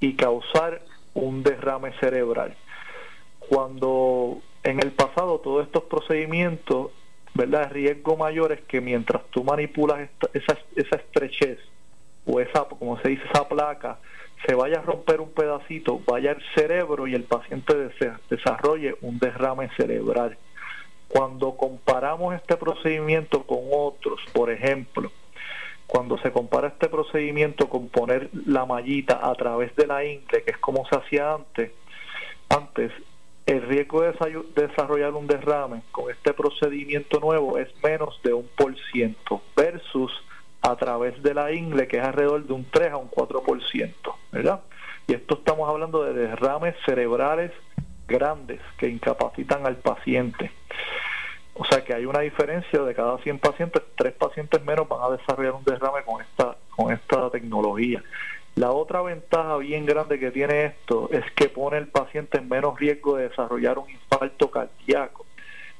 y 0.00 0.14
causar 0.14 0.82
un 1.14 1.44
derrame 1.44 1.92
cerebral. 2.00 2.56
Cuando 3.38 4.42
en 4.64 4.80
el 4.80 4.90
pasado 4.90 5.38
todos 5.38 5.66
estos 5.66 5.84
procedimientos, 5.84 6.90
¿verdad? 7.34 7.62
El 7.62 7.70
riesgo 7.70 8.16
mayor 8.16 8.50
es 8.50 8.60
que 8.62 8.80
mientras 8.80 9.22
tú 9.30 9.44
manipulas 9.44 10.10
esa, 10.34 10.58
esa 10.74 10.96
estrechez 10.96 11.60
o 12.26 12.40
esa, 12.40 12.64
como 12.64 13.00
se 13.00 13.10
dice, 13.10 13.22
esa 13.32 13.48
placa, 13.48 13.98
se 14.46 14.54
vaya 14.54 14.78
a 14.78 14.82
romper 14.82 15.20
un 15.20 15.30
pedacito, 15.30 16.00
vaya 16.06 16.32
al 16.32 16.42
cerebro 16.54 17.06
y 17.06 17.14
el 17.14 17.24
paciente 17.24 17.74
desarrolle 18.28 18.96
un 19.02 19.18
derrame 19.18 19.68
cerebral. 19.76 20.36
Cuando 21.08 21.56
comparamos 21.56 22.34
este 22.34 22.56
procedimiento 22.56 23.42
con 23.44 23.58
otros, 23.72 24.20
por 24.32 24.50
ejemplo, 24.50 25.10
cuando 25.86 26.18
se 26.18 26.30
compara 26.30 26.68
este 26.68 26.88
procedimiento 26.88 27.68
con 27.68 27.88
poner 27.88 28.30
la 28.46 28.64
mallita 28.64 29.20
a 29.22 29.34
través 29.34 29.74
de 29.74 29.86
la 29.88 30.04
ingle, 30.04 30.44
que 30.44 30.52
es 30.52 30.58
como 30.58 30.86
se 30.86 30.96
hacía 30.96 31.34
antes, 31.34 31.72
antes 32.48 32.92
el 33.46 33.62
riesgo 33.62 34.02
de 34.02 34.12
desarrollar 34.54 35.12
un 35.14 35.26
derrame 35.26 35.82
con 35.90 36.08
este 36.10 36.32
procedimiento 36.32 37.18
nuevo 37.18 37.58
es 37.58 37.68
menos 37.82 38.20
de 38.22 38.32
un 38.32 38.48
por 38.56 38.76
ciento 38.92 39.42
versus 39.56 40.12
a 40.62 40.76
través 40.76 41.22
de 41.22 41.34
la 41.34 41.52
ingle, 41.52 41.88
que 41.88 41.98
es 41.98 42.04
alrededor 42.04 42.44
de 42.44 42.52
un 42.52 42.64
3 42.70 42.92
a 42.92 42.96
un 42.96 43.10
4%, 43.10 43.94
¿verdad? 44.32 44.60
Y 45.06 45.14
esto 45.14 45.34
estamos 45.34 45.68
hablando 45.68 46.04
de 46.04 46.12
derrames 46.12 46.74
cerebrales 46.84 47.52
grandes 48.06 48.60
que 48.76 48.88
incapacitan 48.88 49.66
al 49.66 49.76
paciente. 49.76 50.50
O 51.54 51.64
sea 51.64 51.84
que 51.84 51.94
hay 51.94 52.06
una 52.06 52.20
diferencia 52.20 52.80
de 52.82 52.94
cada 52.94 53.18
100 53.18 53.38
pacientes, 53.38 53.82
3 53.96 54.12
pacientes 54.14 54.64
menos 54.64 54.88
van 54.88 55.00
a 55.02 55.16
desarrollar 55.16 55.52
un 55.52 55.64
derrame 55.64 56.02
con 56.04 56.22
esta, 56.22 56.56
con 56.74 56.92
esta 56.92 57.30
tecnología. 57.30 58.02
La 58.56 58.72
otra 58.72 59.00
ventaja 59.02 59.56
bien 59.58 59.86
grande 59.86 60.18
que 60.18 60.30
tiene 60.30 60.64
esto 60.64 61.08
es 61.12 61.24
que 61.32 61.48
pone 61.48 61.76
al 61.76 61.86
paciente 61.86 62.38
en 62.38 62.48
menos 62.48 62.78
riesgo 62.78 63.16
de 63.16 63.28
desarrollar 63.28 63.78
un 63.78 63.88
infarto 63.90 64.50
cardíaco. 64.50 65.24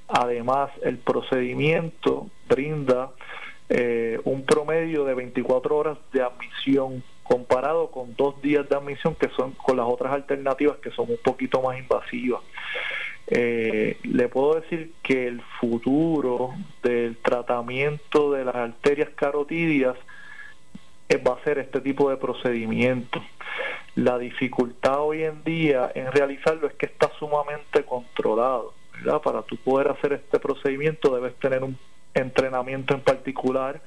Además, 0.09 0.71
el 0.83 0.99
procedimiento 0.99 2.29
brinda 2.49 3.11
eh, 3.73 4.21
un 4.25 4.45
promedio 4.45 5.05
de 5.05 5.15
24 5.15 5.77
horas 5.77 5.97
de 6.13 6.23
admisión 6.23 7.05
comparado 7.23 7.93
con 7.93 8.17
dos 8.17 8.43
días 8.43 8.69
de 8.69 8.75
admisión 8.75 9.15
que 9.15 9.29
son 9.29 9.53
con 9.53 9.77
las 9.77 9.87
otras 9.87 10.13
alternativas 10.13 10.79
que 10.79 10.91
son 10.91 11.09
un 11.09 11.19
poquito 11.23 11.63
más 11.63 11.79
invasivas. 11.79 12.43
Eh, 13.29 13.97
le 14.03 14.27
puedo 14.27 14.57
decir 14.61 14.91
que 15.05 15.29
el 15.29 15.41
futuro 15.61 16.51
del 16.83 17.17
tratamiento 17.19 18.33
de 18.33 18.45
las 18.45 18.57
arterias 18.57 19.11
carotidias 19.15 19.97
eh, 21.09 21.17
va 21.19 21.35
a 21.35 21.45
ser 21.45 21.59
este 21.59 21.81
tipo 21.81 22.11
de 22.11 22.17
procedimiento. 22.17 23.23
La 23.95 24.19
dificultad 24.19 25.01
hoy 25.01 25.23
en 25.23 25.45
día 25.45 25.93
en 25.95 26.11
realizarlo 26.11 26.67
es 26.67 26.75
que 26.75 26.87
está 26.87 27.09
sumamente 27.21 27.85
controlado. 27.85 28.75
Para 29.23 29.43
tú 29.43 29.57
poder 29.59 29.89
hacer 29.89 30.15
este 30.15 30.41
procedimiento 30.41 31.15
debes 31.15 31.37
tener 31.37 31.63
un 31.63 31.79
entrenamiento 32.15 32.95
en 32.95 33.01
particular. 33.01 33.81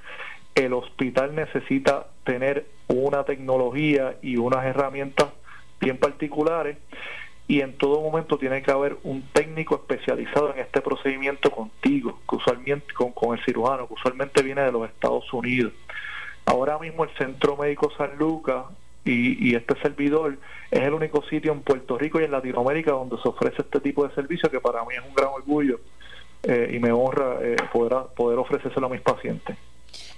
El 0.56 0.74
hospital 0.74 1.36
necesita 1.36 2.08
tener 2.24 2.66
una 2.88 3.24
tecnología 3.24 4.16
y 4.22 4.38
unas 4.38 4.66
herramientas 4.66 5.30
bien 5.80 5.98
particulares 5.98 6.78
y 7.48 7.62
en 7.62 7.78
todo 7.78 8.02
momento 8.02 8.38
tiene 8.38 8.62
que 8.62 8.72
haber 8.72 8.98
un 9.04 9.22
técnico 9.34 9.76
especializado 9.76 10.54
en 10.54 10.62
este 10.62 10.82
procedimiento 10.82 11.52
contigo, 11.52 12.20
que 12.28 12.38
usualmente 12.38 12.94
con, 12.94 13.12
con 13.12 13.38
el 13.38 13.44
cirujano, 13.44 13.88
que 13.88 13.96
usualmente 13.96 14.42
viene 14.42 14.62
de 14.62 14.72
los 14.72 14.88
Estados 14.90 15.32
Unidos. 15.34 15.74
Ahora 16.46 16.78
mismo 16.80 17.04
el 17.04 17.10
Centro 17.12 17.58
Médico 17.58 17.92
San 17.98 18.18
Lucas 18.18 18.66
y, 19.06 19.50
y, 19.50 19.56
este 19.56 19.76
servidor 19.82 20.38
es 20.72 20.82
el 20.82 20.94
único 20.94 21.22
sitio 21.24 21.52
en 21.52 21.62
Puerto 21.62 21.98
Rico 21.98 22.22
y 22.22 22.24
en 22.24 22.32
Latinoamérica 22.32 22.92
donde 22.92 23.18
se 23.22 23.28
ofrece 23.28 23.62
este 23.62 23.82
tipo 23.82 24.08
de 24.08 24.16
servicio 24.16 24.50
que 24.50 24.62
para 24.62 24.82
mí 24.86 24.96
es 24.96 25.06
un 25.06 25.14
gran 25.14 25.30
orgullo 25.30 25.80
eh, 26.44 26.72
y 26.74 26.80
me 26.80 26.92
honra 26.92 27.38
eh, 27.42 27.56
poder, 27.72 28.08
poder 28.16 28.38
ofrecérselo 28.38 28.88
a 28.88 28.90
mis 28.90 29.02
pacientes. 29.02 29.58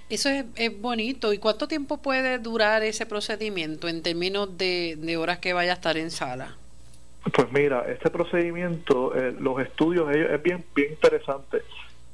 Eso 0.08 0.28
es, 0.28 0.80
bonito. 0.80 1.32
¿Y 1.32 1.38
cuánto 1.38 1.66
tiempo 1.66 1.98
puede 1.98 2.38
durar 2.38 2.82
ese 2.82 3.06
procedimiento 3.06 3.88
en 3.88 4.02
términos 4.02 4.56
de, 4.56 5.16
horas 5.16 5.38
que 5.38 5.52
vaya 5.52 5.72
a 5.72 5.74
estar 5.74 5.96
en 5.96 6.10
sala? 6.10 6.56
Pues 7.32 7.50
mira, 7.52 7.84
este 7.88 8.10
procedimiento, 8.10 9.16
eh, 9.16 9.34
los 9.38 9.60
estudios, 9.60 10.14
es 10.14 10.42
bien, 10.42 10.64
bien 10.74 10.92
interesante. 10.92 11.62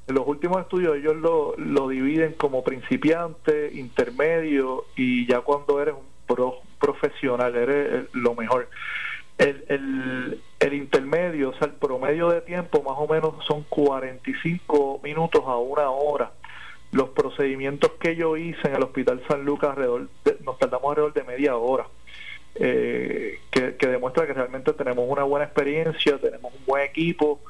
En 0.08 0.14
los 0.14 0.26
últimos 0.26 0.60
estudios 0.62 0.96
ellos 0.96 1.16
lo, 1.16 1.54
lo 1.58 1.88
dividen 1.88 2.32
como 2.32 2.64
principiante, 2.64 3.70
intermedio 3.74 4.86
y 4.96 5.26
ya 5.26 5.40
cuando 5.40 5.80
eres 5.80 5.94
un 5.94 6.06
pro, 6.26 6.60
profesional, 6.80 7.54
eres 7.54 8.06
lo 8.12 8.34
mejor 8.34 8.68
el, 9.38 9.64
el, 9.68 10.40
intermedio, 10.74 11.50
o 11.50 11.52
sea, 11.54 11.66
el 11.66 11.74
promedio 11.74 12.28
de 12.30 12.40
tiempo 12.40 12.82
más 12.82 12.94
o 12.96 13.06
menos 13.06 13.44
son 13.46 13.64
45 13.68 15.00
minutos 15.02 15.42
a 15.46 15.56
una 15.56 15.90
hora. 15.90 16.32
Los 16.92 17.08
procedimientos 17.10 17.92
que 17.98 18.16
yo 18.16 18.36
hice 18.36 18.68
en 18.68 18.76
el 18.76 18.82
Hospital 18.82 19.22
San 19.26 19.44
Lucas 19.44 19.70
alrededor 19.70 20.08
nos 20.44 20.58
tardamos 20.58 20.90
alrededor 20.90 21.14
de 21.14 21.24
media 21.24 21.56
hora. 21.56 21.86
Eh, 22.54 23.40
que, 23.50 23.86
demuestra 23.86 24.26
que 24.26 24.34
realmente 24.34 24.72
tenemos 24.74 25.06
una 25.08 25.22
buena 25.22 25.46
experiencia, 25.46 26.18
tenemos 26.18 26.52
un 26.52 26.66
buen 26.66 26.84
equipo 26.84 27.40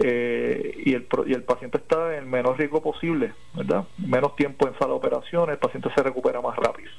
eh, 0.00 0.74
y, 0.84 0.94
el, 0.94 1.06
y 1.26 1.34
el 1.34 1.42
paciente 1.42 1.78
está 1.78 2.14
en 2.14 2.20
el 2.20 2.26
menor 2.26 2.58
riesgo 2.58 2.82
posible, 2.82 3.32
¿verdad? 3.54 3.84
Menos 3.98 4.36
tiempo 4.36 4.66
en 4.66 4.74
sala 4.74 4.88
de 4.88 4.94
operaciones, 4.94 5.52
el 5.52 5.58
paciente 5.58 5.90
se 5.94 6.02
recupera 6.02 6.40
más 6.40 6.56
rápido. 6.56 6.90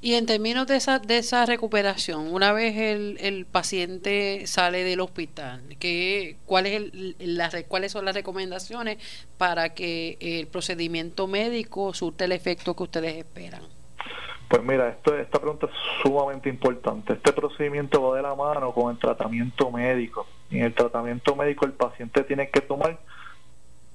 Y 0.00 0.14
en 0.14 0.26
términos 0.26 0.66
de 0.66 0.76
esa, 0.76 0.98
de 0.98 1.18
esa 1.18 1.46
recuperación, 1.46 2.32
una 2.32 2.52
vez 2.52 2.76
el, 2.76 3.16
el 3.20 3.46
paciente 3.46 4.46
sale 4.46 4.84
del 4.84 5.00
hospital, 5.00 5.62
¿qué, 5.78 6.36
cuál 6.44 6.66
es 6.66 6.74
el, 6.74 7.64
¿cuáles 7.68 7.92
son 7.92 8.04
las 8.04 8.14
recomendaciones 8.14 8.98
para 9.38 9.74
que 9.74 10.18
el 10.20 10.46
procedimiento 10.46 11.26
médico 11.26 11.94
surte 11.94 12.24
el 12.24 12.32
efecto 12.32 12.76
que 12.76 12.82
ustedes 12.82 13.16
esperan? 13.16 13.62
Pues 14.48 14.62
mira, 14.62 14.88
esto, 14.88 15.16
esta 15.16 15.40
pregunta 15.40 15.66
es 15.66 15.72
sumamente 16.02 16.48
importante. 16.48 17.14
Este 17.14 17.32
procedimiento 17.32 18.02
va 18.02 18.16
de 18.16 18.22
la 18.22 18.34
mano 18.34 18.72
con 18.72 18.92
el 18.92 18.98
tratamiento 18.98 19.70
médico. 19.70 20.26
En 20.50 20.64
el 20.64 20.74
tratamiento 20.74 21.34
médico 21.34 21.64
el 21.64 21.72
paciente 21.72 22.22
tiene 22.24 22.50
que 22.50 22.60
tomar 22.60 22.98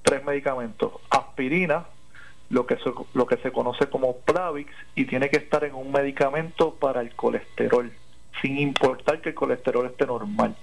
tres 0.02 0.24
medicamentos. 0.24 0.92
Aspirina, 1.08 1.86
lo 2.50 2.66
que, 2.66 2.76
se, 2.76 2.92
lo 3.14 3.26
que 3.26 3.36
se 3.38 3.52
conoce 3.52 3.88
como 3.88 4.16
Plavix, 4.18 4.70
y 4.94 5.06
tiene 5.06 5.30
que 5.30 5.38
estar 5.38 5.64
en 5.64 5.74
un 5.74 5.90
medicamento 5.90 6.74
para 6.74 7.00
el 7.00 7.14
colesterol, 7.14 7.90
sin 8.42 8.58
importar 8.58 9.20
que 9.20 9.30
el 9.30 9.34
colesterol 9.34 9.86
esté 9.86 10.06
normal. 10.06 10.54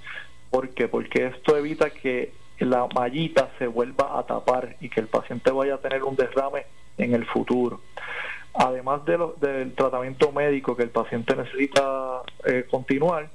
¿Por 0.49 0.69
qué? 0.69 0.88
Porque 0.88 1.27
esto 1.27 1.57
evita 1.57 1.89
que 1.89 2.33
la 2.59 2.88
mallita 2.93 3.49
se 3.57 3.67
vuelva 3.67 4.17
a 4.17 4.23
tapar 4.23 4.75
y 4.81 4.89
que 4.89 4.99
el 4.99 5.07
paciente 5.07 5.51
vaya 5.51 5.75
a 5.75 5.77
tener 5.79 6.03
un 6.03 6.15
derrame 6.15 6.65
en 6.97 7.13
el 7.13 7.25
futuro. 7.25 7.81
Además 8.53 9.05
de 9.05 9.17
del 9.39 9.73
tratamiento 9.73 10.31
médico 10.31 10.75
que 10.75 10.83
el 10.83 10.89
paciente 10.89 11.35
necesita 11.35 12.21
eh, 12.45 12.65
continuar, 12.69 13.29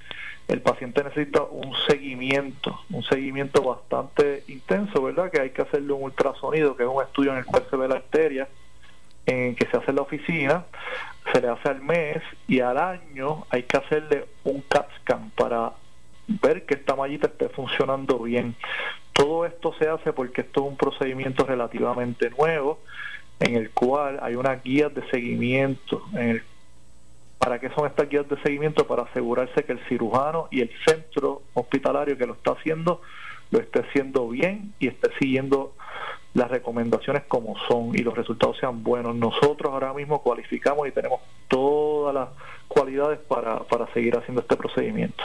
el 0.48 0.60
paciente 0.60 1.02
necesita 1.04 1.42
un 1.42 1.74
seguimiento, 1.86 2.80
un 2.90 3.02
seguimiento 3.02 3.62
bastante 3.62 4.44
intenso, 4.48 5.02
¿verdad? 5.02 5.30
Que 5.30 5.40
hay 5.40 5.50
que 5.50 5.62
hacerle 5.62 5.92
un 5.92 6.04
ultrasonido, 6.04 6.76
que 6.76 6.82
es 6.82 6.88
un 6.88 7.02
estudio 7.02 7.32
en 7.32 7.38
el 7.38 7.46
cual 7.46 7.64
se 7.70 7.76
ve 7.76 7.88
la 7.88 7.96
arteria, 7.96 8.48
en 9.26 9.54
que 9.54 9.66
se 9.66 9.76
hace 9.76 9.90
en 9.90 9.96
la 9.96 10.02
oficina, 10.02 10.64
se 11.32 11.40
le 11.40 11.48
hace 11.48 11.68
al 11.68 11.80
mes 11.80 12.22
y 12.48 12.60
al 12.60 12.76
año 12.78 13.46
hay 13.50 13.62
que 13.62 13.76
hacerle 13.76 14.26
un 14.44 14.60
CAT 14.62 14.88
scan 15.00 15.30
para 15.30 15.72
ver 16.26 16.66
que 16.66 16.74
esta 16.74 16.96
mallita 16.96 17.28
esté 17.28 17.48
funcionando 17.48 18.18
bien. 18.18 18.54
Todo 19.12 19.46
esto 19.46 19.74
se 19.78 19.88
hace 19.88 20.12
porque 20.12 20.40
esto 20.40 20.62
es 20.64 20.70
un 20.70 20.76
procedimiento 20.76 21.44
relativamente 21.44 22.30
nuevo 22.30 22.80
en 23.40 23.56
el 23.56 23.70
cual 23.70 24.18
hay 24.22 24.36
unas 24.36 24.62
guías 24.62 24.94
de 24.94 25.08
seguimiento 25.10 26.02
en 26.14 26.28
el 26.30 26.42
¿Para 27.42 27.58
qué 27.58 27.70
son 27.70 27.86
estas 27.86 28.08
guías 28.08 28.28
de 28.28 28.40
seguimiento? 28.40 28.86
Para 28.86 29.02
asegurarse 29.02 29.64
que 29.64 29.72
el 29.72 29.80
cirujano 29.88 30.46
y 30.52 30.60
el 30.60 30.70
centro 30.86 31.42
hospitalario 31.54 32.16
que 32.16 32.24
lo 32.24 32.34
está 32.34 32.52
haciendo 32.52 33.02
lo 33.50 33.58
esté 33.58 33.80
haciendo 33.80 34.28
bien 34.28 34.72
y 34.78 34.86
esté 34.86 35.10
siguiendo 35.18 35.74
las 36.34 36.48
recomendaciones 36.48 37.24
como 37.26 37.56
son 37.66 37.96
y 37.96 37.98
los 37.98 38.16
resultados 38.16 38.58
sean 38.58 38.84
buenos. 38.84 39.16
Nosotros 39.16 39.72
ahora 39.72 39.92
mismo 39.92 40.22
cualificamos 40.22 40.86
y 40.86 40.92
tenemos 40.92 41.20
todas 41.48 42.14
las 42.14 42.28
cualidades 42.68 43.18
para, 43.18 43.58
para 43.64 43.92
seguir 43.92 44.16
haciendo 44.16 44.42
este 44.42 44.56
procedimiento. 44.56 45.24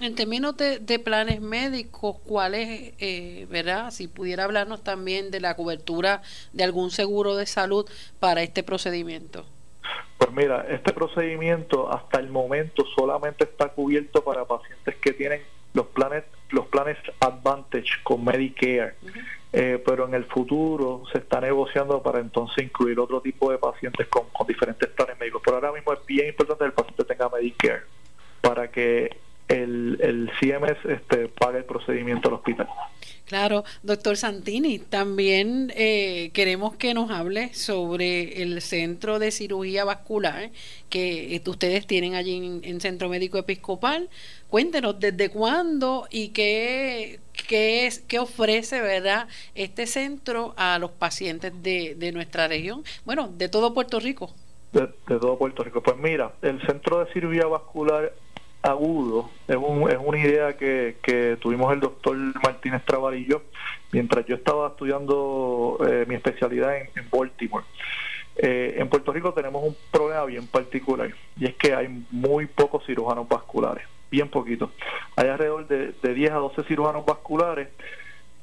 En 0.00 0.14
términos 0.14 0.56
de, 0.56 0.98
planes 0.98 1.42
médicos, 1.42 2.16
¿cuáles, 2.24 2.94
eh, 2.98 3.46
verdad? 3.50 3.90
Si 3.90 4.08
pudiera 4.08 4.44
hablarnos 4.44 4.82
también 4.82 5.30
de 5.30 5.40
la 5.40 5.54
cobertura 5.54 6.22
de 6.54 6.64
algún 6.64 6.90
seguro 6.90 7.36
de 7.36 7.44
salud 7.44 7.84
para 8.18 8.42
este 8.42 8.62
procedimiento. 8.62 9.44
Pues 10.16 10.32
mira, 10.32 10.66
este 10.68 10.92
procedimiento 10.92 11.92
hasta 11.92 12.18
el 12.18 12.28
momento 12.28 12.84
solamente 12.96 13.44
está 13.44 13.68
cubierto 13.68 14.22
para 14.22 14.44
pacientes 14.44 14.96
que 14.96 15.12
tienen 15.12 15.40
los 15.74 15.86
planes 15.86 16.24
los 16.50 16.66
planes 16.66 16.96
Advantage 17.20 18.02
con 18.02 18.24
Medicare, 18.24 18.94
eh, 19.52 19.82
pero 19.84 20.06
en 20.08 20.14
el 20.14 20.24
futuro 20.24 21.02
se 21.12 21.18
está 21.18 21.40
negociando 21.40 22.02
para 22.02 22.20
entonces 22.20 22.64
incluir 22.64 22.98
otro 22.98 23.20
tipo 23.20 23.50
de 23.50 23.58
pacientes 23.58 24.06
con, 24.08 24.24
con 24.30 24.46
diferentes 24.46 24.88
planes 24.88 25.18
médicos. 25.18 25.42
Por 25.42 25.54
ahora 25.54 25.72
mismo 25.72 25.92
es 25.92 26.04
bien 26.06 26.28
importante 26.28 26.64
que 26.64 26.66
el 26.68 26.72
paciente 26.72 27.04
tenga 27.04 27.28
Medicare 27.28 27.82
para 28.40 28.70
que 28.70 29.14
el, 29.48 29.98
el 30.00 30.30
CMS 30.38 30.84
este, 30.84 31.28
pague 31.28 31.58
el 31.58 31.64
procedimiento 31.64 32.28
al 32.28 32.34
hospital. 32.34 32.68
Claro, 33.28 33.64
doctor 33.82 34.16
Santini, 34.16 34.78
también 34.78 35.70
eh, 35.76 36.30
queremos 36.32 36.76
que 36.76 36.94
nos 36.94 37.10
hable 37.10 37.52
sobre 37.52 38.42
el 38.42 38.62
centro 38.62 39.18
de 39.18 39.30
cirugía 39.32 39.84
vascular 39.84 40.50
que 40.88 41.42
ustedes 41.46 41.86
tienen 41.86 42.14
allí 42.14 42.60
en, 42.62 42.80
Centro 42.80 43.10
Médico 43.10 43.36
Episcopal. 43.36 44.08
Cuéntenos 44.48 44.98
desde 44.98 45.28
cuándo 45.28 46.06
y 46.10 46.28
qué, 46.28 47.20
qué, 47.48 47.86
es, 47.86 47.98
qué 47.98 48.18
ofrece 48.18 48.80
verdad 48.80 49.28
este 49.54 49.86
centro 49.86 50.54
a 50.56 50.78
los 50.78 50.92
pacientes 50.92 51.52
de, 51.62 51.96
de 51.96 52.12
nuestra 52.12 52.48
región, 52.48 52.82
bueno, 53.04 53.28
de 53.28 53.50
todo 53.50 53.74
Puerto 53.74 54.00
Rico. 54.00 54.32
De, 54.72 54.80
de 54.80 55.18
todo 55.18 55.36
Puerto 55.36 55.62
Rico. 55.62 55.82
Pues 55.82 55.98
mira, 55.98 56.32
el 56.40 56.60
Centro 56.66 57.04
de 57.04 57.12
Cirugía 57.12 57.46
Vascular 57.46 58.10
agudo 58.62 59.30
es, 59.46 59.56
un, 59.56 59.90
es 59.90 59.98
una 59.98 60.18
idea 60.18 60.56
que, 60.56 60.96
que, 61.02 61.36
tuvimos 61.40 61.72
el 61.72 61.80
doctor 61.80 62.16
Martínez 62.42 62.84
Travarillo 62.84 63.42
mientras 63.92 64.26
yo 64.26 64.34
estaba 64.34 64.68
estudiando 64.68 65.78
eh, 65.88 66.04
mi 66.08 66.14
especialidad 66.14 66.76
en, 66.76 66.88
Baltimore. 67.10 67.64
Eh, 68.36 68.76
en 68.78 68.88
Puerto 68.88 69.12
Rico 69.12 69.32
tenemos 69.32 69.64
un 69.64 69.76
problema 69.90 70.24
bien 70.24 70.46
particular 70.46 71.10
y 71.36 71.46
es 71.46 71.54
que 71.56 71.74
hay 71.74 72.04
muy 72.10 72.46
pocos 72.46 72.84
cirujanos 72.84 73.28
vasculares, 73.28 73.84
bien 74.10 74.28
poquitos. 74.28 74.70
Hay 75.16 75.28
alrededor 75.28 75.66
de, 75.66 75.92
de 76.00 76.14
10 76.14 76.32
a 76.32 76.36
12 76.36 76.64
cirujanos 76.64 77.04
vasculares 77.04 77.68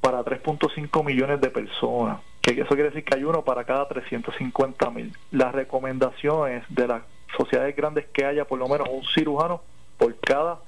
para 0.01 0.23
3.5 0.23 1.03
millones 1.03 1.41
de 1.41 1.49
personas, 1.49 2.19
que 2.41 2.51
eso 2.51 2.67
quiere 2.69 2.85
decir 2.85 3.03
que 3.03 3.15
hay 3.15 3.23
uno 3.23 3.43
para 3.43 3.63
cada 3.63 3.87
350 3.87 4.89
mil. 4.91 5.13
Las 5.31 5.53
recomendaciones 5.53 6.63
de 6.69 6.87
las 6.87 7.03
sociedades 7.37 7.75
grandes 7.75 8.05
que 8.13 8.25
haya 8.25 8.45
por 8.45 8.59
lo 8.59 8.67
menos 8.67 8.87
un 8.89 9.03
cirujano 9.03 9.61
por 9.97 10.15
cada 10.19 10.59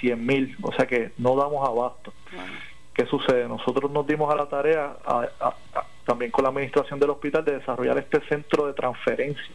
100 0.00 0.26
mil, 0.26 0.56
o 0.62 0.72
sea 0.72 0.86
que 0.86 1.12
no 1.18 1.36
damos 1.36 1.66
abasto. 1.66 2.12
¿Qué 2.92 3.06
sucede? 3.06 3.48
Nosotros 3.48 3.90
nos 3.90 4.06
dimos 4.06 4.32
a 4.32 4.36
la 4.36 4.46
tarea, 4.46 4.96
también 6.04 6.30
con 6.30 6.44
la 6.44 6.50
administración 6.50 7.00
del 7.00 7.10
hospital, 7.10 7.44
de 7.44 7.58
desarrollar 7.58 7.98
este 7.98 8.20
centro 8.28 8.66
de 8.66 8.72
transferencia 8.72 9.54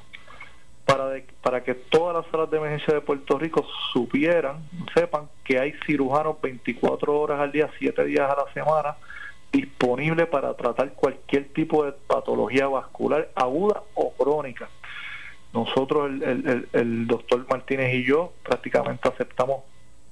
para, 0.90 1.22
para 1.44 1.64
que 1.64 1.76
todas 1.76 2.16
las 2.16 2.32
salas 2.32 2.50
de 2.50 2.58
emergencia 2.58 2.96
de 2.96 3.02
Puerto 3.02 3.38
Rico 3.38 3.64
supieran, 3.94 4.58
sepan 4.96 5.30
que 5.44 5.60
hay 5.60 5.74
cirujanos 5.86 6.42
24 6.42 7.20
horas 7.20 7.40
al 7.40 7.52
día, 7.52 7.70
7 7.78 8.06
días 8.06 8.30
a 8.30 8.36
la 8.36 8.52
semana, 8.54 8.96
disponibles 9.52 10.28
para 10.28 10.54
tratar 10.56 10.92
cualquier 10.94 11.50
tipo 11.50 11.86
de 11.86 11.92
patología 11.92 12.68
vascular 12.68 13.30
aguda 13.36 13.84
o 13.94 14.12
crónica. 14.14 14.68
Nosotros, 15.54 16.12
el, 16.22 17.08
doctor 17.08 17.46
Martínez 17.50 17.96
y 17.96 18.04
yo, 18.04 18.34
prácticamente 18.44 19.10
aceptamos 19.10 19.64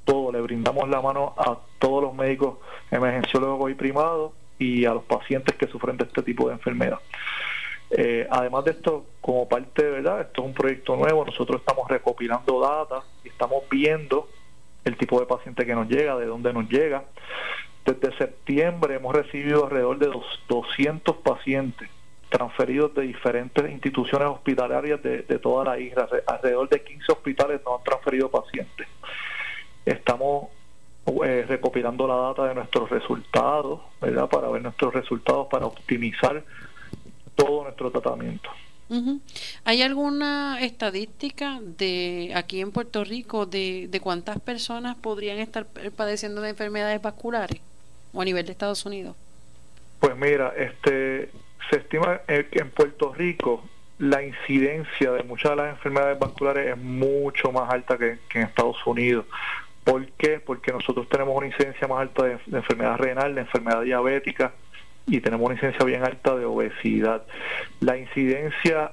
todo, 0.03 0.31
le 0.31 0.41
brindamos 0.41 0.89
la 0.89 1.01
mano 1.01 1.35
a 1.37 1.57
todos 1.79 2.01
los 2.01 2.13
médicos 2.15 2.57
emergenciólogos 2.89 3.69
y 3.69 3.75
primados 3.75 4.31
y 4.57 4.85
a 4.85 4.93
los 4.93 5.03
pacientes 5.03 5.55
que 5.55 5.67
sufren 5.67 5.97
de 5.97 6.05
este 6.05 6.23
tipo 6.23 6.47
de 6.47 6.53
enfermedad. 6.53 6.99
Eh, 7.91 8.27
además 8.29 8.65
de 8.65 8.71
esto, 8.71 9.05
como 9.21 9.47
parte 9.47 9.83
de 9.83 9.91
verdad, 9.91 10.21
esto 10.21 10.41
es 10.41 10.47
un 10.47 10.53
proyecto 10.53 10.95
nuevo, 10.95 11.23
nosotros 11.23 11.61
estamos 11.61 11.87
recopilando 11.87 12.59
datos 12.59 13.05
y 13.23 13.29
estamos 13.29 13.63
viendo 13.69 14.27
el 14.85 14.97
tipo 14.97 15.19
de 15.19 15.27
paciente 15.27 15.65
que 15.65 15.75
nos 15.75 15.87
llega, 15.87 16.17
de 16.17 16.25
dónde 16.25 16.51
nos 16.51 16.67
llega. 16.67 17.03
Desde 17.85 18.17
septiembre 18.17 18.95
hemos 18.95 19.15
recibido 19.15 19.65
alrededor 19.65 19.99
de 19.99 20.11
200 20.47 21.15
pacientes 21.17 21.89
transferidos 22.29 22.93
de 22.93 23.03
diferentes 23.03 23.71
instituciones 23.71 24.27
hospitalarias 24.27 25.01
de, 25.01 25.21
toda 25.39 25.65
la 25.65 25.79
isla. 25.79 26.07
Alrededor 26.25 26.69
de 26.69 26.83
15 26.83 27.11
hospitales 27.11 27.61
nos 27.65 27.79
han 27.79 27.83
transferido 27.83 28.29
pacientes. 28.29 28.87
Estamos 29.85 30.49
eh, 31.23 31.45
recopilando 31.47 32.07
la 32.07 32.15
data 32.15 32.45
de 32.47 32.55
nuestros 32.55 32.89
resultados, 32.89 33.81
¿verdad? 34.01 34.27
Para 34.27 34.49
ver 34.49 34.61
nuestros 34.61 34.93
resultados, 34.93 35.47
para 35.47 35.65
optimizar 35.65 36.43
todo 37.35 37.63
nuestro 37.63 37.91
tratamiento. 37.91 38.49
¿Hay 39.65 39.81
alguna 39.81 40.61
estadística 40.61 41.59
de 41.61 42.31
aquí 42.35 42.61
en 42.61 42.71
Puerto 42.71 43.03
Rico 43.03 43.45
de, 43.45 43.87
de 43.89 43.99
cuántas 43.99 44.39
personas 44.39 44.95
podrían 44.95 45.39
estar 45.39 45.65
padeciendo 45.95 46.39
de 46.39 46.51
enfermedades 46.51 47.01
vasculares 47.01 47.59
o 48.13 48.21
a 48.21 48.25
nivel 48.25 48.45
de 48.45 48.53
Estados 48.53 48.85
Unidos? 48.85 49.15
Pues 49.99 50.15
mira, 50.15 50.53
este 50.55 51.29
se 51.69 51.77
estima 51.77 52.19
que 52.27 52.59
en 52.59 52.69
Puerto 52.69 53.13
Rico 53.13 53.63
la 53.99 54.21
incidencia 54.21 55.11
de 55.11 55.23
muchas 55.23 55.51
de 55.51 55.55
las 55.57 55.69
enfermedades 55.75 56.19
vasculares 56.19 56.67
es 56.67 56.77
mucho 56.77 57.51
más 57.51 57.69
alta 57.71 57.97
que, 57.97 58.17
en 58.33 58.41
Estados 58.43 58.77
Unidos. 58.85 59.25
¿Por 59.83 60.05
qué? 60.11 60.39
Porque 60.39 60.71
nosotros 60.71 61.07
tenemos 61.09 61.35
una 61.35 61.47
incidencia 61.47 61.87
más 61.87 62.01
alta 62.01 62.25
de, 62.25 62.37
enfermedad 62.51 62.97
renal, 62.97 63.35
de 63.35 63.41
enfermedad 63.41 63.81
diabética 63.81 64.53
y 65.07 65.21
tenemos 65.21 65.45
una 65.45 65.55
incidencia 65.55 65.85
bien 65.85 66.03
alta 66.03 66.35
de 66.35 66.45
obesidad. 66.45 67.23
La 67.79 67.97
incidencia 67.97 68.91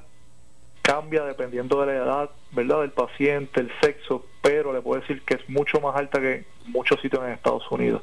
cambia 0.80 1.24
dependiendo 1.24 1.80
de 1.80 1.86
la 1.86 1.92
edad, 1.94 2.30
¿verdad? 2.52 2.82
Del 2.82 2.92
paciente, 2.92 3.60
el 3.60 3.72
sexo, 3.82 4.24
pero 4.40 4.72
le 4.72 4.80
puedo 4.80 5.00
decir 5.00 5.22
que 5.22 5.34
es 5.34 5.48
mucho 5.48 5.80
más 5.80 5.96
alta 5.96 6.20
que 6.20 6.34
en 6.34 6.46
muchos 6.66 7.00
sitios 7.00 7.22
en 7.24 7.32
Estados 7.32 7.68
Unidos. 7.70 8.02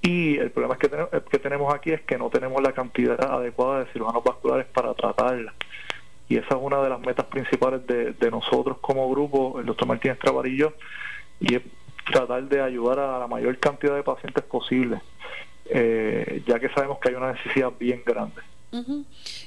Y 0.00 0.38
el 0.38 0.50
problema 0.50 0.78
que, 0.78 0.88
tenemos, 0.88 1.10
que 1.10 1.38
tenemos 1.38 1.74
aquí 1.74 1.90
es 1.90 2.00
que 2.02 2.16
no 2.18 2.30
tenemos 2.30 2.62
la 2.62 2.72
cantidad 2.72 3.20
adecuada 3.20 3.80
de 3.80 3.92
cirujanos 3.92 4.22
vasculares 4.22 4.66
para 4.66 4.94
tratarla. 4.94 5.54
y 6.28 6.36
esa 6.36 6.54
es 6.54 6.60
una 6.60 6.82
de 6.82 6.90
las 6.90 7.00
metas 7.00 7.26
principales 7.26 7.86
de, 7.86 8.12
de 8.12 8.30
nosotros 8.30 8.78
como 8.80 9.10
grupo, 9.10 9.58
el 9.58 9.66
doctor 9.66 9.88
Martínez 9.88 10.18
Travarillo, 10.18 10.74
y 11.40 11.56
es 11.56 11.62
tratar 12.10 12.44
de 12.44 12.60
ayudar 12.60 12.98
a 12.98 13.18
la 13.18 13.26
mayor 13.26 13.58
cantidad 13.58 13.94
de 13.94 14.02
pacientes 14.02 14.44
posible, 14.44 15.00
eh, 15.70 16.42
ya 16.46 16.58
que 16.58 16.68
sabemos 16.70 16.98
que 16.98 17.10
hay 17.10 17.14
una 17.14 17.32
necesidad 17.32 17.72
bien 17.78 18.02
grande. 18.04 18.40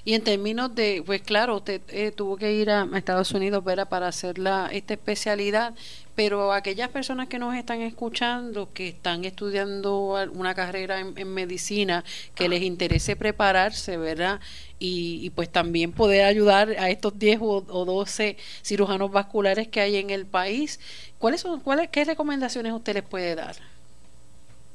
Y 0.04 0.16
en 0.16 0.24
términos 0.24 0.74
de, 0.74 1.04
pues 1.06 1.22
claro, 1.22 1.58
usted 1.58 1.82
eh, 1.90 2.12
tuvo 2.12 2.38
que 2.38 2.54
ir 2.54 2.72
a, 2.72 2.88
Estados 2.96 3.32
Unidos 3.32 3.64
para 3.90 4.08
hacer 4.08 4.40
la, 4.40 4.68
esta 4.72 4.96
especialidad, 4.96 5.76
pero 6.16 6.52
aquellas 6.52 6.90
personas 6.90 7.28
que 7.28 7.38
nos 7.38 7.56
están 7.56 7.82
escuchando, 7.82 8.70
que 8.74 8.90
están 8.90 9.24
estudiando 9.24 10.18
una 10.34 10.56
carrera 10.56 11.00
en, 11.00 11.34
medicina, 11.34 12.04
que 12.34 12.50
les 12.50 12.64
interese 12.64 13.16
prepararse, 13.16 13.98
¿verdad? 13.98 14.40
Y, 14.80 15.30
pues 15.32 15.50
también 15.50 15.92
poder 15.92 16.26
ayudar 16.26 16.70
a 16.80 16.90
estos 16.90 17.18
10 17.18 17.40
o, 17.42 17.62
12 17.62 18.38
cirujanos 18.64 19.12
vasculares 19.12 19.68
que 19.68 19.82
hay 19.82 19.98
en 19.98 20.10
el 20.10 20.26
país, 20.26 20.80
¿cuáles 21.20 21.42
son, 21.42 21.60
cuáles, 21.60 21.90
qué 21.90 22.04
recomendaciones 22.06 22.74
usted 22.74 22.96
les 22.96 23.04
puede 23.04 23.36
dar? 23.36 23.56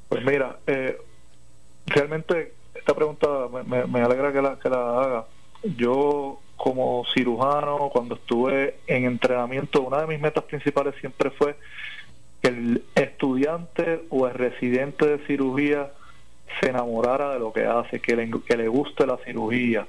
Pues 0.08 0.24
mira, 0.24 0.60
eh, 0.68 0.96
realmente 1.86 2.54
esta 2.86 2.94
pregunta 2.94 3.26
me, 3.66 4.00
alegra 4.00 4.32
que 4.32 4.40
la, 4.40 4.56
que 4.60 4.68
la 4.68 5.02
haga. 5.02 5.24
Yo 5.76 6.38
como 6.56 7.04
cirujano, 7.12 7.90
cuando 7.92 8.14
estuve 8.14 8.76
en 8.86 9.06
entrenamiento, 9.06 9.82
una 9.82 10.02
de 10.02 10.06
mis 10.06 10.20
metas 10.20 10.44
principales 10.44 10.94
siempre 11.00 11.30
fue 11.30 11.56
que 12.40 12.48
el 12.48 12.84
estudiante 12.94 14.02
o 14.08 14.28
el 14.28 14.34
residente 14.34 15.04
de 15.04 15.26
cirugía 15.26 15.90
se 16.60 16.70
enamorara 16.70 17.32
de 17.32 17.40
lo 17.40 17.52
que 17.52 17.64
hace, 17.66 17.98
que 17.98 18.14
le, 18.14 18.30
que 18.46 18.56
le 18.56 18.68
guste 18.68 19.04
la 19.04 19.16
cirugía, 19.16 19.84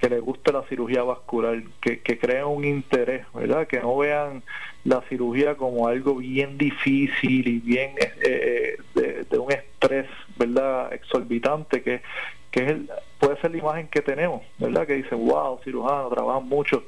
que 0.00 0.08
le 0.08 0.18
guste 0.18 0.50
la 0.50 0.62
cirugía 0.64 1.04
vascular, 1.04 1.62
que, 1.80 2.00
que 2.00 2.42
un 2.44 2.64
interés, 2.64 3.24
¿verdad? 3.32 3.68
Que 3.68 3.78
no 3.78 3.96
vean 3.96 4.42
la 4.82 5.00
cirugía 5.02 5.54
como 5.54 5.86
algo 5.86 6.16
bien 6.16 6.58
difícil 6.58 7.46
y 7.46 7.60
bien 7.60 7.92
eh, 8.00 8.76
eh, 8.96 9.24
de, 9.30 9.38
un 9.38 9.52
estrés, 9.82 10.06
¿verdad? 10.36 10.92
Exorbitante, 10.92 11.82
que, 11.82 12.02
que 12.50 12.66
es 12.66 12.76
puede 13.18 13.40
ser 13.40 13.52
la 13.52 13.58
imagen 13.58 13.88
que 13.88 14.00
tenemos, 14.00 14.42
¿verdad? 14.58 14.86
Que 14.86 14.94
dicen, 14.94 15.26
wow, 15.26 15.60
cirujano, 15.62 16.08
trabajan 16.08 16.48
mucho, 16.48 16.84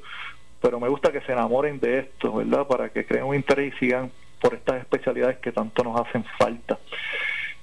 pero 0.61 0.79
me 0.79 0.89
gusta 0.89 1.11
que 1.11 1.21
se 1.21 1.31
enamoren 1.31 1.79
de 1.79 1.99
esto, 1.99 2.33
¿verdad? 2.33 2.67
Para 2.67 2.89
que 2.89 3.05
creen 3.05 3.25
un 3.25 3.35
interés 3.35 3.73
y 3.73 3.77
sigan 3.77 4.11
por 4.41 4.53
estas 4.53 4.81
especialidades 4.81 5.37
que 5.37 5.51
tanto 5.51 5.83
nos 5.83 5.99
hacen 5.99 6.23
falta. 6.37 6.77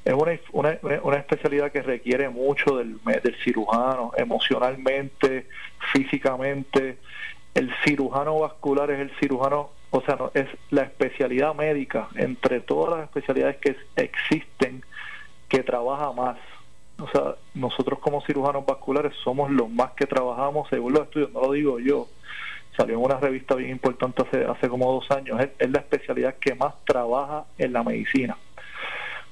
Es 0.04 0.14
una, 0.14 0.32
una, 0.52 0.78
una 1.02 1.16
especialidad 1.16 1.70
que 1.70 1.82
requiere 1.82 2.28
mucho 2.28 2.76
del, 2.76 2.98
del 3.04 3.36
cirujano, 3.44 4.12
emocionalmente, 4.16 5.46
físicamente. 5.92 6.96
El 7.54 7.72
cirujano 7.84 8.38
vascular 8.40 8.90
es 8.90 9.00
el 9.00 9.10
cirujano, 9.20 9.70
o 9.90 10.00
sea, 10.00 10.16
no, 10.16 10.32
es 10.34 10.46
la 10.70 10.82
especialidad 10.82 11.54
médica 11.54 12.08
entre 12.16 12.60
todas 12.60 12.98
las 12.98 13.08
especialidades 13.08 13.58
que 13.58 13.76
existen 13.96 14.82
que 15.52 15.62
trabaja 15.62 16.12
más. 16.12 16.38
O 16.98 17.06
sea, 17.08 17.34
nosotros 17.54 17.98
como 17.98 18.22
cirujanos 18.22 18.64
vasculares 18.64 19.12
somos 19.22 19.50
los 19.50 19.68
más 19.68 19.90
que 19.92 20.06
trabajamos 20.06 20.66
según 20.70 20.94
los 20.94 21.02
estudios, 21.02 21.30
no 21.32 21.42
lo 21.42 21.52
digo 21.52 21.78
yo, 21.78 22.08
salió 22.74 22.96
en 22.96 23.04
una 23.04 23.18
revista 23.18 23.54
bien 23.54 23.70
importante 23.70 24.22
hace, 24.22 24.44
hace 24.46 24.68
como 24.70 24.90
dos 24.90 25.10
años, 25.10 25.38
es, 25.58 25.70
la 25.70 25.80
especialidad 25.80 26.36
que 26.36 26.54
más 26.54 26.72
trabaja 26.86 27.44
en 27.58 27.74
la 27.74 27.82
medicina. 27.82 28.38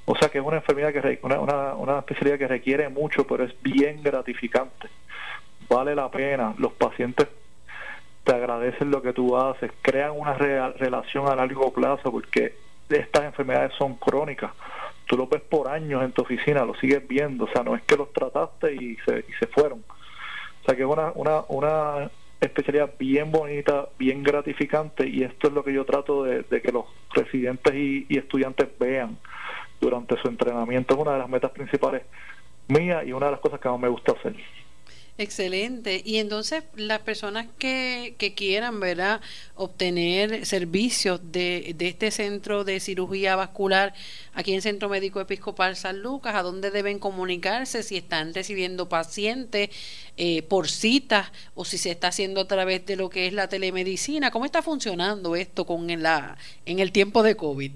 O 0.05 0.15
sea 0.15 0.29
que 0.29 0.39
es 0.39 0.45
una 0.45 0.57
enfermedad 0.57 0.93
que 0.93 1.21
una, 1.23 1.75
una, 1.75 1.99
especialidad 2.01 2.39
que 2.39 2.49
requiere 2.49 2.89
mucho, 2.91 3.27
pero 3.27 3.45
es 3.45 3.55
bien 3.63 4.03
gratificante. 4.03 4.89
Vale 5.71 5.95
la 5.95 6.11
pena, 6.11 6.55
los 6.59 6.73
pacientes 6.73 7.29
te 8.25 8.35
agradecen 8.35 8.91
lo 8.91 9.01
que 9.01 9.15
tú 9.15 9.39
haces, 9.39 9.71
crean 9.81 10.13
una 10.15 10.35
relación 10.35 11.29
a 11.29 11.35
largo 11.35 11.73
plazo 11.73 12.13
porque 12.13 12.55
estas 12.91 13.25
enfermedades 13.25 13.73
son 13.79 13.95
crónicas 13.95 14.51
tú 15.11 15.17
lo 15.17 15.27
ves 15.27 15.43
por 15.43 15.67
años 15.67 16.05
en 16.05 16.13
tu 16.13 16.23
oficina, 16.23 16.65
lo 16.65 16.77
sigues 16.77 17.07
viendo, 17.09 17.47
o 17.47 17.49
sea, 17.49 17.65
no 17.65 17.75
es 17.75 17.83
que 17.83 17.97
los 17.97 18.13
trataste 18.13 18.73
y 18.73 18.97
se, 19.05 19.25
y 19.29 19.33
se 19.41 19.49
fueron. 19.49 19.81
O 19.81 20.65
sea, 20.65 20.77
que 20.77 20.83
es 20.83 20.89
una, 20.89 21.11
una, 21.17 21.41
una 21.49 22.09
especialidad 22.41 22.93
bien 22.97 23.33
bonita, 23.33 23.89
bien 23.99 24.23
gratificante 24.23 25.09
y 25.09 25.25
esto 25.25 25.49
es 25.49 25.53
lo 25.53 25.65
que 25.65 25.73
yo 25.73 25.85
trato 25.85 26.23
de, 26.23 26.45
que 26.45 26.71
los 26.71 26.85
residentes 27.13 27.75
y, 27.75 28.07
y, 28.09 28.19
estudiantes 28.19 28.69
vean 28.79 29.19
durante 29.81 30.17
su 30.17 30.29
entrenamiento. 30.29 30.95
Es 30.95 31.01
una 31.01 31.15
de 31.15 31.19
las 31.19 31.29
metas 31.29 31.51
principales 31.51 32.03
mías 32.69 33.05
y 33.05 33.13
una 33.13 33.27
de 33.27 33.33
las 33.33 33.41
cosas 33.41 33.59
que 33.59 33.69
más 33.69 33.81
me 33.81 33.89
gusta 33.89 34.13
hacer. 34.13 34.37
Excelente. 35.21 36.01
Y 36.03 36.17
entonces 36.17 36.65
las 36.77 37.01
personas 37.01 37.47
que, 37.59 38.15
que 38.17 38.33
quieran, 38.33 38.81
¿verdad?, 38.81 39.21
obtener 39.55 40.47
servicios 40.47 41.21
de, 41.31 41.75
de, 41.77 41.89
este 41.89 42.11
centro 42.11 42.65
de 42.65 42.81
cirugía 42.81 43.37
vascular 43.37 43.93
aquí 44.33 44.55
en 44.55 44.63
Centro 44.63 44.89
Médico 44.89 45.21
Episcopal 45.21 45.77
San 45.77 46.01
Lucas, 46.01 46.35
¿a 46.37 46.43
dónde 46.43 46.71
deben 46.71 46.99
comunicarse? 46.99 47.83
Si 47.83 47.99
están 47.99 48.33
recibiendo 48.33 48.89
pacientes 48.89 49.69
eh, 50.17 50.41
por 50.41 50.69
citas 50.69 51.31
o 51.55 51.67
si 51.67 51.77
se 51.77 51.91
está 51.91 52.09
haciendo 52.09 52.41
a 52.41 52.49
través 52.49 52.87
de 52.87 52.97
lo 52.97 53.11
que 53.11 53.27
es 53.27 53.35
la 53.35 53.47
telemedicina. 53.47 54.31
¿Cómo 54.31 54.47
está 54.47 54.63
funcionando 54.63 55.37
esto 55.37 55.67
con 55.67 55.87
la, 56.03 56.39
en 56.65 56.79
el 56.79 56.93
tiempo 56.93 57.23
de 57.23 57.37
COVID? 57.37 57.73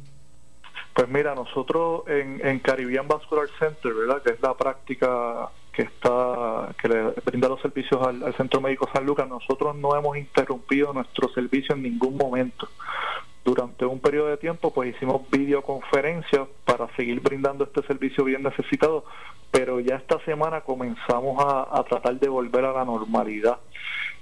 Pues 0.94 1.08
mira, 1.10 1.34
nosotros 1.34 2.04
en, 2.08 2.40
en 2.42 2.58
Caribbean 2.60 3.06
Vascular 3.06 3.48
Center, 3.58 3.92
¿verdad?, 3.92 4.22
que 4.22 4.30
es 4.30 4.40
la 4.40 4.54
práctica 4.54 5.50
que 5.74 5.82
está 5.82 6.74
que 6.80 6.88
le 6.88 7.02
brinda 7.24 7.48
los 7.48 7.60
servicios 7.60 8.00
al, 8.06 8.34
Centro 8.34 8.60
Médico 8.60 8.88
San 8.92 9.04
Lucas, 9.04 9.28
nosotros 9.28 9.74
no 9.76 9.96
hemos 9.96 10.16
interrumpido 10.16 10.92
nuestro 10.92 11.28
servicio 11.28 11.74
en 11.74 11.82
ningún 11.82 12.16
momento. 12.16 12.68
Durante 13.44 13.84
un 13.84 14.00
periodo 14.00 14.28
de 14.28 14.38
tiempo, 14.38 14.72
pues 14.72 14.94
hicimos 14.94 15.28
videoconferencias 15.30 16.48
para 16.64 16.88
seguir 16.96 17.20
brindando 17.20 17.64
este 17.64 17.82
servicio 17.82 18.24
bien 18.24 18.42
necesitado, 18.42 19.04
pero 19.50 19.80
ya 19.80 19.96
esta 19.96 20.18
semana 20.24 20.62
comenzamos 20.62 21.44
a, 21.44 21.84
tratar 21.84 22.18
de 22.18 22.28
volver 22.28 22.64
a 22.64 22.72
la 22.72 22.84
normalidad. 22.84 23.58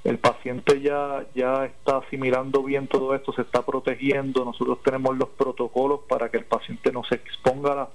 El 0.02 0.18
paciente 0.18 0.80
ya, 0.80 1.24
ya 1.34 1.66
está 1.66 1.98
asimilando 1.98 2.64
bien 2.64 2.88
todo 2.88 3.14
esto, 3.14 3.32
se 3.32 3.42
está 3.42 3.64
protegiendo, 3.64 4.44
nosotros 4.44 4.82
tenemos 4.82 5.16
los 5.16 5.28
protocolos 5.28 6.00
para 6.08 6.28
que 6.28 6.38
el 6.38 6.44
paciente 6.44 6.90
no 6.90 7.04
se 7.04 7.14
exponga 7.14 7.88